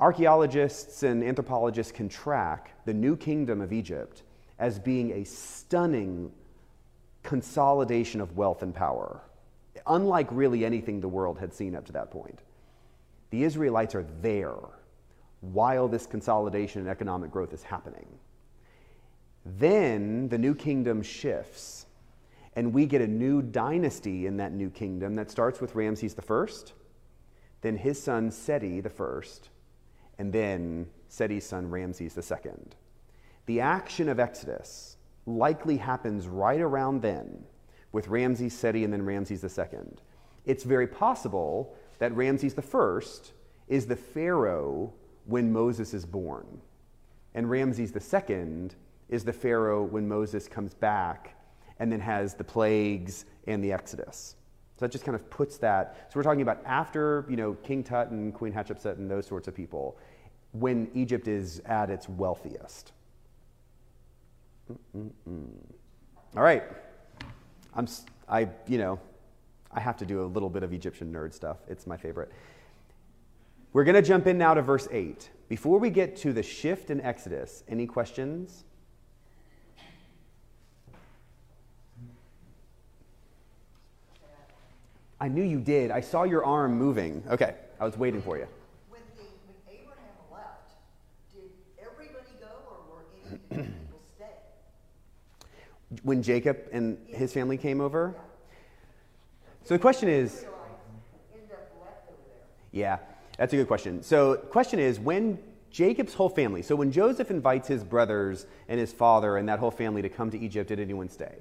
Archaeologists 0.00 1.02
and 1.02 1.24
anthropologists 1.24 1.92
can 1.92 2.08
track 2.08 2.72
the 2.84 2.94
new 2.94 3.16
kingdom 3.16 3.60
of 3.60 3.72
Egypt 3.72 4.22
as 4.58 4.78
being 4.78 5.12
a 5.12 5.24
stunning 5.24 6.30
consolidation 7.22 8.20
of 8.20 8.36
wealth 8.36 8.62
and 8.62 8.74
power, 8.74 9.22
unlike 9.86 10.28
really 10.30 10.64
anything 10.64 11.00
the 11.00 11.08
world 11.08 11.38
had 11.38 11.52
seen 11.52 11.74
up 11.74 11.84
to 11.86 11.92
that 11.92 12.10
point. 12.10 12.40
The 13.30 13.44
Israelites 13.44 13.94
are 13.94 14.06
there 14.22 14.56
while 15.40 15.88
this 15.88 16.06
consolidation 16.06 16.80
and 16.80 16.90
economic 16.90 17.30
growth 17.30 17.52
is 17.52 17.62
happening. 17.62 18.06
Then 19.56 20.28
the 20.28 20.36
new 20.36 20.54
kingdom 20.54 21.02
shifts, 21.02 21.86
and 22.54 22.74
we 22.74 22.84
get 22.84 23.00
a 23.00 23.06
new 23.06 23.40
dynasty 23.40 24.26
in 24.26 24.36
that 24.36 24.52
new 24.52 24.68
kingdom 24.68 25.14
that 25.14 25.30
starts 25.30 25.60
with 25.60 25.74
Ramses 25.74 26.14
I, 26.18 26.46
then 27.62 27.76
his 27.76 28.02
son 28.02 28.30
Seti 28.30 28.82
I, 28.84 29.20
and 30.18 30.32
then 30.32 30.86
Seti's 31.08 31.46
son 31.46 31.70
Ramses 31.70 32.16
II. 32.18 32.52
The 33.46 33.60
action 33.60 34.10
of 34.10 34.20
Exodus 34.20 34.98
likely 35.24 35.78
happens 35.78 36.28
right 36.28 36.60
around 36.60 37.00
then 37.00 37.44
with 37.92 38.08
Ramses 38.08 38.52
Seti 38.52 38.84
and 38.84 38.92
then 38.92 39.06
Ramses 39.06 39.42
II. 39.42 39.96
It's 40.44 40.64
very 40.64 40.86
possible 40.86 41.74
that 42.00 42.14
Ramses 42.14 42.54
I 42.58 43.00
is 43.66 43.86
the 43.86 43.96
Pharaoh 43.96 44.92
when 45.24 45.52
Moses 45.52 45.94
is 45.94 46.04
born, 46.04 46.60
and 47.34 47.48
Ramses 47.48 47.94
II 47.96 48.70
is 49.08 49.24
the 49.24 49.32
Pharaoh 49.32 49.82
when 49.82 50.06
Moses 50.06 50.48
comes 50.48 50.74
back 50.74 51.34
and 51.78 51.90
then 51.90 52.00
has 52.00 52.34
the 52.34 52.44
plagues 52.44 53.24
and 53.46 53.62
the 53.62 53.72
Exodus. 53.72 54.36
So 54.76 54.84
that 54.84 54.92
just 54.92 55.04
kind 55.04 55.16
of 55.16 55.28
puts 55.30 55.58
that. 55.58 56.08
So 56.08 56.18
we're 56.18 56.22
talking 56.22 56.42
about 56.42 56.62
after, 56.64 57.26
you 57.28 57.36
know, 57.36 57.54
King 57.64 57.82
Tut 57.82 58.10
and 58.10 58.32
Queen 58.32 58.52
Hatshepsut 58.52 58.96
and 58.98 59.10
those 59.10 59.26
sorts 59.26 59.48
of 59.48 59.54
people, 59.54 59.98
when 60.52 60.88
Egypt 60.94 61.26
is 61.26 61.60
at 61.66 61.90
its 61.90 62.08
wealthiest. 62.08 62.92
Mm-mm-mm. 64.96 65.48
All 66.36 66.42
right. 66.42 66.62
I'm, 67.74 67.88
I, 68.28 68.48
you 68.66 68.78
know, 68.78 69.00
I 69.72 69.80
have 69.80 69.96
to 69.98 70.06
do 70.06 70.22
a 70.22 70.26
little 70.26 70.48
bit 70.48 70.62
of 70.62 70.72
Egyptian 70.72 71.12
nerd 71.12 71.34
stuff. 71.34 71.58
It's 71.68 71.86
my 71.86 71.96
favorite. 71.96 72.30
We're 73.72 73.84
going 73.84 73.96
to 73.96 74.02
jump 74.02 74.26
in 74.26 74.38
now 74.38 74.54
to 74.54 74.62
verse 74.62 74.88
8. 74.90 75.28
Before 75.48 75.78
we 75.78 75.90
get 75.90 76.16
to 76.18 76.32
the 76.32 76.42
shift 76.42 76.90
in 76.90 77.00
Exodus, 77.00 77.64
any 77.68 77.86
questions? 77.86 78.64
I 85.20 85.28
knew 85.28 85.42
you 85.42 85.58
did. 85.58 85.90
I 85.90 86.00
saw 86.00 86.22
your 86.22 86.44
arm 86.44 86.78
moving. 86.78 87.22
Okay, 87.28 87.54
I 87.80 87.84
was 87.84 87.96
waiting 87.96 88.22
for 88.22 88.38
you. 88.38 88.46
When, 88.88 89.00
the, 89.16 89.22
when 89.46 89.80
Abraham 89.80 90.14
left, 90.32 90.72
did 91.34 91.50
everybody 91.80 92.30
go 92.40 92.46
or 92.70 92.76
were 92.88 93.04
any 93.50 93.66
people 93.66 94.00
stay? 94.14 94.26
When 96.02 96.22
Jacob 96.22 96.58
and 96.72 96.98
his 97.08 97.32
family 97.32 97.56
came 97.56 97.80
over? 97.80 98.14
So 99.64 99.74
the 99.74 99.80
question 99.80 100.08
is 100.08 100.44
end 101.34 101.50
up 101.50 101.58
left 101.80 102.08
over 102.08 102.16
there. 102.28 102.46
Yeah, 102.70 102.98
that's 103.36 103.52
a 103.52 103.56
good 103.56 103.68
question. 103.68 104.02
So, 104.02 104.36
the 104.36 104.46
question 104.46 104.78
is 104.78 104.98
when 104.98 105.38
Jacob's 105.70 106.14
whole 106.14 106.30
family, 106.30 106.62
so 106.62 106.74
when 106.74 106.90
Joseph 106.90 107.30
invites 107.30 107.68
his 107.68 107.84
brothers 107.84 108.46
and 108.68 108.80
his 108.80 108.92
father 108.92 109.36
and 109.36 109.48
that 109.48 109.58
whole 109.58 109.70
family 109.70 110.00
to 110.00 110.08
come 110.08 110.30
to 110.30 110.38
Egypt, 110.38 110.68
did 110.68 110.80
anyone 110.80 111.08
stay? 111.08 111.34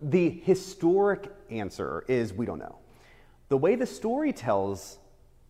The 0.00 0.30
historic 0.44 1.32
answer 1.50 2.04
is 2.08 2.32
we 2.32 2.46
don't 2.46 2.58
know. 2.58 2.78
The 3.48 3.56
way 3.56 3.74
the 3.74 3.86
story 3.86 4.32
tells, 4.32 4.98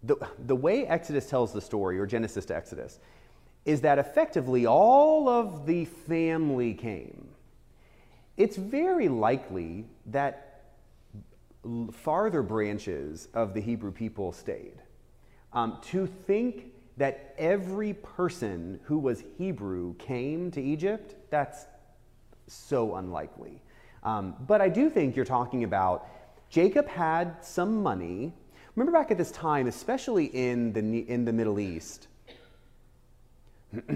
the, 0.03 0.17
the 0.47 0.57
way 0.57 0.87
Exodus 0.87 1.29
tells 1.29 1.53
the 1.53 1.61
story, 1.61 1.99
or 1.99 2.07
Genesis 2.07 2.45
to 2.47 2.57
Exodus, 2.57 3.01
is 3.65 3.81
that 3.83 3.99
effectively 3.99 4.67
all 4.67 5.29
of 5.29 5.67
the 5.67 5.85
family 5.85 6.75
came. 6.75 7.29
It's 8.37 8.57
very 8.57 9.09
likely 9.09 9.85
that 10.07 10.63
farther 11.93 12.43
branches 12.43 13.29
of 13.35 13.53
the 13.53 13.61
Hebrew 13.61 13.91
people 13.91 14.33
stayed. 14.33 14.81
Um, 15.53 15.79
to 15.91 16.07
think 16.07 16.73
that 16.99 17.35
every 17.39 17.95
person 17.95 18.81
who 18.85 18.99
was 18.99 19.25
Hebrew 19.39 19.95
came 19.95 20.51
to 20.53 20.63
Egypt, 20.63 21.15
that's 21.31 21.67
so 22.47 22.97
unlikely. 22.97 23.61
Um, 24.03 24.35
but 24.47 24.61
I 24.61 24.69
do 24.69 24.91
think 24.91 25.17
you're 25.17 25.25
talking 25.25 25.65
about 25.65 26.07
Jacob 26.51 26.87
had 26.89 27.45
some 27.45 27.83
money. 27.83 28.33
Remember 28.75 28.93
back 28.97 29.11
at 29.11 29.19
this 29.19 29.31
time, 29.31 29.67
especially 29.67 30.27
in 30.27 30.73
the, 30.73 30.81
in 31.09 31.25
the 31.25 31.33
Middle 31.33 31.59
East, 31.61 32.09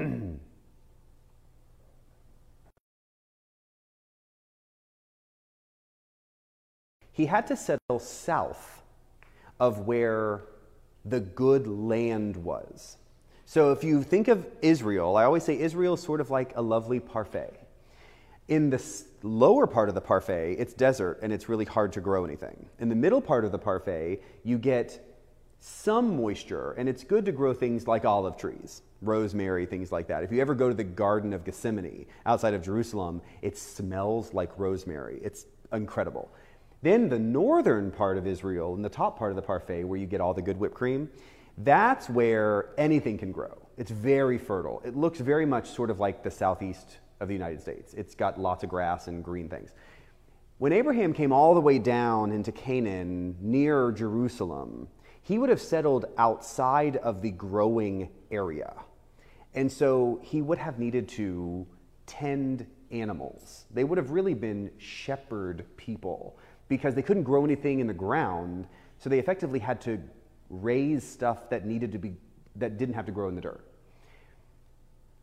he 7.13 7.27
had 7.27 7.47
to 7.47 7.57
settle 7.57 7.99
south 7.99 8.83
of 9.61 9.87
where 9.87 10.43
the 11.05 11.21
good 11.21 11.67
land 11.67 12.37
was. 12.37 12.97
So 13.47 13.73
if 13.73 13.85
you 13.85 14.03
think 14.03 14.29
of 14.29 14.47
Israel, 14.63 15.17
I 15.17 15.25
always 15.25 15.45
say 15.45 15.59
Israel 15.59 15.95
is 15.95 16.03
sort 16.03 16.21
of 16.21 16.31
like 16.31 16.57
a 16.57 16.63
lovely 16.63 17.01
parfait. 17.01 17.59
In 18.53 18.69
the 18.69 18.85
lower 19.23 19.67
part 19.67 19.89
of 19.89 19.95
the 19.95 20.03
parfait, 20.03 20.57
it's 20.59 20.75
desert 20.75 21.21
and 21.23 21.33
it's 21.33 21.49
really 21.49 21.65
hard 21.65 21.91
to 21.95 22.03
grow 22.03 22.23
anything. 22.27 22.67
In 22.81 22.91
the 22.91 22.95
middle 22.95 23.23
part 23.23 23.47
of 23.47 23.51
the 23.51 23.59
parfait, 23.59 24.21
you 24.45 24.59
get 24.59 25.03
some 25.61 26.19
moisture 26.19 26.73
and 26.73 26.87
it's 26.87 27.03
good 27.03 27.25
to 27.25 27.33
grow 27.33 27.55
things 27.55 27.89
like 27.89 28.05
olive 28.05 28.37
trees, 28.37 28.83
rosemary, 29.01 29.65
things 29.65 29.91
like 29.91 30.07
that. 30.09 30.23
If 30.23 30.31
you 30.31 30.43
ever 30.43 30.55
go 30.55 30.69
to 30.69 30.75
the 30.75 30.85
Garden 30.85 31.33
of 31.33 31.47
Gethsemane 31.47 32.05
outside 32.27 32.53
of 32.53 32.63
Jerusalem, 32.63 33.23
it 33.41 33.57
smells 33.57 34.35
like 34.35 34.51
rosemary. 34.59 35.19
It's 35.25 35.47
incredible. 35.73 36.31
Then 36.83 37.09
the 37.09 37.19
northern 37.19 37.91
part 37.91 38.19
of 38.19 38.27
Israel, 38.27 38.75
in 38.75 38.83
the 38.83 38.91
top 38.91 39.19
part 39.19 39.33
of 39.33 39.37
the 39.37 39.41
parfait, 39.41 39.85
where 39.85 39.99
you 39.99 40.05
get 40.05 40.21
all 40.21 40.35
the 40.35 40.43
good 40.43 40.59
whipped 40.59 40.75
cream, 40.75 41.09
that's 41.57 42.11
where 42.11 42.69
anything 42.77 43.17
can 43.17 43.33
grow. 43.33 43.67
It's 43.79 43.91
very 43.91 44.37
fertile. 44.37 44.83
It 44.85 44.95
looks 44.95 45.21
very 45.21 45.47
much 45.47 45.71
sort 45.71 45.89
of 45.89 46.01
like 46.01 46.23
the 46.23 46.31
southeast 46.31 46.99
of 47.23 47.29
the 47.29 47.35
United 47.35 47.61
States. 47.61 47.95
It's 47.95 48.15
got 48.15 48.39
lots 48.39 48.65
of 48.65 48.69
grass 48.69 49.07
and 49.07 49.25
green 49.25 49.49
things. 49.49 49.71
When 50.59 50.73
Abraham 50.73 51.13
came 51.13 51.33
all 51.33 51.55
the 51.55 51.61
way 51.61 51.79
down 51.79 52.33
into 52.33 52.53
Canaan 52.53 53.37
near 53.41 53.93
Jerusalem, 53.93 54.89
he 55.23 55.39
would 55.39 55.49
have 55.49 55.61
settled 55.61 56.07
outside 56.19 56.97
of 56.97 57.23
the 57.23 57.31
growing 57.31 58.11
area. 58.31 58.75
And 59.55 59.71
so 59.71 60.21
he 60.23 60.43
would 60.43 60.59
have 60.59 60.79
needed 60.79 61.09
to 61.11 61.67
tend 62.07 62.67
animals. 62.91 63.67
They 63.71 63.85
would 63.85 63.99
have 63.99 64.11
really 64.11 64.35
been 64.35 64.71
shepherd 64.79 65.65
people 65.77 66.39
because 66.69 66.95
they 66.95 67.03
couldn't 67.03 67.23
grow 67.23 67.45
anything 67.45 67.81
in 67.81 67.87
the 67.87 67.95
ground, 67.95 68.67
so 68.99 69.09
they 69.09 69.19
effectively 69.19 69.59
had 69.59 69.81
to 69.83 70.01
raise 70.51 71.09
stuff 71.09 71.49
that 71.51 71.65
needed 71.67 71.93
to 71.93 71.99
be 71.99 72.15
that 72.57 72.77
didn't 72.77 72.95
have 72.95 73.07
to 73.07 73.13
grow 73.13 73.29
in 73.29 73.35
the 73.35 73.41
dirt. 73.41 73.65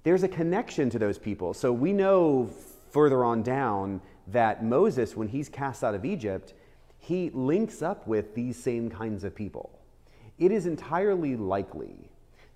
There's 0.04 0.24
a 0.24 0.28
connection 0.28 0.90
to 0.92 1.00
those 1.00 1.18
people. 1.18 1.54
So 1.54 1.72
we 1.74 1.94
know 1.94 2.50
further 2.92 3.24
on 3.24 3.44
down 3.44 4.02
that 4.28 4.64
Moses 4.64 5.16
when 5.16 5.28
he's 5.28 5.50
cast 5.50 5.84
out 5.84 5.96
of 5.96 6.06
Egypt, 6.06 6.54
he 6.98 7.30
links 7.32 7.82
up 7.82 8.08
with 8.08 8.36
these 8.36 8.62
same 8.62 8.90
kinds 8.90 9.24
of 9.24 9.36
people. 9.36 9.80
It 10.38 10.52
is 10.52 10.66
entirely 10.66 11.36
likely 11.36 12.10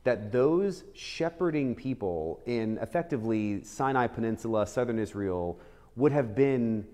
that 0.04 0.32
those 0.32 0.84
shepherding 0.94 1.76
people 1.76 2.42
in 2.46 2.78
effectively 2.80 3.64
Sinai 3.64 4.08
Peninsula, 4.08 4.68
southern 4.68 5.00
Israel, 5.00 5.60
would 5.96 6.12
have 6.12 6.36
been 6.36 6.86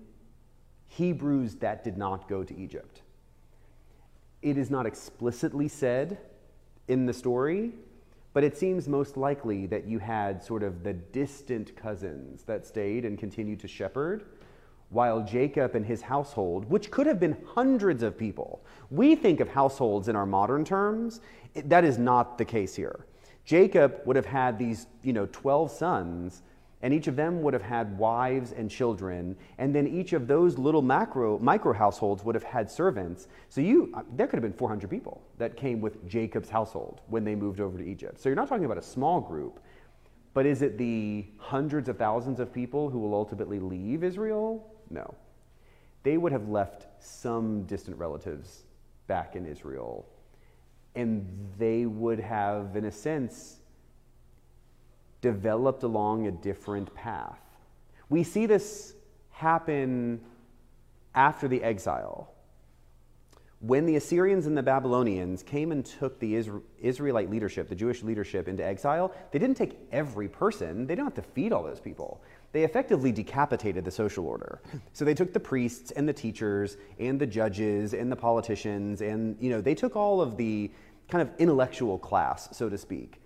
Hebrews 0.88 1.56
that 1.56 1.84
did 1.84 1.96
not 1.96 2.28
go 2.28 2.44
to 2.44 2.56
Egypt. 2.56 3.02
It 4.42 4.56
is 4.56 4.70
not 4.70 4.86
explicitly 4.86 5.68
said 5.68 6.18
in 6.88 7.06
the 7.06 7.12
story, 7.12 7.72
but 8.32 8.44
it 8.44 8.56
seems 8.56 8.88
most 8.88 9.16
likely 9.16 9.66
that 9.66 9.86
you 9.86 9.98
had 9.98 10.42
sort 10.42 10.62
of 10.62 10.82
the 10.84 10.92
distant 10.92 11.74
cousins 11.76 12.42
that 12.44 12.66
stayed 12.66 13.04
and 13.04 13.18
continued 13.18 13.60
to 13.60 13.68
shepherd, 13.68 14.24
while 14.90 15.22
Jacob 15.22 15.74
and 15.74 15.86
his 15.86 16.02
household, 16.02 16.68
which 16.68 16.90
could 16.90 17.06
have 17.06 17.20
been 17.20 17.36
hundreds 17.46 18.02
of 18.02 18.18
people, 18.18 18.64
we 18.90 19.14
think 19.14 19.40
of 19.40 19.48
households 19.48 20.08
in 20.08 20.16
our 20.16 20.26
modern 20.26 20.64
terms. 20.64 21.20
That 21.54 21.84
is 21.84 21.96
not 21.98 22.38
the 22.38 22.44
case 22.44 22.74
here. 22.74 23.06
Jacob 23.44 24.00
would 24.04 24.16
have 24.16 24.26
had 24.26 24.58
these, 24.58 24.86
you 25.02 25.12
know, 25.12 25.26
12 25.32 25.70
sons, 25.70 26.42
and 26.82 26.94
each 26.94 27.08
of 27.08 27.16
them 27.16 27.42
would 27.42 27.52
have 27.52 27.62
had 27.62 27.98
wives 27.98 28.52
and 28.52 28.70
children, 28.70 29.36
and 29.58 29.74
then 29.74 29.86
each 29.86 30.12
of 30.12 30.26
those 30.26 30.58
little 30.58 30.82
macro 30.82 31.38
micro 31.38 31.72
households 31.72 32.24
would 32.24 32.34
have 32.34 32.44
had 32.44 32.70
servants. 32.70 33.28
So 33.48 33.60
you 33.60 33.92
uh, 33.94 34.02
there 34.16 34.26
could 34.26 34.36
have 34.36 34.42
been 34.42 34.52
400 34.52 34.88
people 34.88 35.22
that 35.38 35.56
came 35.56 35.80
with 35.80 36.06
Jacob's 36.08 36.48
household 36.48 37.02
when 37.08 37.24
they 37.24 37.34
moved 37.34 37.60
over 37.60 37.78
to 37.78 37.84
Egypt. 37.84 38.20
So 38.20 38.28
you're 38.28 38.36
not 38.36 38.48
talking 38.48 38.64
about 38.64 38.78
a 38.78 38.82
small 38.82 39.20
group, 39.20 39.60
but 40.32 40.46
is 40.46 40.62
it 40.62 40.78
the 40.78 41.26
hundreds 41.38 41.88
of 41.88 41.98
thousands 41.98 42.40
of 42.40 42.52
people 42.52 42.88
who 42.88 42.98
will 42.98 43.14
ultimately 43.14 43.58
leave 43.58 44.02
Israel? 44.04 44.74
No. 44.88 45.14
They 46.02 46.16
would 46.16 46.32
have 46.32 46.48
left 46.48 46.86
some 47.02 47.64
distant 47.64 47.98
relatives 47.98 48.64
back 49.06 49.36
in 49.36 49.44
Israel. 49.46 50.06
and 50.94 51.26
they 51.58 51.86
would 51.86 52.18
have, 52.18 52.74
in 52.74 52.86
a 52.86 52.90
sense, 52.90 53.59
developed 55.20 55.82
along 55.82 56.26
a 56.26 56.30
different 56.30 56.94
path. 56.94 57.40
We 58.08 58.22
see 58.24 58.46
this 58.46 58.94
happen 59.30 60.20
after 61.14 61.48
the 61.48 61.62
exile. 61.62 62.32
When 63.60 63.84
the 63.84 63.96
Assyrians 63.96 64.46
and 64.46 64.56
the 64.56 64.62
Babylonians 64.62 65.42
came 65.42 65.70
and 65.70 65.84
took 65.84 66.18
the 66.18 66.34
Israelite 66.80 67.30
leadership, 67.30 67.68
the 67.68 67.74
Jewish 67.74 68.02
leadership, 68.02 68.48
into 68.48 68.64
exile, 68.64 69.12
they 69.32 69.38
didn't 69.38 69.56
take 69.56 69.78
every 69.92 70.28
person. 70.28 70.86
They 70.86 70.94
didn't 70.94 71.08
have 71.08 71.22
to 71.22 71.30
feed 71.32 71.52
all 71.52 71.62
those 71.62 71.80
people. 71.80 72.22
They 72.52 72.64
effectively 72.64 73.12
decapitated 73.12 73.84
the 73.84 73.90
social 73.90 74.26
order. 74.26 74.62
So 74.94 75.04
they 75.04 75.12
took 75.12 75.34
the 75.34 75.40
priests 75.40 75.90
and 75.90 76.08
the 76.08 76.12
teachers 76.12 76.78
and 76.98 77.20
the 77.20 77.26
judges 77.26 77.92
and 77.92 78.10
the 78.10 78.16
politicians, 78.16 79.02
and 79.02 79.36
you 79.38 79.50
know, 79.50 79.60
they 79.60 79.74
took 79.74 79.94
all 79.94 80.22
of 80.22 80.38
the 80.38 80.70
kind 81.08 81.20
of 81.20 81.30
intellectual 81.38 81.98
class, 81.98 82.48
so 82.56 82.70
to 82.70 82.78
speak, 82.78 83.20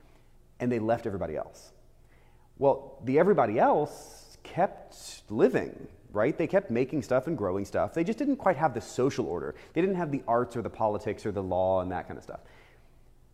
and 0.58 0.70
they 0.70 0.80
left 0.80 1.06
everybody 1.06 1.36
else. 1.36 1.73
Well, 2.58 2.98
the 3.04 3.18
everybody 3.18 3.58
else 3.58 4.38
kept 4.42 5.22
living, 5.28 5.88
right? 6.12 6.36
They 6.36 6.46
kept 6.46 6.70
making 6.70 7.02
stuff 7.02 7.26
and 7.26 7.36
growing 7.36 7.64
stuff. 7.64 7.94
They 7.94 8.04
just 8.04 8.18
didn't 8.18 8.36
quite 8.36 8.56
have 8.56 8.74
the 8.74 8.80
social 8.80 9.26
order. 9.26 9.54
They 9.72 9.80
didn't 9.80 9.96
have 9.96 10.12
the 10.12 10.22
arts 10.28 10.56
or 10.56 10.62
the 10.62 10.70
politics 10.70 11.26
or 11.26 11.32
the 11.32 11.42
law 11.42 11.80
and 11.80 11.90
that 11.90 12.06
kind 12.06 12.16
of 12.16 12.22
stuff. 12.22 12.40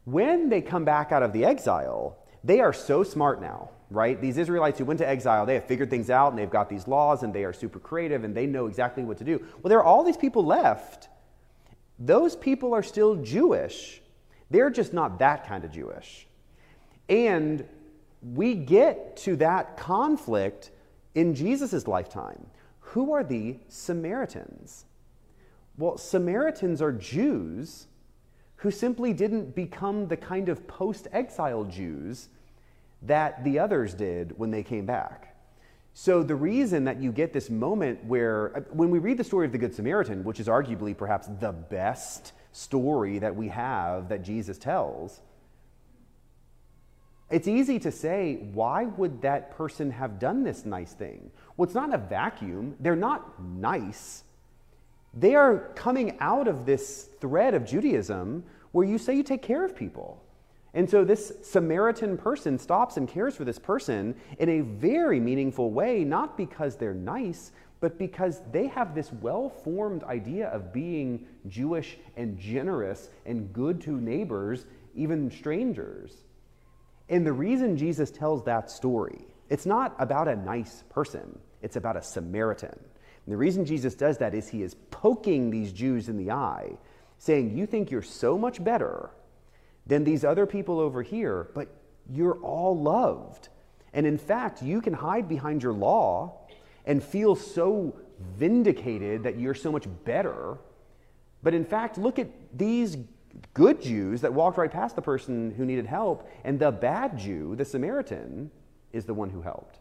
When 0.05 0.49
they 0.49 0.62
come 0.62 0.85
back 0.85 1.12
out 1.12 1.23
of 1.23 1.33
the 1.33 1.45
exile, 1.45 2.16
they 2.43 2.61
are 2.61 2.73
so 2.73 3.03
smart 3.03 3.43
now, 3.43 3.71
right? 3.91 4.18
These 4.18 4.39
Israelites 4.39 4.79
who 4.79 4.87
went 4.87 4.99
to 4.99 5.09
exile, 5.09 5.45
they 5.45 5.55
have 5.55 5.66
figured 5.66 5.91
things 5.91 6.09
out 6.09 6.31
and 6.31 6.39
they've 6.39 6.49
got 6.49 6.71
these 6.71 6.89
laws 6.89 7.23
and 7.23 7.35
they 7.35 7.45
are 7.45 7.53
super 7.53 7.79
creative 7.79 8.25
and 8.25 8.35
they 8.35 8.47
know 8.47 8.66
exactly 8.66 9.05
what 9.05 9.18
to 9.18 9.25
do. 9.25 9.39
Well, 9.62 9.68
there 9.68 9.79
are 9.79 9.85
all 9.85 10.03
these 10.03 10.16
people 10.16 10.45
left. 10.45 11.09
Those 11.99 12.35
people 12.35 12.73
are 12.73 12.83
still 12.83 13.16
Jewish. 13.16 14.01
They're 14.49 14.71
just 14.71 14.95
not 14.95 15.18
that 15.18 15.47
kind 15.47 15.64
of 15.64 15.71
Jewish. 15.71 16.27
And 17.11 17.68
we 18.23 18.55
get 18.55 19.16
to 19.18 19.37
that 19.37 19.77
conflict 19.77 20.71
in 21.14 21.35
Jesus' 21.35 21.87
lifetime. 21.87 22.47
Who 22.81 23.12
are 23.12 23.25
the 23.25 23.59
Samaritans? 23.68 24.85
Well, 25.79 25.97
Samaritans 25.97 26.83
are 26.83 26.93
Jews 26.93 27.87
who 28.57 28.71
simply 28.71 29.14
didn't 29.14 29.55
become 29.55 30.07
the 30.09 30.16
kind 30.16 30.49
of 30.51 30.66
post 30.66 31.09
exile 31.12 31.64
Jews 31.64 32.29
that 33.03 33.43
the 33.45 33.59
others 33.59 33.95
did 33.95 34.39
when 34.39 34.51
they 34.51 34.62
came 34.62 34.85
back. 34.85 35.35
So, 35.95 36.23
the 36.23 36.35
reason 36.35 36.85
that 36.85 37.01
you 37.01 37.11
get 37.11 37.33
this 37.33 37.51
moment 37.51 38.05
where, 38.05 38.57
uh, 38.57 38.61
when 38.73 38.91
we 38.91 38.99
read 38.99 39.16
the 39.16 39.25
story 39.25 39.47
of 39.47 39.53
the 39.53 39.59
Good 39.59 39.75
Samaritan, 39.75 40.23
which 40.23 40.39
is 40.39 40.47
arguably 40.47 40.97
perhaps 40.97 41.27
the 41.41 41.53
best 41.53 42.33
story 42.53 43.18
that 43.18 43.35
we 43.35 43.49
have 43.49 44.09
that 44.09 44.23
Jesus 44.23 44.59
tells, 44.59 45.21
it's 47.31 47.47
easy 47.47 47.78
to 47.81 47.93
say, 47.93 48.49
why 48.53 48.85
would 48.85 49.22
that 49.22 49.57
person 49.57 49.91
have 49.93 50.18
done 50.18 50.43
this 50.43 50.64
nice 50.64 50.93
thing? 50.93 51.31
Well, 51.57 51.64
it's 51.64 51.74
not 51.74 51.95
a 51.95 51.99
vacuum. 51.99 52.74
They're 52.81 52.97
not 52.97 53.43
nice. 53.43 54.24
They 55.14 55.35
are 55.35 55.70
coming 55.74 56.18
out 56.20 56.49
of 56.49 56.66
this 56.66 57.09
thread 57.20 57.55
of 57.55 57.64
Judaism 57.64 58.45
where 58.72 58.87
you 58.87 58.99
say 58.99 59.16
you 59.16 59.22
take 59.22 59.43
care 59.43 59.64
of 59.64 59.76
people. 59.76 60.22
And 60.74 60.89
so 60.89 61.05
this 61.05 61.33
Samaritan 61.43 62.16
person 62.16 62.59
stops 62.59 62.97
and 62.97 63.09
cares 63.09 63.35
for 63.37 63.45
this 63.45 63.59
person 63.59 64.14
in 64.39 64.49
a 64.49 64.61
very 64.61 65.18
meaningful 65.18 65.70
way, 65.70 66.05
not 66.05 66.37
because 66.37 66.76
they're 66.76 66.95
nice, 66.95 67.51
but 67.81 67.99
because 67.99 68.41
they 68.53 68.66
have 68.68 68.95
this 68.95 69.12
well 69.14 69.49
formed 69.49 70.05
idea 70.05 70.49
of 70.49 70.72
being 70.72 71.26
Jewish 71.49 71.97
and 72.16 72.39
generous 72.39 73.11
and 73.26 73.53
good 73.53 73.81
to 73.83 74.01
neighbors, 74.01 74.66
even 74.95 75.31
strangers. 75.31 76.12
And 77.11 77.27
the 77.27 77.33
reason 77.33 77.77
Jesus 77.77 78.11
tells 78.11 78.45
that 78.45 78.71
story, 78.71 79.27
it's 79.49 79.67
not 79.67 79.97
about 79.99 80.29
a 80.29 80.37
nice 80.37 80.85
person, 80.89 81.39
it's 81.61 81.77
about 81.77 81.97
a 81.97 82.03
Samaritan. 82.03 82.79
And 83.27 83.33
the 83.33 83.37
reason 83.37 83.65
Jesus 83.65 83.95
does 83.95 84.19
that 84.19 84.33
is 84.33 84.49
he 84.49 84.63
is 84.63 84.77
poking 84.91 85.51
these 85.51 85.73
Jews 85.73 86.09
in 86.09 86.17
the 86.17 86.31
eye, 86.31 86.71
saying, 87.19 87.57
You 87.57 87.67
think 87.67 87.91
you're 87.91 88.01
so 88.01 88.39
much 88.39 88.63
better 88.63 89.11
than 89.87 90.05
these 90.05 90.25
other 90.25 90.47
people 90.47 90.79
over 90.79 91.03
here, 91.03 91.49
but 91.55 91.69
you're 92.09 92.39
all 92.39 92.81
loved. 92.81 93.49
And 93.93 94.07
in 94.07 94.17
fact, 94.17 94.63
you 94.63 94.81
can 94.81 94.93
hide 94.93 95.29
behind 95.29 95.63
your 95.65 95.73
law 95.73 96.39
and 96.87 97.03
feel 97.03 97.35
so 97.35 97.99
vindicated 98.37 99.25
that 99.25 99.39
you're 99.39 99.55
so 99.55 99.73
much 99.73 99.87
better. 100.05 100.59
But 101.43 101.55
in 101.55 101.65
fact, 101.65 101.99
look 101.99 102.19
at 102.19 102.29
these 102.57 102.97
good 103.55 103.80
Jews 103.80 104.20
that 104.20 104.32
walked 104.32 104.59
right 104.59 104.70
past 104.70 104.97
the 104.97 105.03
person 105.03 105.51
who 105.53 105.64
needed 105.64 105.86
help, 105.86 106.28
and 106.45 106.59
the 106.59 106.70
bad 106.70 107.18
Jew, 107.18 107.57
the 107.57 107.64
Samaritan, 107.64 108.51
is 108.93 109.05
the 109.05 109.14
one 109.14 109.30
who 109.30 109.43
helped. 109.43 109.78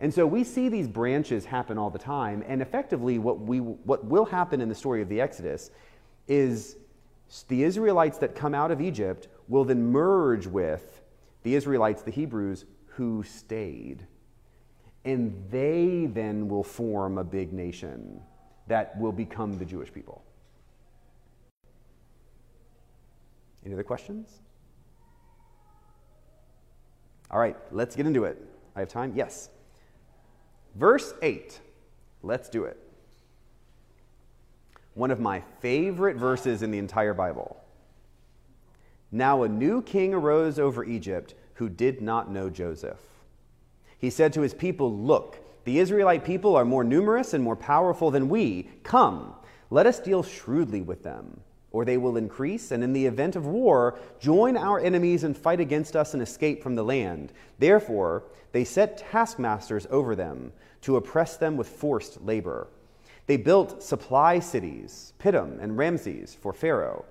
And 0.00 0.12
so 0.12 0.26
we 0.26 0.44
see 0.44 0.68
these 0.68 0.88
branches 0.88 1.44
happen 1.44 1.78
all 1.78 1.90
the 1.90 1.98
time, 1.98 2.44
and 2.46 2.60
effectively, 2.60 3.18
what, 3.18 3.40
we, 3.40 3.58
what 3.58 4.04
will 4.04 4.24
happen 4.24 4.60
in 4.60 4.68
the 4.68 4.74
story 4.74 5.00
of 5.02 5.08
the 5.08 5.20
Exodus 5.20 5.70
is 6.28 6.76
the 7.48 7.62
Israelites 7.62 8.18
that 8.18 8.34
come 8.34 8.54
out 8.54 8.70
of 8.70 8.80
Egypt 8.80 9.28
will 9.48 9.64
then 9.64 9.90
merge 9.90 10.46
with 10.46 11.02
the 11.42 11.54
Israelites, 11.54 12.02
the 12.02 12.10
Hebrews, 12.10 12.64
who 12.86 13.22
stayed. 13.22 14.06
And 15.04 15.44
they 15.50 16.06
then 16.06 16.48
will 16.48 16.64
form 16.64 17.18
a 17.18 17.24
big 17.24 17.52
nation 17.52 18.20
that 18.66 18.98
will 18.98 19.12
become 19.12 19.58
the 19.58 19.64
Jewish 19.64 19.92
people. 19.92 20.24
Any 23.64 23.74
other 23.74 23.82
questions? 23.82 24.40
All 27.30 27.40
right, 27.40 27.56
let's 27.72 27.96
get 27.96 28.06
into 28.06 28.24
it. 28.24 28.40
I 28.76 28.80
have 28.80 28.88
time? 28.88 29.12
Yes. 29.16 29.48
Verse 30.74 31.14
8. 31.22 31.60
Let's 32.22 32.48
do 32.48 32.64
it. 32.64 32.78
One 34.94 35.10
of 35.10 35.20
my 35.20 35.42
favorite 35.60 36.16
verses 36.16 36.62
in 36.62 36.70
the 36.70 36.78
entire 36.78 37.14
Bible. 37.14 37.60
Now 39.10 39.42
a 39.42 39.48
new 39.48 39.82
king 39.82 40.14
arose 40.14 40.58
over 40.58 40.84
Egypt 40.84 41.34
who 41.54 41.68
did 41.68 42.02
not 42.02 42.30
know 42.30 42.50
Joseph. 42.50 43.00
He 43.98 44.10
said 44.10 44.32
to 44.34 44.40
his 44.42 44.54
people, 44.54 44.96
Look, 44.96 45.38
the 45.64 45.78
Israelite 45.78 46.24
people 46.24 46.54
are 46.56 46.64
more 46.64 46.84
numerous 46.84 47.32
and 47.32 47.42
more 47.42 47.56
powerful 47.56 48.10
than 48.10 48.28
we. 48.28 48.68
Come, 48.82 49.34
let 49.70 49.86
us 49.86 49.98
deal 49.98 50.22
shrewdly 50.22 50.82
with 50.82 51.02
them 51.02 51.40
or 51.74 51.84
they 51.84 51.96
will 51.96 52.16
increase, 52.16 52.70
and 52.70 52.84
in 52.84 52.92
the 52.92 53.04
event 53.04 53.34
of 53.34 53.46
war, 53.46 53.98
join 54.20 54.56
our 54.56 54.78
enemies 54.78 55.24
and 55.24 55.36
fight 55.36 55.58
against 55.58 55.96
us 55.96 56.14
and 56.14 56.22
escape 56.22 56.62
from 56.62 56.76
the 56.76 56.84
land. 56.84 57.32
Therefore, 57.58 58.22
they 58.52 58.62
set 58.62 58.98
taskmasters 58.98 59.84
over 59.90 60.14
them 60.14 60.52
to 60.82 60.96
oppress 60.96 61.36
them 61.36 61.56
with 61.56 61.68
forced 61.68 62.22
labor. 62.22 62.68
They 63.26 63.36
built 63.36 63.82
supply 63.82 64.38
cities, 64.38 65.14
Pithom 65.18 65.58
and 65.60 65.76
Ramses, 65.76 66.32
for 66.32 66.52
Pharaoh. 66.52 67.04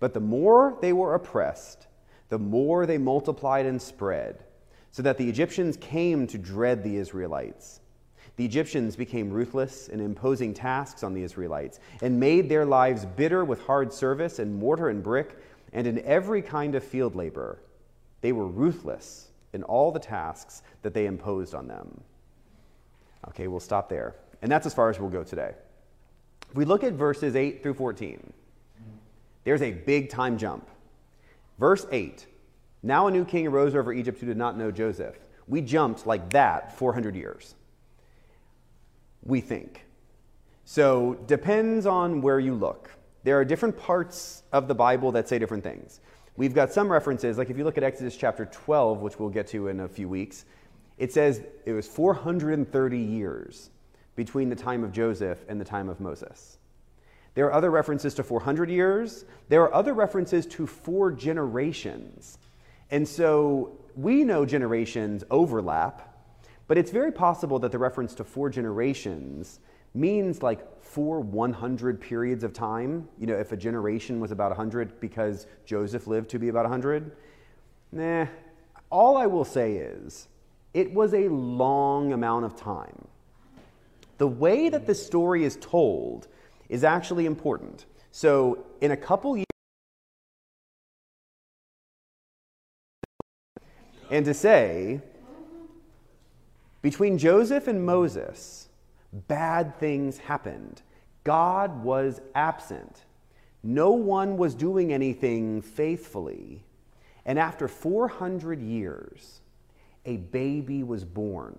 But 0.00 0.14
the 0.14 0.20
more 0.20 0.76
they 0.80 0.92
were 0.92 1.14
oppressed, 1.14 1.86
the 2.28 2.40
more 2.40 2.86
they 2.86 2.98
multiplied 2.98 3.66
and 3.66 3.80
spread, 3.80 4.42
so 4.90 5.00
that 5.02 5.16
the 5.16 5.28
Egyptians 5.28 5.76
came 5.76 6.26
to 6.26 6.38
dread 6.38 6.82
the 6.82 6.96
Israelites. 6.96 7.78
The 8.38 8.44
Egyptians 8.44 8.94
became 8.94 9.30
ruthless 9.30 9.88
in 9.88 9.98
imposing 9.98 10.54
tasks 10.54 11.02
on 11.02 11.12
the 11.12 11.24
Israelites 11.24 11.80
and 12.00 12.20
made 12.20 12.48
their 12.48 12.64
lives 12.64 13.04
bitter 13.04 13.44
with 13.44 13.60
hard 13.66 13.92
service 13.92 14.38
and 14.38 14.54
mortar 14.54 14.90
and 14.90 15.02
brick 15.02 15.36
and 15.72 15.88
in 15.88 15.98
every 16.04 16.40
kind 16.40 16.76
of 16.76 16.84
field 16.84 17.16
labor. 17.16 17.58
They 18.20 18.30
were 18.30 18.46
ruthless 18.46 19.26
in 19.52 19.64
all 19.64 19.90
the 19.90 19.98
tasks 19.98 20.62
that 20.82 20.94
they 20.94 21.06
imposed 21.06 21.52
on 21.52 21.66
them. 21.66 22.00
Okay, 23.30 23.48
we'll 23.48 23.58
stop 23.58 23.88
there. 23.88 24.14
And 24.40 24.52
that's 24.52 24.66
as 24.66 24.72
far 24.72 24.88
as 24.88 25.00
we'll 25.00 25.10
go 25.10 25.24
today. 25.24 25.54
If 26.48 26.54
we 26.54 26.64
look 26.64 26.84
at 26.84 26.92
verses 26.92 27.34
8 27.34 27.60
through 27.60 27.74
14, 27.74 28.32
there's 29.42 29.62
a 29.62 29.72
big 29.72 30.10
time 30.10 30.38
jump. 30.38 30.68
Verse 31.58 31.88
8 31.90 32.24
Now 32.84 33.08
a 33.08 33.10
new 33.10 33.24
king 33.24 33.48
arose 33.48 33.74
over 33.74 33.92
Egypt 33.92 34.20
who 34.20 34.26
did 34.26 34.36
not 34.36 34.56
know 34.56 34.70
Joseph. 34.70 35.18
We 35.48 35.60
jumped 35.60 36.06
like 36.06 36.30
that 36.30 36.78
400 36.78 37.16
years 37.16 37.56
we 39.22 39.40
think. 39.40 39.84
So, 40.64 41.14
depends 41.26 41.86
on 41.86 42.20
where 42.20 42.38
you 42.38 42.54
look. 42.54 42.90
There 43.24 43.38
are 43.38 43.44
different 43.44 43.76
parts 43.76 44.42
of 44.52 44.68
the 44.68 44.74
Bible 44.74 45.12
that 45.12 45.28
say 45.28 45.38
different 45.38 45.64
things. 45.64 46.00
We've 46.36 46.54
got 46.54 46.72
some 46.72 46.90
references, 46.90 47.36
like 47.36 47.50
if 47.50 47.58
you 47.58 47.64
look 47.64 47.78
at 47.78 47.84
Exodus 47.84 48.16
chapter 48.16 48.46
12, 48.46 49.00
which 49.00 49.18
we'll 49.18 49.28
get 49.28 49.48
to 49.48 49.68
in 49.68 49.80
a 49.80 49.88
few 49.88 50.08
weeks, 50.08 50.44
it 50.98 51.12
says 51.12 51.42
it 51.64 51.72
was 51.72 51.88
430 51.88 52.98
years 52.98 53.70
between 54.14 54.48
the 54.48 54.56
time 54.56 54.84
of 54.84 54.92
Joseph 54.92 55.44
and 55.48 55.60
the 55.60 55.64
time 55.64 55.88
of 55.88 56.00
Moses. 56.00 56.58
There 57.34 57.46
are 57.46 57.52
other 57.52 57.70
references 57.70 58.14
to 58.14 58.24
400 58.24 58.68
years. 58.68 59.24
There 59.48 59.62
are 59.62 59.72
other 59.72 59.94
references 59.94 60.44
to 60.46 60.66
four 60.66 61.12
generations. 61.12 62.38
And 62.90 63.06
so 63.06 63.78
we 63.94 64.24
know 64.24 64.44
generations 64.44 65.24
overlap 65.30 66.07
but 66.68 66.78
it's 66.78 66.90
very 66.90 67.10
possible 67.10 67.58
that 67.58 67.72
the 67.72 67.78
reference 67.78 68.14
to 68.14 68.24
four 68.24 68.50
generations 68.50 69.60
means 69.94 70.42
like 70.42 70.82
four 70.82 71.20
100 71.20 72.00
periods 72.00 72.44
of 72.44 72.52
time. 72.52 73.08
You 73.18 73.26
know, 73.26 73.34
if 73.34 73.52
a 73.52 73.56
generation 73.56 74.20
was 74.20 74.30
about 74.30 74.50
100 74.50 75.00
because 75.00 75.46
Joseph 75.64 76.06
lived 76.06 76.28
to 76.30 76.38
be 76.38 76.48
about 76.48 76.64
100. 76.64 77.10
Nah, 77.90 78.26
all 78.90 79.16
I 79.16 79.26
will 79.26 79.46
say 79.46 79.76
is 79.76 80.28
it 80.74 80.92
was 80.92 81.14
a 81.14 81.28
long 81.28 82.12
amount 82.12 82.44
of 82.44 82.54
time. 82.54 83.08
The 84.18 84.26
way 84.26 84.68
that 84.68 84.86
the 84.86 84.94
story 84.94 85.44
is 85.44 85.56
told 85.56 86.28
is 86.68 86.84
actually 86.84 87.24
important. 87.24 87.86
So, 88.10 88.66
in 88.80 88.90
a 88.90 88.96
couple 88.96 89.36
years, 89.36 89.46
and 94.10 94.24
to 94.24 94.34
say, 94.34 95.00
between 96.82 97.18
Joseph 97.18 97.66
and 97.68 97.84
Moses, 97.84 98.68
bad 99.12 99.78
things 99.78 100.18
happened. 100.18 100.82
God 101.24 101.82
was 101.82 102.20
absent. 102.34 103.04
No 103.62 103.90
one 103.90 104.36
was 104.36 104.54
doing 104.54 104.92
anything 104.92 105.60
faithfully. 105.60 106.64
And 107.26 107.38
after 107.38 107.68
400 107.68 108.62
years, 108.62 109.40
a 110.06 110.16
baby 110.16 110.82
was 110.82 111.04
born. 111.04 111.58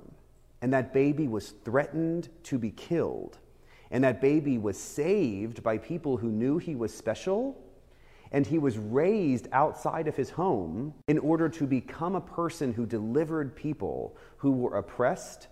And 0.62 0.74
that 0.74 0.94
baby 0.94 1.28
was 1.28 1.54
threatened 1.64 2.30
to 2.44 2.58
be 2.58 2.72
killed. 2.72 3.38
And 3.92 4.04
that 4.04 4.22
baby 4.22 4.58
was 4.58 4.78
saved 4.78 5.64
by 5.64 5.78
people 5.78 6.18
who 6.18 6.32
knew 6.32 6.58
he 6.58 6.76
was 6.76 6.94
special. 6.94 7.58
And 8.32 8.46
he 8.46 8.60
was 8.60 8.78
raised 8.78 9.48
outside 9.52 10.08
of 10.08 10.16
his 10.16 10.30
home 10.30 10.94
in 11.08 11.18
order 11.18 11.50
to 11.50 11.66
become 11.66 12.16
a 12.16 12.22
person 12.22 12.74
who 12.74 12.86
delivered 12.86 13.56
people 13.56 14.16
who 14.38 14.52
were 14.52 14.78
oppressed 14.78 15.48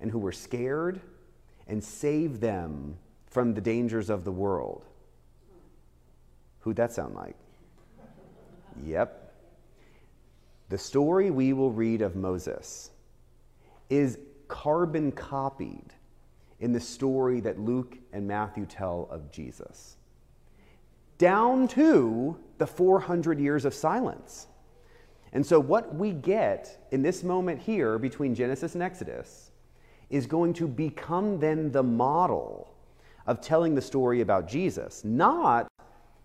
and 0.00 0.10
who 0.10 0.18
were 0.18 0.32
scared 0.32 1.00
and 1.66 1.82
saved 1.82 2.40
them 2.40 2.96
from 3.26 3.54
the 3.54 3.60
dangers 3.60 4.10
of 4.10 4.24
the 4.24 4.32
world. 4.32 4.84
Who'd 6.60 6.76
that 6.76 6.92
sound 6.92 7.14
like? 7.14 7.34
Yep. 8.84 9.34
The 10.68 10.78
story 10.78 11.30
we 11.30 11.52
will 11.52 11.72
read 11.72 12.02
of 12.02 12.16
Moses 12.16 12.90
is 13.90 14.18
carbon 14.48 15.12
copied 15.12 15.92
in 16.60 16.72
the 16.72 16.80
story 16.80 17.40
that 17.40 17.58
Luke 17.58 17.98
and 18.12 18.26
Matthew 18.26 18.64
tell 18.66 19.08
of 19.10 19.30
Jesus, 19.32 19.96
down 21.22 21.68
to 21.68 22.36
the 22.58 22.66
400 22.66 23.38
years 23.38 23.64
of 23.64 23.72
silence. 23.72 24.48
And 25.32 25.46
so, 25.46 25.60
what 25.60 25.94
we 25.94 26.10
get 26.10 26.88
in 26.90 27.02
this 27.02 27.22
moment 27.22 27.62
here 27.62 27.96
between 27.96 28.34
Genesis 28.34 28.74
and 28.74 28.82
Exodus 28.82 29.52
is 30.10 30.26
going 30.26 30.52
to 30.54 30.66
become 30.66 31.38
then 31.38 31.70
the 31.70 31.82
model 31.84 32.74
of 33.28 33.40
telling 33.40 33.76
the 33.76 33.80
story 33.80 34.20
about 34.20 34.48
Jesus, 34.48 35.04
not 35.04 35.68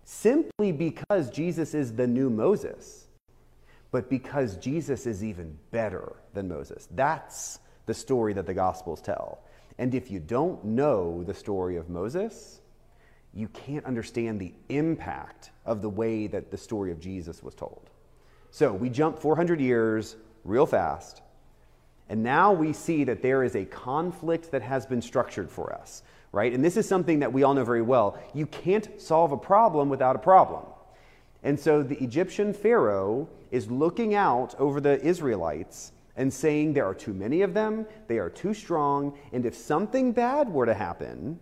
simply 0.02 0.72
because 0.72 1.30
Jesus 1.30 1.74
is 1.74 1.94
the 1.94 2.06
new 2.08 2.28
Moses, 2.28 3.06
but 3.92 4.10
because 4.10 4.56
Jesus 4.56 5.06
is 5.06 5.22
even 5.22 5.56
better 5.70 6.16
than 6.34 6.48
Moses. 6.48 6.88
That's 6.90 7.60
the 7.86 7.94
story 7.94 8.32
that 8.32 8.46
the 8.46 8.54
Gospels 8.54 9.00
tell. 9.00 9.44
And 9.78 9.94
if 9.94 10.10
you 10.10 10.18
don't 10.18 10.64
know 10.64 11.22
the 11.22 11.34
story 11.34 11.76
of 11.76 11.88
Moses, 11.88 12.62
you 13.38 13.48
can't 13.48 13.84
understand 13.84 14.40
the 14.40 14.52
impact 14.68 15.50
of 15.64 15.80
the 15.80 15.88
way 15.88 16.26
that 16.26 16.50
the 16.50 16.56
story 16.56 16.90
of 16.90 16.98
Jesus 16.98 17.40
was 17.40 17.54
told. 17.54 17.88
So 18.50 18.72
we 18.72 18.90
jump 18.90 19.18
400 19.18 19.60
years 19.60 20.16
real 20.42 20.66
fast, 20.66 21.22
and 22.08 22.22
now 22.22 22.52
we 22.52 22.72
see 22.72 23.04
that 23.04 23.22
there 23.22 23.44
is 23.44 23.54
a 23.54 23.64
conflict 23.64 24.50
that 24.50 24.62
has 24.62 24.86
been 24.86 25.00
structured 25.00 25.50
for 25.50 25.72
us, 25.72 26.02
right? 26.32 26.52
And 26.52 26.64
this 26.64 26.76
is 26.76 26.88
something 26.88 27.20
that 27.20 27.32
we 27.32 27.44
all 27.44 27.54
know 27.54 27.64
very 27.64 27.82
well. 27.82 28.18
You 28.34 28.46
can't 28.46 29.00
solve 29.00 29.30
a 29.30 29.36
problem 29.36 29.88
without 29.88 30.16
a 30.16 30.18
problem. 30.18 30.64
And 31.44 31.60
so 31.60 31.84
the 31.84 32.02
Egyptian 32.02 32.52
Pharaoh 32.52 33.28
is 33.52 33.70
looking 33.70 34.14
out 34.14 34.56
over 34.58 34.80
the 34.80 35.00
Israelites 35.04 35.92
and 36.16 36.32
saying 36.32 36.72
there 36.72 36.86
are 36.86 36.94
too 36.94 37.14
many 37.14 37.42
of 37.42 37.54
them, 37.54 37.86
they 38.08 38.18
are 38.18 38.30
too 38.30 38.52
strong, 38.52 39.16
and 39.32 39.46
if 39.46 39.54
something 39.54 40.10
bad 40.10 40.48
were 40.48 40.66
to 40.66 40.74
happen, 40.74 41.38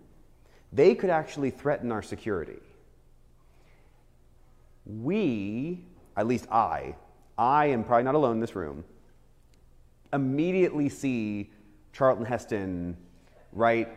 they 0.77 0.95
could 0.95 1.11
actually 1.11 1.51
threaten 1.51 1.91
our 1.91 2.03
security. 2.03 2.61
We, 4.85 5.85
at 6.17 6.27
least 6.27 6.47
I, 6.53 6.95
I 7.37 7.67
am 7.67 7.83
probably 7.83 8.05
not 8.05 8.15
alone 8.15 8.33
in 8.33 8.41
this 8.41 8.55
room, 8.55 8.85
immediately 10.13 10.89
see 10.89 11.51
Charlton 11.93 12.27
Heston, 12.27 12.97
right, 13.53 13.89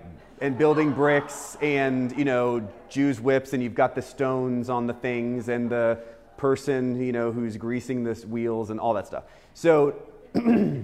and 0.42 0.58
building 0.58 0.94
bricks 0.94 1.58
and, 1.62 2.18
you 2.18 2.24
know, 2.24 2.68
Jews 2.88 3.20
whips, 3.20 3.52
and 3.52 3.62
you've 3.62 3.76
got 3.76 3.94
the 3.94 4.02
stones 4.02 4.70
on 4.70 4.88
the 4.88 4.94
things 4.94 5.50
and 5.50 5.70
the 5.70 6.00
person, 6.38 7.02
you 7.04 7.12
know, 7.12 7.32
who's 7.34 7.58
greasing 7.58 8.06
the 8.06 8.14
wheels 8.26 8.70
and 8.70 8.80
all 8.80 8.94
that 8.94 9.06
stuff. 9.06 9.26
So 9.54 10.02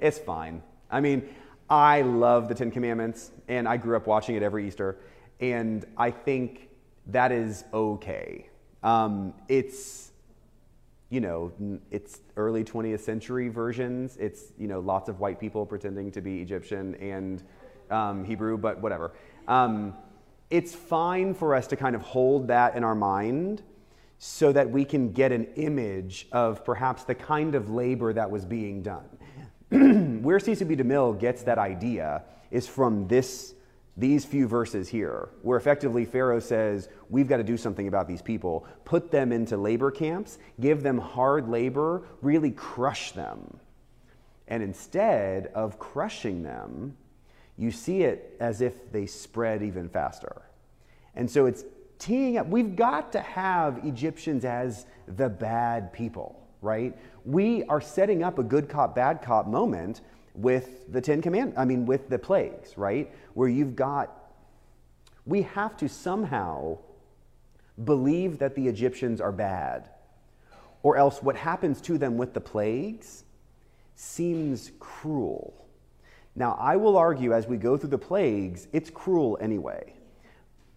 it's 0.00 0.18
fine. 0.18 0.62
I 0.90 1.00
mean, 1.00 1.26
I 1.68 2.02
love 2.02 2.48
the 2.48 2.54
Ten 2.54 2.70
Commandments, 2.70 3.30
and 3.48 3.66
I 3.66 3.78
grew 3.78 3.96
up 3.96 4.06
watching 4.06 4.36
it 4.36 4.42
every 4.42 4.68
Easter, 4.68 4.98
and 5.40 5.84
I 5.96 6.10
think 6.10 6.68
that 7.06 7.32
is 7.32 7.64
okay. 7.72 8.48
Um, 8.82 9.34
it's, 9.48 10.12
you 11.10 11.20
know, 11.20 11.52
it's 11.90 12.20
early 12.36 12.64
20th 12.64 13.00
century 13.00 13.48
versions. 13.48 14.16
It's, 14.18 14.52
you 14.58 14.68
know, 14.68 14.80
lots 14.80 15.08
of 15.08 15.20
white 15.20 15.40
people 15.40 15.66
pretending 15.66 16.10
to 16.12 16.20
be 16.20 16.40
Egyptian 16.40 16.94
and 16.96 17.42
um, 17.90 18.24
Hebrew, 18.24 18.58
but 18.58 18.80
whatever. 18.80 19.12
Um, 19.48 19.94
it's 20.50 20.74
fine 20.74 21.34
for 21.34 21.54
us 21.54 21.66
to 21.68 21.76
kind 21.76 21.96
of 21.96 22.02
hold 22.02 22.48
that 22.48 22.76
in 22.76 22.84
our 22.84 22.94
mind 22.94 23.62
so 24.18 24.52
that 24.52 24.70
we 24.70 24.84
can 24.84 25.12
get 25.12 25.32
an 25.32 25.44
image 25.56 26.28
of 26.32 26.64
perhaps 26.64 27.04
the 27.04 27.14
kind 27.14 27.54
of 27.54 27.70
labor 27.70 28.12
that 28.12 28.30
was 28.30 28.44
being 28.44 28.82
done. 28.82 29.04
Where 30.22 30.38
Cecil 30.38 30.66
B. 30.66 30.76
DeMille 30.76 31.18
gets 31.18 31.42
that 31.42 31.58
idea 31.58 32.22
is 32.50 32.66
from 32.66 33.08
this, 33.08 33.54
these 33.96 34.24
few 34.24 34.48
verses 34.48 34.88
here, 34.88 35.28
where 35.42 35.56
effectively 35.56 36.04
Pharaoh 36.04 36.40
says, 36.40 36.88
We've 37.10 37.28
got 37.28 37.36
to 37.36 37.44
do 37.44 37.56
something 37.56 37.86
about 37.86 38.08
these 38.08 38.22
people, 38.22 38.66
put 38.84 39.10
them 39.10 39.30
into 39.30 39.56
labor 39.56 39.90
camps, 39.90 40.38
give 40.60 40.82
them 40.82 40.98
hard 40.98 41.48
labor, 41.48 42.02
really 42.20 42.50
crush 42.50 43.12
them. 43.12 43.58
And 44.48 44.62
instead 44.62 45.46
of 45.54 45.78
crushing 45.78 46.42
them, 46.42 46.96
you 47.56 47.70
see 47.70 48.02
it 48.02 48.36
as 48.40 48.60
if 48.60 48.90
they 48.90 49.06
spread 49.06 49.62
even 49.62 49.88
faster. 49.88 50.42
And 51.14 51.30
so 51.30 51.46
it's 51.46 51.64
teeing 51.98 52.36
up. 52.36 52.48
We've 52.48 52.74
got 52.74 53.12
to 53.12 53.20
have 53.20 53.84
Egyptians 53.84 54.44
as 54.44 54.86
the 55.06 55.28
bad 55.28 55.92
people, 55.92 56.46
right? 56.60 56.96
We 57.24 57.62
are 57.64 57.80
setting 57.80 58.24
up 58.24 58.38
a 58.38 58.42
good 58.42 58.68
cop, 58.68 58.96
bad 58.96 59.22
cop 59.22 59.46
moment 59.46 60.00
with 60.34 60.92
the 60.92 61.00
Ten 61.00 61.22
Commandments, 61.22 61.58
I 61.58 61.64
mean, 61.64 61.86
with 61.86 62.08
the 62.08 62.18
plagues, 62.18 62.76
right? 62.76 63.12
Where 63.34 63.48
you've 63.48 63.76
got, 63.76 64.10
we 65.24 65.42
have 65.42 65.76
to 65.78 65.88
somehow 65.88 66.78
believe 67.84 68.38
that 68.38 68.54
the 68.54 68.68
Egyptians 68.68 69.20
are 69.20 69.32
bad, 69.32 69.88
or 70.82 70.96
else 70.96 71.22
what 71.22 71.36
happens 71.36 71.80
to 71.82 71.98
them 71.98 72.16
with 72.16 72.34
the 72.34 72.40
plagues 72.40 73.24
seems 73.94 74.72
cruel. 74.80 75.66
Now, 76.36 76.56
I 76.60 76.76
will 76.76 76.96
argue 76.96 77.32
as 77.32 77.46
we 77.46 77.56
go 77.56 77.76
through 77.76 77.90
the 77.90 77.98
plagues, 77.98 78.66
it's 78.72 78.90
cruel 78.90 79.38
anyway. 79.40 79.94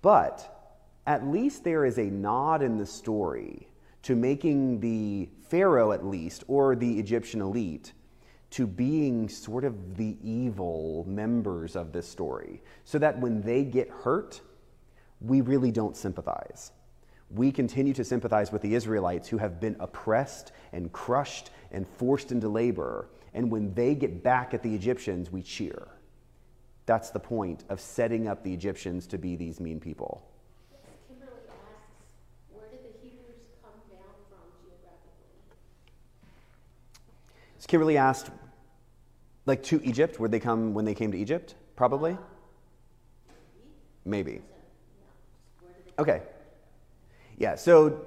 But 0.03 0.75
at 1.07 1.25
least 1.27 1.63
there 1.63 1.83
is 1.83 1.97
a 1.97 2.05
nod 2.05 2.61
in 2.61 2.77
the 2.77 2.85
story 2.85 3.67
to 4.03 4.15
making 4.15 4.79
the 4.79 5.29
Pharaoh, 5.49 5.91
at 5.91 6.05
least, 6.05 6.43
or 6.47 6.75
the 6.75 6.99
Egyptian 6.99 7.41
elite, 7.41 7.93
to 8.49 8.65
being 8.65 9.27
sort 9.27 9.63
of 9.63 9.97
the 9.97 10.17
evil 10.21 11.05
members 11.07 11.75
of 11.75 11.91
this 11.91 12.07
story, 12.07 12.61
so 12.85 12.97
that 12.97 13.19
when 13.19 13.41
they 13.41 13.63
get 13.63 13.89
hurt, 13.89 14.41
we 15.21 15.41
really 15.41 15.71
don't 15.71 15.97
sympathize. 15.97 16.71
We 17.29 17.51
continue 17.51 17.93
to 17.93 18.05
sympathize 18.05 18.51
with 18.51 18.61
the 18.61 18.73
Israelites 18.73 19.27
who 19.27 19.37
have 19.37 19.59
been 19.59 19.75
oppressed 19.79 20.53
and 20.71 20.91
crushed 20.93 21.49
and 21.71 21.85
forced 21.85 22.31
into 22.31 22.47
labor. 22.47 23.09
And 23.33 23.51
when 23.51 23.73
they 23.73 23.95
get 23.95 24.23
back 24.23 24.53
at 24.53 24.63
the 24.63 24.73
Egyptians, 24.73 25.31
we 25.31 25.41
cheer. 25.41 25.89
That's 26.85 27.09
the 27.09 27.19
point 27.19 27.65
of 27.67 27.81
setting 27.81 28.29
up 28.29 28.43
the 28.43 28.53
Egyptians 28.53 29.07
to 29.07 29.17
be 29.17 29.35
these 29.35 29.59
mean 29.59 29.79
people. 29.79 30.25
Kimberly 37.67 37.97
asked, 37.97 38.31
like 39.45 39.63
to 39.63 39.81
Egypt, 39.83 40.19
would 40.19 40.31
they 40.31 40.39
come 40.39 40.73
when 40.73 40.85
they 40.85 40.95
came 40.95 41.11
to 41.11 41.17
Egypt? 41.17 41.55
Probably? 41.75 42.17
Maybe. 44.05 44.41
Okay. 45.99 46.21
Yeah, 47.37 47.55
so 47.55 48.01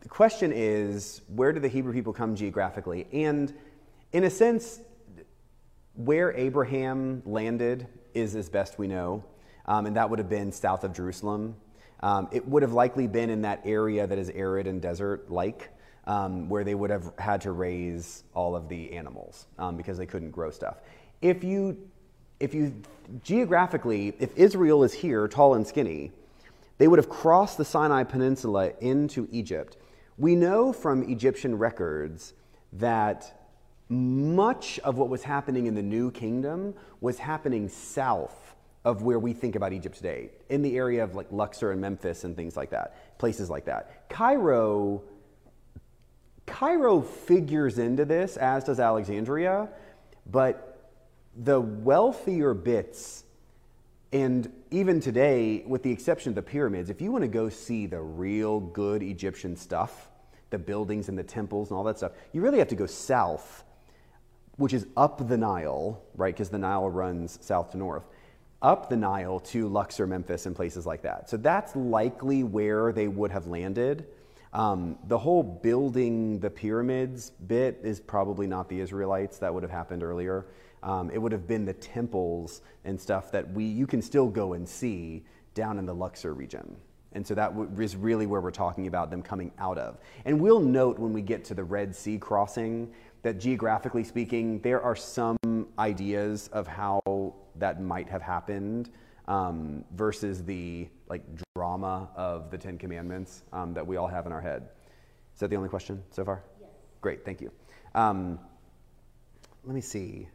the 0.00 0.08
question 0.08 0.52
is 0.52 1.22
where 1.28 1.52
do 1.52 1.60
the 1.60 1.68
Hebrew 1.68 1.92
people 1.92 2.12
come 2.12 2.34
geographically? 2.34 3.06
And 3.12 3.54
in 4.12 4.24
a 4.24 4.30
sense, 4.30 4.80
where 5.94 6.32
Abraham 6.32 7.22
landed 7.24 7.86
is 8.14 8.34
as 8.34 8.48
best 8.48 8.78
we 8.78 8.88
know. 8.88 9.24
um, 9.66 9.86
and 9.86 9.96
that 9.96 10.10
would 10.10 10.18
have 10.18 10.28
been 10.28 10.52
south 10.52 10.84
of 10.84 10.92
Jerusalem. 10.92 11.56
Um, 12.00 12.28
it 12.32 12.46
would 12.46 12.62
have 12.62 12.72
likely 12.72 13.06
been 13.06 13.30
in 13.30 13.42
that 13.42 13.62
area 13.64 14.06
that 14.06 14.18
is 14.18 14.28
arid 14.30 14.66
and 14.66 14.82
desert 14.82 15.30
like, 15.30 15.70
um, 16.06 16.48
where 16.48 16.64
they 16.64 16.74
would 16.74 16.90
have 16.90 17.12
had 17.18 17.40
to 17.42 17.52
raise 17.52 18.24
all 18.34 18.54
of 18.54 18.68
the 18.68 18.92
animals 18.92 19.46
um, 19.58 19.76
because 19.76 19.96
they 19.98 20.06
couldn't 20.06 20.30
grow 20.30 20.50
stuff. 20.50 20.80
If 21.22 21.42
you, 21.42 21.78
if 22.40 22.54
you 22.54 22.74
geographically, 23.22 24.14
if 24.18 24.36
Israel 24.36 24.84
is 24.84 24.92
here, 24.92 25.26
tall 25.28 25.54
and 25.54 25.66
skinny, 25.66 26.12
they 26.78 26.88
would 26.88 26.98
have 26.98 27.08
crossed 27.08 27.56
the 27.56 27.64
Sinai 27.64 28.04
Peninsula 28.04 28.72
into 28.80 29.28
Egypt. 29.30 29.76
We 30.18 30.34
know 30.36 30.72
from 30.72 31.08
Egyptian 31.10 31.56
records 31.56 32.34
that 32.74 33.40
much 33.88 34.78
of 34.80 34.98
what 34.98 35.08
was 35.08 35.22
happening 35.22 35.66
in 35.66 35.74
the 35.74 35.82
New 35.82 36.10
Kingdom 36.10 36.74
was 37.00 37.18
happening 37.18 37.68
south 37.68 38.54
of 38.84 39.02
where 39.02 39.18
we 39.18 39.32
think 39.32 39.56
about 39.56 39.72
Egypt 39.72 39.96
today, 39.96 40.30
in 40.50 40.60
the 40.60 40.76
area 40.76 41.02
of 41.02 41.14
like 41.14 41.26
Luxor 41.30 41.72
and 41.72 41.80
Memphis 41.80 42.24
and 42.24 42.36
things 42.36 42.56
like 42.56 42.70
that, 42.70 43.18
places 43.18 43.48
like 43.48 43.64
that. 43.64 44.08
Cairo, 44.10 45.02
Cairo 46.46 47.00
figures 47.00 47.78
into 47.78 48.04
this, 48.04 48.36
as 48.36 48.64
does 48.64 48.80
Alexandria, 48.80 49.68
but 50.30 50.90
the 51.36 51.60
wealthier 51.60 52.54
bits, 52.54 53.24
and 54.12 54.52
even 54.70 55.00
today, 55.00 55.64
with 55.66 55.82
the 55.82 55.90
exception 55.90 56.30
of 56.30 56.34
the 56.34 56.42
pyramids, 56.42 56.90
if 56.90 57.00
you 57.00 57.10
want 57.10 57.22
to 57.22 57.28
go 57.28 57.48
see 57.48 57.86
the 57.86 58.00
real 58.00 58.60
good 58.60 59.02
Egyptian 59.02 59.56
stuff, 59.56 60.08
the 60.50 60.58
buildings 60.58 61.08
and 61.08 61.18
the 61.18 61.24
temples 61.24 61.70
and 61.70 61.78
all 61.78 61.84
that 61.84 61.96
stuff, 61.96 62.12
you 62.32 62.40
really 62.40 62.58
have 62.58 62.68
to 62.68 62.76
go 62.76 62.86
south, 62.86 63.64
which 64.56 64.72
is 64.72 64.86
up 64.96 65.26
the 65.28 65.36
Nile, 65.36 66.00
right? 66.14 66.32
Because 66.32 66.50
the 66.50 66.58
Nile 66.58 66.88
runs 66.88 67.38
south 67.42 67.72
to 67.72 67.76
north 67.76 68.04
up 68.64 68.88
the 68.88 68.96
Nile 68.96 69.38
to 69.40 69.68
Luxor, 69.68 70.06
Memphis, 70.06 70.46
and 70.46 70.56
places 70.56 70.86
like 70.86 71.02
that. 71.02 71.28
So 71.28 71.36
that's 71.36 71.76
likely 71.76 72.42
where 72.42 72.92
they 72.92 73.06
would 73.06 73.30
have 73.30 73.46
landed. 73.46 74.06
Um, 74.54 74.96
the 75.08 75.18
whole 75.18 75.42
building 75.42 76.38
the 76.38 76.48
pyramids 76.48 77.30
bit 77.48 77.80
is 77.82 77.98
probably 77.98 78.46
not 78.46 78.68
the 78.68 78.80
Israelites. 78.80 79.38
That 79.38 79.52
would 79.52 79.64
have 79.64 79.72
happened 79.72 80.04
earlier. 80.04 80.46
Um, 80.84 81.10
it 81.10 81.18
would 81.18 81.32
have 81.32 81.48
been 81.48 81.64
the 81.64 81.72
temples 81.72 82.62
and 82.84 83.00
stuff 83.00 83.32
that 83.32 83.50
we 83.52 83.64
you 83.64 83.86
can 83.86 84.00
still 84.00 84.28
go 84.28 84.52
and 84.52 84.68
see 84.68 85.24
down 85.54 85.78
in 85.78 85.86
the 85.86 85.94
Luxor 85.94 86.34
region. 86.34 86.76
And 87.12 87.26
so 87.26 87.34
that 87.34 87.52
is 87.78 87.96
really 87.96 88.26
where 88.26 88.40
we're 88.40 88.50
talking 88.50 88.86
about 88.86 89.10
them 89.10 89.22
coming 89.22 89.52
out 89.58 89.78
of. 89.78 89.98
And 90.24 90.40
we'll 90.40 90.60
note 90.60 90.98
when 90.98 91.12
we 91.12 91.22
get 91.22 91.44
to 91.46 91.54
the 91.54 91.62
Red 91.62 91.94
Sea 91.94 92.18
crossing 92.18 92.92
that 93.22 93.38
geographically 93.38 94.04
speaking, 94.04 94.60
there 94.60 94.82
are 94.82 94.96
some 94.96 95.36
ideas 95.78 96.48
of 96.52 96.66
how 96.66 97.00
that 97.56 97.80
might 97.80 98.08
have 98.08 98.20
happened 98.20 98.90
um, 99.26 99.84
versus 99.94 100.44
the 100.44 100.88
like 101.08 101.22
drama 101.54 102.08
of 102.16 102.50
the 102.50 102.58
Ten 102.58 102.78
Commandments 102.78 103.42
um, 103.52 103.74
that 103.74 103.86
we 103.86 103.96
all 103.96 104.08
have 104.08 104.26
in 104.26 104.32
our 104.32 104.40
head. 104.40 104.68
Is 105.34 105.40
that 105.40 105.50
the 105.50 105.56
only 105.56 105.68
question 105.68 106.02
so 106.10 106.24
far? 106.24 106.42
Yes. 106.60 106.70
Great, 107.00 107.24
thank 107.24 107.40
you. 107.40 107.50
Um, 107.94 108.38
let 109.64 109.74
me 109.74 109.80
see. 109.80 110.28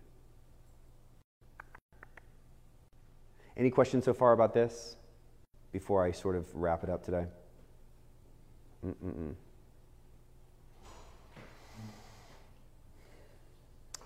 Any 3.55 3.69
questions 3.69 4.05
so 4.05 4.13
far 4.13 4.31
about 4.31 4.53
this 4.53 4.95
before 5.71 6.03
I 6.03 6.11
sort 6.11 6.35
of 6.35 6.45
wrap 6.55 6.83
it 6.83 6.89
up 6.89 7.03
today? 7.03 7.25
Mm-mm-mm. 8.85 9.35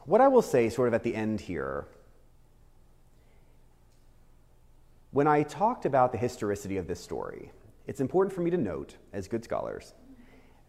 What 0.06 0.20
I 0.20 0.28
will 0.28 0.42
say, 0.42 0.70
sort 0.70 0.90
of 0.90 0.94
at 0.94 1.04
the 1.04 1.16
end 1.16 1.40
here, 1.40 1.88
when 5.14 5.28
I 5.28 5.44
talked 5.44 5.86
about 5.86 6.12
the 6.12 6.18
historicity 6.18 6.78
of 6.78 6.88
this 6.88 7.00
story, 7.00 7.52
it's 7.86 8.02
important 8.02 8.34
for 8.36 8.42
me 8.42 8.50
to 8.50 8.58
note, 8.58 8.98
as 9.14 9.28
good 9.28 9.44
scholars, 9.44 9.94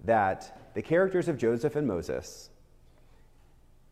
that 0.05 0.61
the 0.74 0.82
characters 0.82 1.28
of 1.28 1.38
Joseph 1.38 1.76
and 1.76 1.86
Moses, 1.86 2.51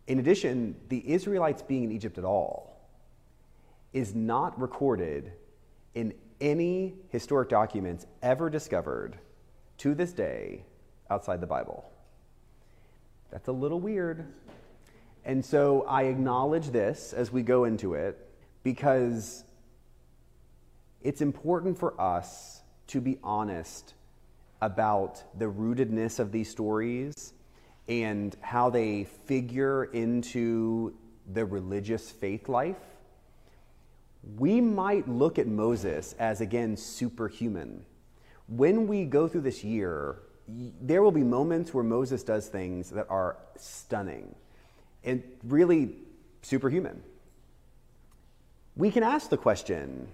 in 0.07 0.19
addition, 0.19 0.77
the 0.91 1.11
Israelites 1.11 1.63
being 1.63 1.85
in 1.85 1.93
Egypt 1.93 2.19
at 2.19 2.25
all, 2.25 2.87
is 3.95 4.15
not 4.15 4.61
recorded 4.61 5.33
in 5.95 6.13
any 6.39 6.95
historic 7.09 7.49
documents 7.49 8.07
ever 8.23 8.51
discovered 8.51 9.19
to 9.79 9.95
this 9.95 10.13
day 10.13 10.65
outside 11.09 11.41
the 11.41 11.47
Bible. 11.47 11.91
That's 13.31 13.49
a 13.49 13.53
little 13.53 13.81
weird. 13.81 14.27
And 15.25 15.43
so 15.43 15.87
I 15.89 16.05
acknowledge 16.05 16.71
this 16.71 17.15
as 17.15 17.33
we 17.33 17.43
go 17.43 17.65
into 17.65 17.95
it 17.95 18.19
because 18.63 19.45
it's 21.05 21.21
important 21.21 21.79
for 21.79 22.01
us 22.01 22.63
to 22.89 23.01
be 23.01 23.19
honest 23.23 23.95
about 24.61 25.23
the 25.39 25.47
rootedness 25.47 26.19
of 26.19 26.33
these 26.33 26.49
stories 26.49 27.33
and 27.89 28.37
how 28.41 28.71
they 28.71 29.05
figure 29.27 29.85
into 29.85 30.95
the 31.33 31.45
religious 31.45 32.11
faith 32.11 32.49
life. 32.49 32.77
We 34.39 34.61
might 34.61 35.09
look 35.09 35.39
at 35.39 35.49
Moses 35.49 36.15
as, 36.19 36.41
again, 36.41 36.77
superhuman. 36.77 37.85
When 38.47 38.87
we 38.87 39.05
go 39.05 39.27
through 39.27 39.41
this 39.41 39.65
year, 39.65 40.19
there 40.47 41.03
will 41.03 41.13
be 41.13 41.25
moments 41.25 41.75
where 41.75 41.85
Moses 41.85 42.23
does 42.23 42.47
things 42.47 42.91
that 42.91 43.07
are 43.11 43.37
stunning 43.57 44.35
and 45.03 45.23
really 45.45 45.97
superhuman. 46.43 47.03
We 48.77 48.91
can 48.91 49.03
ask 49.03 49.29
the 49.29 49.37
question 49.37 50.09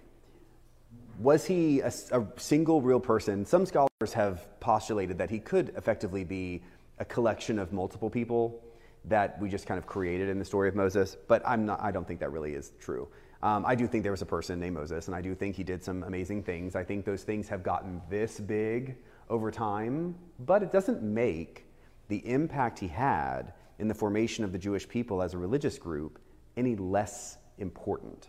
was 1.18 1.44
he 1.44 1.80
a, 1.80 1.92
a, 2.12 2.26
single 2.36 2.80
real 2.80 3.00
person? 3.00 3.44
Some 3.44 3.66
scholars 3.66 4.12
have 4.14 4.60
postulated 4.60 5.18
that 5.18 5.30
he 5.30 5.40
could 5.40 5.70
effectively 5.76 6.24
be 6.24 6.62
a 6.98 7.04
collection 7.04 7.58
of 7.58 7.72
multiple 7.72 8.08
people 8.08 8.62
that 9.04 9.40
we 9.40 9.48
just 9.48 9.66
kind 9.66 9.78
of 9.78 9.86
created 9.86 10.28
in 10.28 10.38
the 10.38 10.44
story 10.44 10.68
of 10.68 10.74
Moses, 10.74 11.16
but 11.26 11.42
I'm 11.46 11.66
not, 11.66 11.80
I 11.82 11.90
don't 11.90 12.06
think 12.06 12.20
that 12.20 12.30
really 12.30 12.54
is 12.54 12.72
true. 12.80 13.08
Um, 13.42 13.64
I 13.66 13.74
do 13.74 13.86
think 13.86 14.02
there 14.02 14.12
was 14.12 14.22
a 14.22 14.26
person 14.26 14.58
named 14.58 14.74
Moses, 14.74 15.06
and 15.06 15.14
I 15.14 15.20
do 15.20 15.34
think 15.34 15.56
he 15.56 15.64
did 15.64 15.82
some 15.82 16.02
amazing 16.02 16.42
things. 16.42 16.74
I 16.74 16.84
think 16.84 17.04
those 17.04 17.22
things 17.22 17.48
have 17.48 17.62
gotten 17.62 18.00
this 18.10 18.40
big 18.40 18.96
over 19.28 19.50
time, 19.50 20.16
but 20.40 20.62
it 20.62 20.72
doesn't 20.72 21.02
make 21.02 21.66
the 22.08 22.18
impact 22.28 22.78
he 22.78 22.88
had 22.88 23.52
in 23.78 23.86
the 23.86 23.94
formation 23.94 24.44
of 24.44 24.52
the 24.52 24.58
Jewish 24.58 24.88
people 24.88 25.22
as 25.22 25.34
a 25.34 25.38
religious 25.38 25.78
group 25.78 26.18
any 26.56 26.74
less 26.74 27.38
important. 27.58 28.28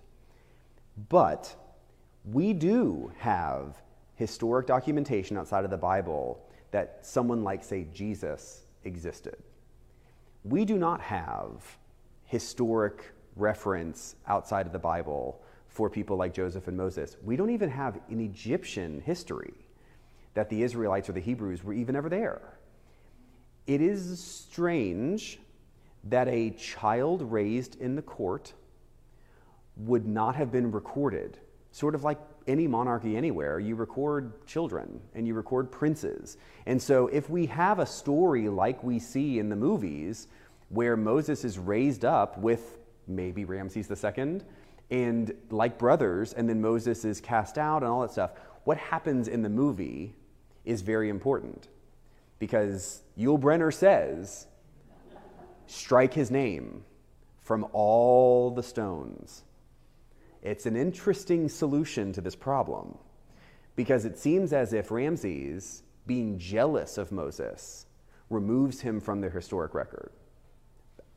But 1.10 1.56
we 2.26 2.54
do 2.54 3.12
have 3.18 3.82
historic 4.16 4.68
documentation 4.68 5.38
outside 5.38 5.64
of 5.64 5.72
the 5.72 5.78
Bible 5.78 6.40
that 6.72 7.00
someone 7.02 7.44
like, 7.44 7.64
say, 7.64 7.88
Jesus 7.94 8.66
existed. 8.84 9.38
We 10.44 10.66
do 10.66 10.78
not 10.78 11.02
have 11.02 11.78
historic 12.26 13.14
reference 13.36 14.16
outside 14.28 14.66
of 14.66 14.74
the 14.74 14.80
Bible 14.80 15.42
for 15.68 15.90
people 15.90 16.18
like 16.18 16.34
Joseph 16.34 16.68
and 16.68 16.78
Moses. 16.78 17.18
We 17.24 17.36
don't 17.36 17.50
even 17.50 17.70
have 17.70 18.00
an 18.10 18.20
Egyptian 18.20 19.02
history 19.02 19.54
that 20.34 20.50
the 20.50 20.64
Israelites 20.64 21.10
or 21.10 21.14
the 21.14 21.20
Hebrews 21.20 21.64
were 21.64 21.74
even 21.74 21.96
ever 21.96 22.10
there. 22.10 22.42
It 23.68 23.82
is 23.82 24.22
strange 24.22 25.40
that 26.06 26.28
a 26.28 26.52
child 26.52 27.22
raised 27.22 27.80
in 27.80 27.96
the 27.96 28.02
court 28.02 28.54
would 29.78 30.06
not 30.06 30.36
have 30.36 30.52
been 30.52 30.72
recorded 30.72 31.38
sort 31.80 31.96
of 31.96 32.04
like 32.04 32.20
any 32.46 32.68
monarchy 32.68 33.16
anywhere, 33.16 33.58
you 33.58 33.74
record 33.74 34.46
children 34.46 35.00
and 35.16 35.26
you 35.26 35.34
record 35.34 35.72
princes. 35.72 36.36
And 36.66 36.82
so 36.82 37.08
if 37.08 37.30
we 37.30 37.46
have 37.46 37.80
a 37.80 37.86
story 37.86 38.50
like 38.50 38.84
we 38.84 39.00
see 39.00 39.40
in 39.40 39.48
the 39.48 39.56
movies 39.56 40.28
where 40.68 40.98
Moses 40.98 41.46
is 41.46 41.58
raised 41.58 42.04
up 42.04 42.38
with 42.38 42.80
maybe 43.08 43.46
Ramses 43.46 43.90
II 43.90 44.42
and 44.92 45.34
like 45.52 45.78
brothers, 45.78 46.34
and 46.34 46.50
then 46.50 46.60
Moses 46.60 47.06
is 47.06 47.22
cast 47.22 47.58
out 47.58 47.82
and 47.82 47.90
all 47.90 48.02
that 48.02 48.12
stuff, 48.12 48.32
what 48.66 48.78
happens 48.78 49.30
in 49.30 49.42
the 49.42 49.50
movie 49.50 50.14
is 50.66 50.82
very 50.82 51.08
important 51.08 51.70
because 52.40 53.04
Yul 53.18 53.40
Brynner 53.40 53.74
says, 53.74 54.48
strike 55.68 56.14
his 56.14 56.30
name 56.30 56.84
from 57.40 57.66
all 57.72 58.52
the 58.52 58.64
stones 58.64 59.44
it's 60.42 60.66
an 60.66 60.76
interesting 60.76 61.50
solution 61.50 62.14
to 62.14 62.22
this 62.22 62.36
problem 62.36 62.98
because 63.76 64.06
it 64.06 64.18
seems 64.18 64.54
as 64.54 64.74
if 64.74 64.92
Ramses, 64.92 65.84
being 66.06 66.38
jealous 66.38 66.98
of 66.98 67.12
Moses, 67.12 67.86
removes 68.30 68.82
him 68.82 69.00
from 69.00 69.22
the 69.22 69.30
historic 69.30 69.74
record. 69.74 70.12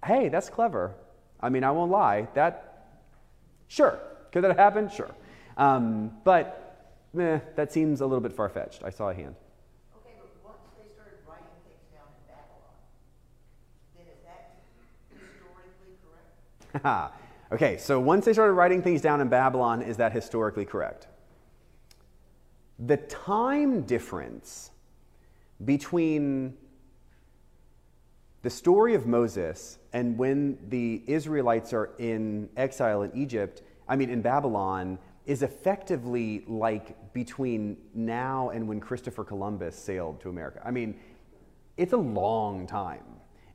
Hey, 0.04 0.28
that's 0.28 0.48
clever. 0.48 0.94
I 1.40 1.48
mean, 1.48 1.64
I 1.64 1.70
won't 1.70 1.90
lie. 1.90 2.28
That, 2.34 2.86
sure. 3.68 3.98
Could 4.32 4.44
that 4.44 4.56
happen? 4.56 4.88
Sure. 4.88 5.10
Um, 5.56 6.12
but 6.24 6.98
meh, 7.12 7.40
that 7.56 7.72
seems 7.72 8.00
a 8.00 8.06
little 8.06 8.20
bit 8.20 8.32
far 8.32 8.48
fetched. 8.48 8.82
I 8.84 8.90
saw 8.90 9.10
a 9.10 9.14
hand. 9.14 9.34
Okay, 9.98 10.14
but 10.18 10.28
once 10.44 10.58
they 10.78 10.92
started 10.94 11.18
writing 11.28 11.46
things 11.66 11.82
down 11.92 12.08
in 12.14 12.22
Babylon, 12.26 12.78
then 13.96 14.06
is 14.06 14.22
that 14.24 14.54
historically 15.10 15.98
correct? 16.72 17.18
Okay, 17.53 17.76
so 17.76 18.00
once 18.00 18.24
they 18.24 18.32
started 18.32 18.55
writing 18.55 18.80
things 18.80 19.03
down 19.03 19.20
in 19.20 19.28
Babylon, 19.28 19.82
is 19.82 19.98
that 19.98 20.12
historically 20.12 20.64
correct? 20.64 21.07
The 22.78 22.96
time 22.96 23.82
difference 23.82 24.70
between 25.62 26.57
the 28.40 28.48
story 28.48 28.94
of 28.94 29.07
Moses 29.07 29.78
and 29.92 30.16
when 30.16 30.57
the 30.70 31.03
Israelites 31.07 31.74
are 31.74 31.90
in 31.98 32.48
exile 32.57 33.03
in 33.03 33.14
Egypt, 33.14 33.61
I 33.86 33.96
mean, 33.96 34.09
in 34.09 34.22
Babylon, 34.22 34.98
is 35.26 35.42
effectively 35.42 36.44
like 36.48 37.12
between 37.12 37.76
now 37.92 38.48
and 38.48 38.66
when 38.66 38.80
Christopher 38.80 39.24
Columbus 39.24 39.76
sailed 39.76 40.22
to 40.22 40.30
America. 40.30 40.62
I 40.64 40.70
mean, 40.70 40.98
it's 41.76 41.92
a 41.92 41.98
long 41.98 42.66
time. 42.66 43.05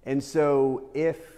And 0.06 0.24
so 0.24 0.91
if 0.93 1.37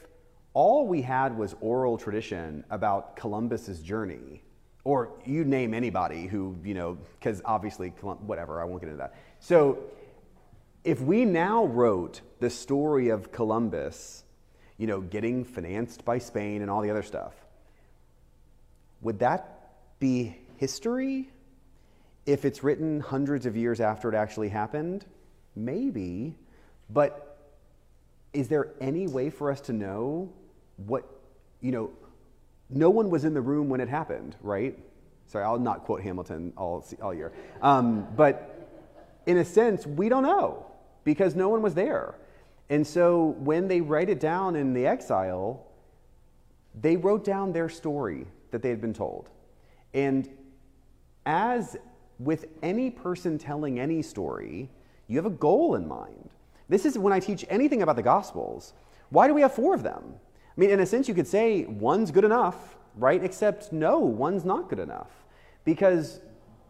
all 0.53 0.87
we 0.87 1.01
had 1.01 1.37
was 1.37 1.55
oral 1.61 1.97
tradition 1.97 2.63
about 2.69 3.15
Columbus's 3.15 3.81
journey, 3.81 4.43
or 4.83 5.11
you 5.25 5.43
name 5.43 5.73
anybody 5.73 6.25
who, 6.25 6.55
you 6.63 6.73
know, 6.73 6.97
because 7.19 7.41
obviously, 7.45 7.89
whatever, 7.89 8.61
I 8.61 8.65
won't 8.65 8.81
get 8.81 8.87
into 8.87 8.97
that. 8.97 9.15
So 9.39 9.79
if 10.83 11.01
we 11.01 11.25
now 11.25 11.65
wrote 11.65 12.21
the 12.39 12.49
story 12.49 13.09
of 13.09 13.31
Columbus, 13.31 14.23
you 14.77 14.87
know, 14.87 15.01
getting 15.01 15.43
financed 15.43 16.05
by 16.05 16.17
Spain 16.17 16.61
and 16.61 16.71
all 16.71 16.81
the 16.81 16.89
other 16.89 17.03
stuff, 17.03 17.33
would 19.01 19.19
that 19.19 19.71
be 19.99 20.37
history 20.57 21.29
if 22.25 22.45
it's 22.45 22.63
written 22.63 22.99
hundreds 22.99 23.45
of 23.45 23.55
years 23.55 23.79
after 23.79 24.09
it 24.09 24.15
actually 24.15 24.49
happened? 24.49 25.05
Maybe, 25.55 26.35
but 26.89 27.37
is 28.33 28.47
there 28.47 28.71
any 28.79 29.07
way 29.07 29.29
for 29.29 29.51
us 29.51 29.61
to 29.61 29.73
know 29.73 30.31
what, 30.85 31.05
you 31.61 31.71
know, 31.71 31.91
no 32.69 32.89
one 32.89 33.09
was 33.09 33.25
in 33.25 33.33
the 33.33 33.41
room 33.41 33.69
when 33.69 33.81
it 33.81 33.89
happened, 33.89 34.35
right? 34.41 34.77
Sorry, 35.27 35.43
I'll 35.43 35.59
not 35.59 35.83
quote 35.83 36.01
Hamilton 36.01 36.53
all, 36.57 36.85
all 37.01 37.13
year. 37.13 37.31
Um, 37.61 38.07
but 38.15 38.69
in 39.25 39.37
a 39.37 39.45
sense, 39.45 39.85
we 39.85 40.09
don't 40.09 40.23
know 40.23 40.65
because 41.03 41.35
no 41.35 41.49
one 41.49 41.61
was 41.61 41.73
there. 41.73 42.15
And 42.69 42.85
so 42.85 43.35
when 43.39 43.67
they 43.67 43.81
write 43.81 44.09
it 44.09 44.19
down 44.19 44.55
in 44.55 44.73
the 44.73 44.85
exile, 44.85 45.65
they 46.79 46.95
wrote 46.95 47.23
down 47.23 47.51
their 47.51 47.69
story 47.69 48.27
that 48.51 48.61
they 48.61 48.69
had 48.69 48.81
been 48.81 48.93
told. 48.93 49.29
And 49.93 50.29
as 51.25 51.77
with 52.19 52.45
any 52.61 52.89
person 52.89 53.37
telling 53.37 53.79
any 53.79 54.01
story, 54.01 54.69
you 55.07 55.17
have 55.17 55.25
a 55.25 55.31
goal 55.31 55.75
in 55.75 55.87
mind. 55.87 56.29
This 56.67 56.85
is 56.85 56.97
when 56.97 57.13
I 57.13 57.19
teach 57.19 57.45
anything 57.49 57.81
about 57.81 57.95
the 57.95 58.03
Gospels. 58.03 58.73
Why 59.09 59.27
do 59.27 59.33
we 59.33 59.41
have 59.41 59.53
four 59.53 59.73
of 59.73 59.81
them? 59.81 60.15
I 60.55 60.59
mean, 60.59 60.69
in 60.69 60.79
a 60.79 60.85
sense, 60.85 61.07
you 61.07 61.13
could 61.13 61.27
say 61.27 61.65
one's 61.65 62.11
good 62.11 62.25
enough, 62.25 62.77
right? 62.95 63.23
Except 63.23 63.71
no, 63.71 63.99
one's 63.99 64.43
not 64.43 64.69
good 64.69 64.79
enough. 64.79 65.09
Because, 65.65 66.19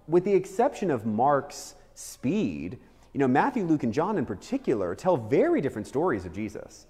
with 0.08 0.26
the 0.26 0.34
exception 0.34 0.92
of 0.92 1.06
Mark's 1.06 1.76
speed, 1.96 2.80
you 3.14 3.20
know, 3.20 3.28
Matthew, 3.28 3.64
Luke, 3.64 3.84
and 3.84 3.94
John 3.94 4.18
in 4.18 4.26
particular 4.26 4.96
tell 4.96 5.18
very 5.18 5.62
different 5.62 5.88
stories 5.88 6.26
of 6.26 6.34
Jesus. 6.34 6.86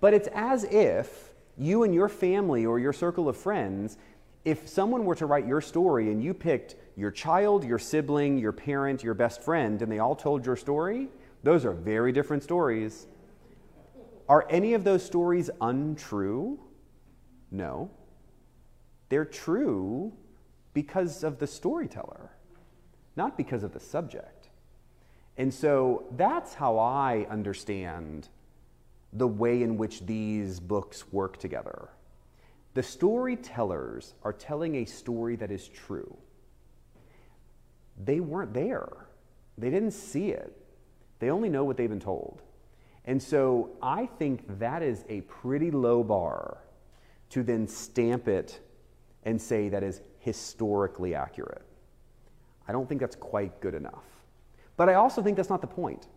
But 0.00 0.14
it's 0.14 0.28
as 0.34 0.64
if 0.64 1.30
you 1.58 1.82
and 1.82 1.94
your 1.94 2.08
family 2.08 2.66
or 2.66 2.78
your 2.78 2.92
circle 2.92 3.28
of 3.28 3.36
friends, 3.36 3.98
if 4.44 4.68
someone 4.68 5.04
were 5.04 5.14
to 5.16 5.26
write 5.26 5.46
your 5.46 5.60
story 5.60 6.12
and 6.12 6.22
you 6.22 6.32
picked 6.32 6.76
your 6.96 7.10
child, 7.10 7.64
your 7.64 7.78
sibling, 7.78 8.38
your 8.38 8.52
parent, 8.52 9.02
your 9.02 9.14
best 9.14 9.42
friend, 9.42 9.82
and 9.82 9.90
they 9.90 9.98
all 9.98 10.14
told 10.14 10.46
your 10.46 10.56
story, 10.56 11.08
those 11.42 11.64
are 11.64 11.72
very 11.72 12.12
different 12.12 12.42
stories. 12.42 13.06
Are 14.28 14.46
any 14.50 14.74
of 14.74 14.84
those 14.84 15.04
stories 15.04 15.50
untrue? 15.60 16.58
No. 17.50 17.90
They're 19.08 19.24
true 19.24 20.12
because 20.74 21.22
of 21.22 21.38
the 21.38 21.46
storyteller, 21.46 22.30
not 23.14 23.36
because 23.36 23.62
of 23.62 23.72
the 23.72 23.80
subject. 23.80 24.48
And 25.36 25.52
so 25.52 26.04
that's 26.16 26.54
how 26.54 26.78
I 26.78 27.26
understand 27.30 28.28
the 29.12 29.28
way 29.28 29.62
in 29.62 29.76
which 29.76 30.04
these 30.04 30.60
books 30.60 31.12
work 31.12 31.38
together. 31.38 31.90
The 32.74 32.82
storytellers 32.82 34.14
are 34.22 34.32
telling 34.32 34.76
a 34.76 34.84
story 34.84 35.36
that 35.36 35.50
is 35.50 35.68
true. 35.68 36.16
They 38.04 38.20
weren't 38.20 38.52
there, 38.52 39.06
they 39.56 39.70
didn't 39.70 39.92
see 39.92 40.30
it, 40.30 40.54
they 41.18 41.30
only 41.30 41.48
know 41.48 41.64
what 41.64 41.78
they've 41.78 41.88
been 41.88 42.00
told. 42.00 42.42
And 43.06 43.22
so 43.22 43.70
I 43.80 44.06
think 44.18 44.58
that 44.58 44.82
is 44.82 45.04
a 45.08 45.20
pretty 45.22 45.70
low 45.70 46.02
bar 46.02 46.58
to 47.30 47.42
then 47.42 47.66
stamp 47.68 48.28
it 48.28 48.60
and 49.24 49.40
say 49.40 49.68
that 49.68 49.82
is 49.82 50.00
historically 50.18 51.14
accurate. 51.14 51.62
I 52.68 52.72
don't 52.72 52.88
think 52.88 53.00
that's 53.00 53.16
quite 53.16 53.60
good 53.60 53.74
enough. 53.74 54.04
But 54.76 54.88
I 54.88 54.94
also 54.94 55.22
think 55.22 55.36
that's 55.36 55.48
not 55.48 55.60
the 55.60 55.66
point. 55.66 56.08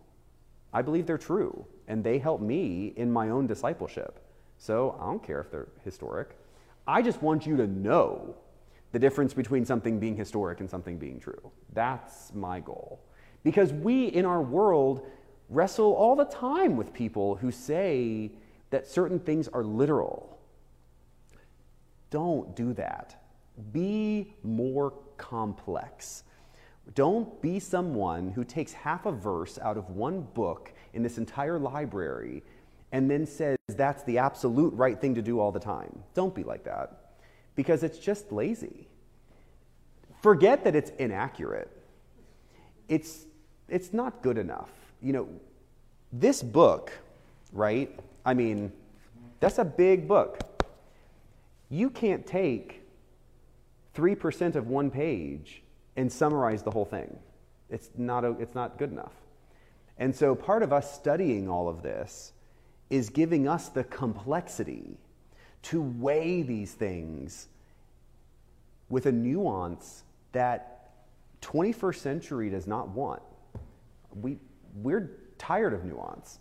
I 0.72 0.82
believe 0.82 1.06
they're 1.06 1.18
true, 1.18 1.64
and 1.88 2.04
they 2.04 2.18
help 2.18 2.40
me 2.40 2.92
in 2.96 3.10
my 3.10 3.30
own 3.30 3.46
discipleship. 3.46 4.20
So 4.58 4.96
I 5.00 5.06
don't 5.06 5.22
care 5.22 5.40
if 5.40 5.50
they're 5.50 5.68
historic. 5.84 6.36
I 6.86 7.02
just 7.02 7.22
want 7.22 7.46
you 7.46 7.56
to 7.56 7.66
know 7.66 8.34
the 8.92 8.98
difference 8.98 9.32
between 9.32 9.64
something 9.64 9.98
being 9.98 10.16
historic 10.16 10.60
and 10.60 10.68
something 10.68 10.98
being 10.98 11.20
true. 11.20 11.50
That's 11.72 12.34
my 12.34 12.60
goal. 12.60 13.00
Because 13.42 13.72
we 13.72 14.06
in 14.06 14.26
our 14.26 14.42
world 14.42 15.06
wrestle 15.50 15.92
all 15.92 16.16
the 16.16 16.24
time 16.24 16.76
with 16.76 16.94
people 16.94 17.34
who 17.34 17.50
say 17.50 18.30
that 18.70 18.86
certain 18.86 19.18
things 19.18 19.48
are 19.48 19.64
literal. 19.64 20.38
Don't 22.10 22.56
do 22.56 22.72
that. 22.74 23.22
Be 23.72 24.32
more 24.42 24.94
complex. 25.16 26.22
Don't 26.94 27.40
be 27.42 27.60
someone 27.60 28.30
who 28.30 28.44
takes 28.44 28.72
half 28.72 29.06
a 29.06 29.12
verse 29.12 29.58
out 29.60 29.76
of 29.76 29.90
one 29.90 30.22
book 30.22 30.72
in 30.94 31.02
this 31.02 31.18
entire 31.18 31.58
library 31.58 32.42
and 32.92 33.10
then 33.10 33.26
says 33.26 33.58
that's 33.68 34.02
the 34.04 34.18
absolute 34.18 34.74
right 34.74 35.00
thing 35.00 35.14
to 35.14 35.22
do 35.22 35.38
all 35.38 35.52
the 35.52 35.60
time. 35.60 36.02
Don't 36.14 36.34
be 36.34 36.42
like 36.42 36.64
that 36.64 37.12
because 37.54 37.82
it's 37.82 37.98
just 37.98 38.32
lazy. 38.32 38.88
Forget 40.22 40.64
that 40.64 40.74
it's 40.74 40.90
inaccurate. 40.98 41.70
It's, 42.88 43.26
it's 43.68 43.92
not 43.92 44.22
good 44.22 44.38
enough. 44.38 44.70
You 45.02 45.12
know, 45.12 45.28
this 46.12 46.42
book, 46.42 46.92
right? 47.52 47.98
I 48.24 48.34
mean, 48.34 48.72
that's 49.40 49.58
a 49.58 49.64
big 49.64 50.06
book. 50.06 50.40
You 51.70 51.90
can't 51.90 52.26
take 52.26 52.82
3% 53.94 54.56
of 54.56 54.66
one 54.66 54.90
page 54.90 55.62
and 55.96 56.10
summarize 56.10 56.62
the 56.62 56.70
whole 56.70 56.84
thing. 56.84 57.16
It's 57.70 57.90
not, 57.96 58.24
a, 58.24 58.32
it's 58.40 58.54
not 58.54 58.78
good 58.78 58.90
enough. 58.90 59.12
And 59.98 60.14
so 60.14 60.34
part 60.34 60.62
of 60.62 60.72
us 60.72 60.92
studying 60.94 61.48
all 61.48 61.68
of 61.68 61.82
this 61.82 62.32
is 62.88 63.10
giving 63.10 63.46
us 63.46 63.68
the 63.68 63.84
complexity 63.84 64.98
to 65.62 65.80
weigh 65.80 66.42
these 66.42 66.72
things 66.72 67.48
with 68.88 69.06
a 69.06 69.12
nuance 69.12 70.04
that 70.32 70.90
21st 71.42 71.96
century 71.96 72.50
does 72.50 72.66
not 72.66 72.88
want. 72.88 73.22
We, 74.14 74.38
we're 74.74 75.10
tired 75.38 75.72
of 75.72 75.84
nuance. 75.84 76.38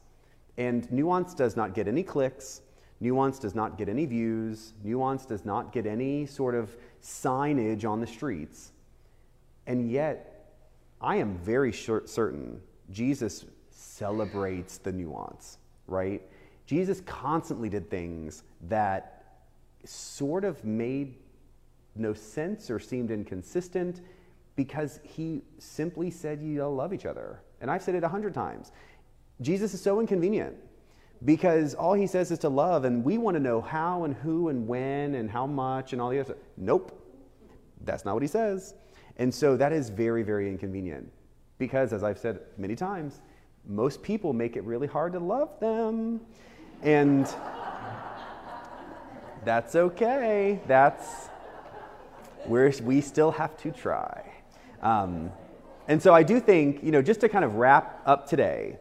And 0.57 0.91
nuance 0.91 1.33
does 1.33 1.55
not 1.55 1.73
get 1.73 1.87
any 1.87 2.03
clicks. 2.03 2.61
Nuance 2.99 3.39
does 3.39 3.55
not 3.55 3.77
get 3.77 3.87
any 3.87 4.05
views. 4.05 4.73
Nuance 4.83 5.25
does 5.25 5.45
not 5.45 5.71
get 5.71 5.85
any 5.85 6.25
sort 6.25 6.53
of 6.53 6.75
signage 7.01 7.89
on 7.89 8.01
the 8.01 8.07
streets. 8.07 8.71
And 9.67 9.89
yet, 9.89 10.53
I 11.01 11.15
am 11.15 11.37
very 11.37 11.71
sure, 11.71 12.03
certain 12.05 12.59
Jesus 12.91 13.45
celebrates 13.69 14.77
the 14.79 14.91
nuance, 14.91 15.59
right? 15.87 16.21
Jesus 16.65 17.01
constantly 17.05 17.69
did 17.69 17.89
things 17.89 18.43
that 18.67 19.23
sort 19.85 20.43
of 20.43 20.63
made 20.65 21.15
no 21.95 22.13
sense 22.13 22.69
or 22.69 22.79
seemed 22.79 23.11
inconsistent 23.11 24.01
because 24.55 24.99
he 25.03 25.41
simply 25.57 26.11
said 26.11 26.41
you 26.41 26.61
all 26.61 26.75
love 26.75 26.93
each 26.93 27.05
other. 27.05 27.41
And 27.61 27.69
I've 27.69 27.81
said 27.81 27.95
it 27.95 28.03
a 28.03 28.07
hundred 28.07 28.33
times. 28.33 28.71
Jesus 29.41 29.73
is 29.73 29.81
so 29.81 29.99
inconvenient 29.99 30.55
because 31.25 31.75
all 31.75 31.93
he 31.93 32.07
says 32.07 32.31
is 32.31 32.39
to 32.39 32.49
love, 32.49 32.85
and 32.85 33.03
we 33.03 33.17
want 33.17 33.35
to 33.35 33.39
know 33.39 33.61
how 33.61 34.03
and 34.03 34.15
who 34.15 34.49
and 34.49 34.67
when 34.67 35.15
and 35.15 35.29
how 35.29 35.45
much 35.45 35.93
and 35.93 36.01
all 36.01 36.09
the 36.09 36.19
other 36.19 36.33
stuff. 36.33 36.37
Nope, 36.57 36.99
that's 37.81 38.05
not 38.05 38.13
what 38.13 38.23
he 38.23 38.27
says. 38.27 38.73
And 39.17 39.33
so 39.33 39.57
that 39.57 39.73
is 39.73 39.89
very, 39.89 40.23
very 40.23 40.47
inconvenient 40.47 41.11
because, 41.57 41.91
as 41.91 42.03
I've 42.03 42.17
said 42.17 42.39
many 42.57 42.75
times, 42.75 43.19
most 43.67 44.01
people 44.01 44.31
make 44.33 44.55
it 44.55 44.63
really 44.63 44.87
hard 44.87 45.13
to 45.13 45.19
love 45.19 45.59
them. 45.59 46.21
And 46.81 47.27
that's 49.45 49.75
okay. 49.75 50.61
That's 50.67 51.27
where 52.45 52.71
we 52.83 53.01
still 53.01 53.31
have 53.31 53.57
to 53.57 53.71
try. 53.71 54.31
Um, 54.81 55.31
and 55.89 56.01
so 56.01 56.13
I 56.13 56.23
do 56.23 56.39
think, 56.39 56.81
you 56.81 56.91
know, 56.91 57.01
just 57.01 57.19
to 57.19 57.27
kind 57.27 57.43
of 57.43 57.55
wrap 57.55 58.01
up 58.05 58.29
today, 58.29 58.79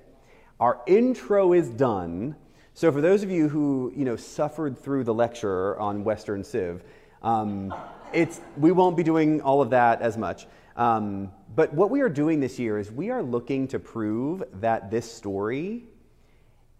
our 0.61 0.81
intro 0.87 1.53
is 1.53 1.69
done. 1.69 2.37
So 2.75 2.93
for 2.93 3.01
those 3.01 3.25
of 3.25 3.31
you 3.31 3.49
who, 3.49 3.93
you 3.97 4.05
know, 4.05 4.15
suffered 4.15 4.79
through 4.79 5.03
the 5.03 5.15
lecture 5.15 5.77
on 5.81 6.05
Western 6.05 6.45
Civ, 6.45 6.85
Um, 7.23 7.75
it's, 8.13 8.41
we 8.57 8.71
won't 8.71 8.97
be 8.97 9.03
doing 9.03 9.41
all 9.43 9.61
of 9.61 9.71
that 9.71 10.01
as 10.03 10.17
much. 10.17 10.47
Um, 10.77 11.33
but 11.57 11.75
what 11.75 11.91
we 11.91 12.01
are 12.01 12.09
doing 12.09 12.41
this 12.41 12.59
year 12.59 12.79
is 12.79 12.93
we 12.93 13.11
are 13.11 13.23
looking 13.23 13.69
to 13.69 13.79
prove 13.81 14.45
that 14.61 14.89
this 14.91 15.11
story 15.11 15.89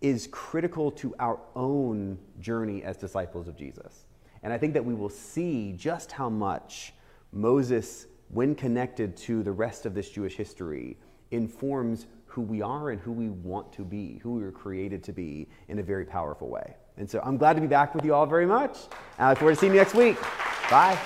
is 0.01 0.29
critical 0.31 0.93
to 0.93 1.15
our 1.19 1.41
own 1.57 2.19
journey 2.39 2.85
as 2.85 2.97
disciples 2.97 3.49
of 3.49 3.57
Jesus. 3.57 4.07
And 4.43 4.53
I 4.53 4.59
think 4.59 4.75
that 4.75 4.85
we 4.85 4.95
will 4.95 5.11
see 5.11 5.75
just 5.77 6.13
how 6.13 6.31
much 6.31 6.95
Moses, 7.33 8.07
when 8.29 8.55
connected 8.55 9.17
to 9.17 9.43
the 9.43 9.53
rest 9.53 9.87
of 9.87 9.95
this 9.95 10.11
Jewish 10.11 10.37
history, 10.37 10.97
informs 11.31 12.07
who 12.27 12.43
we 12.43 12.63
are 12.63 12.91
and 12.91 13.01
who 13.01 13.13
we 13.13 13.29
want 13.29 13.73
to 13.73 13.85
be, 13.85 14.19
who 14.23 14.35
we 14.35 14.43
were 14.43 14.53
created 14.53 15.03
to 15.05 15.13
be 15.13 15.49
in 15.69 15.79
a 15.79 15.83
very 15.83 16.05
powerful 16.05 16.49
way. 16.49 16.75
And 16.97 17.09
so 17.09 17.21
I'm 17.25 17.37
glad 17.37 17.55
to 17.55 17.61
be 17.61 17.67
back 17.67 17.95
with 17.95 18.05
you 18.05 18.15
all 18.15 18.27
very 18.27 18.47
much. 18.47 18.77
I 19.19 19.31
look 19.31 19.39
forward 19.39 19.55
to 19.55 19.61
seeing 19.61 19.73
you 19.73 19.79
next 19.79 19.95
week. 19.95 20.21
Bye. 20.71 20.99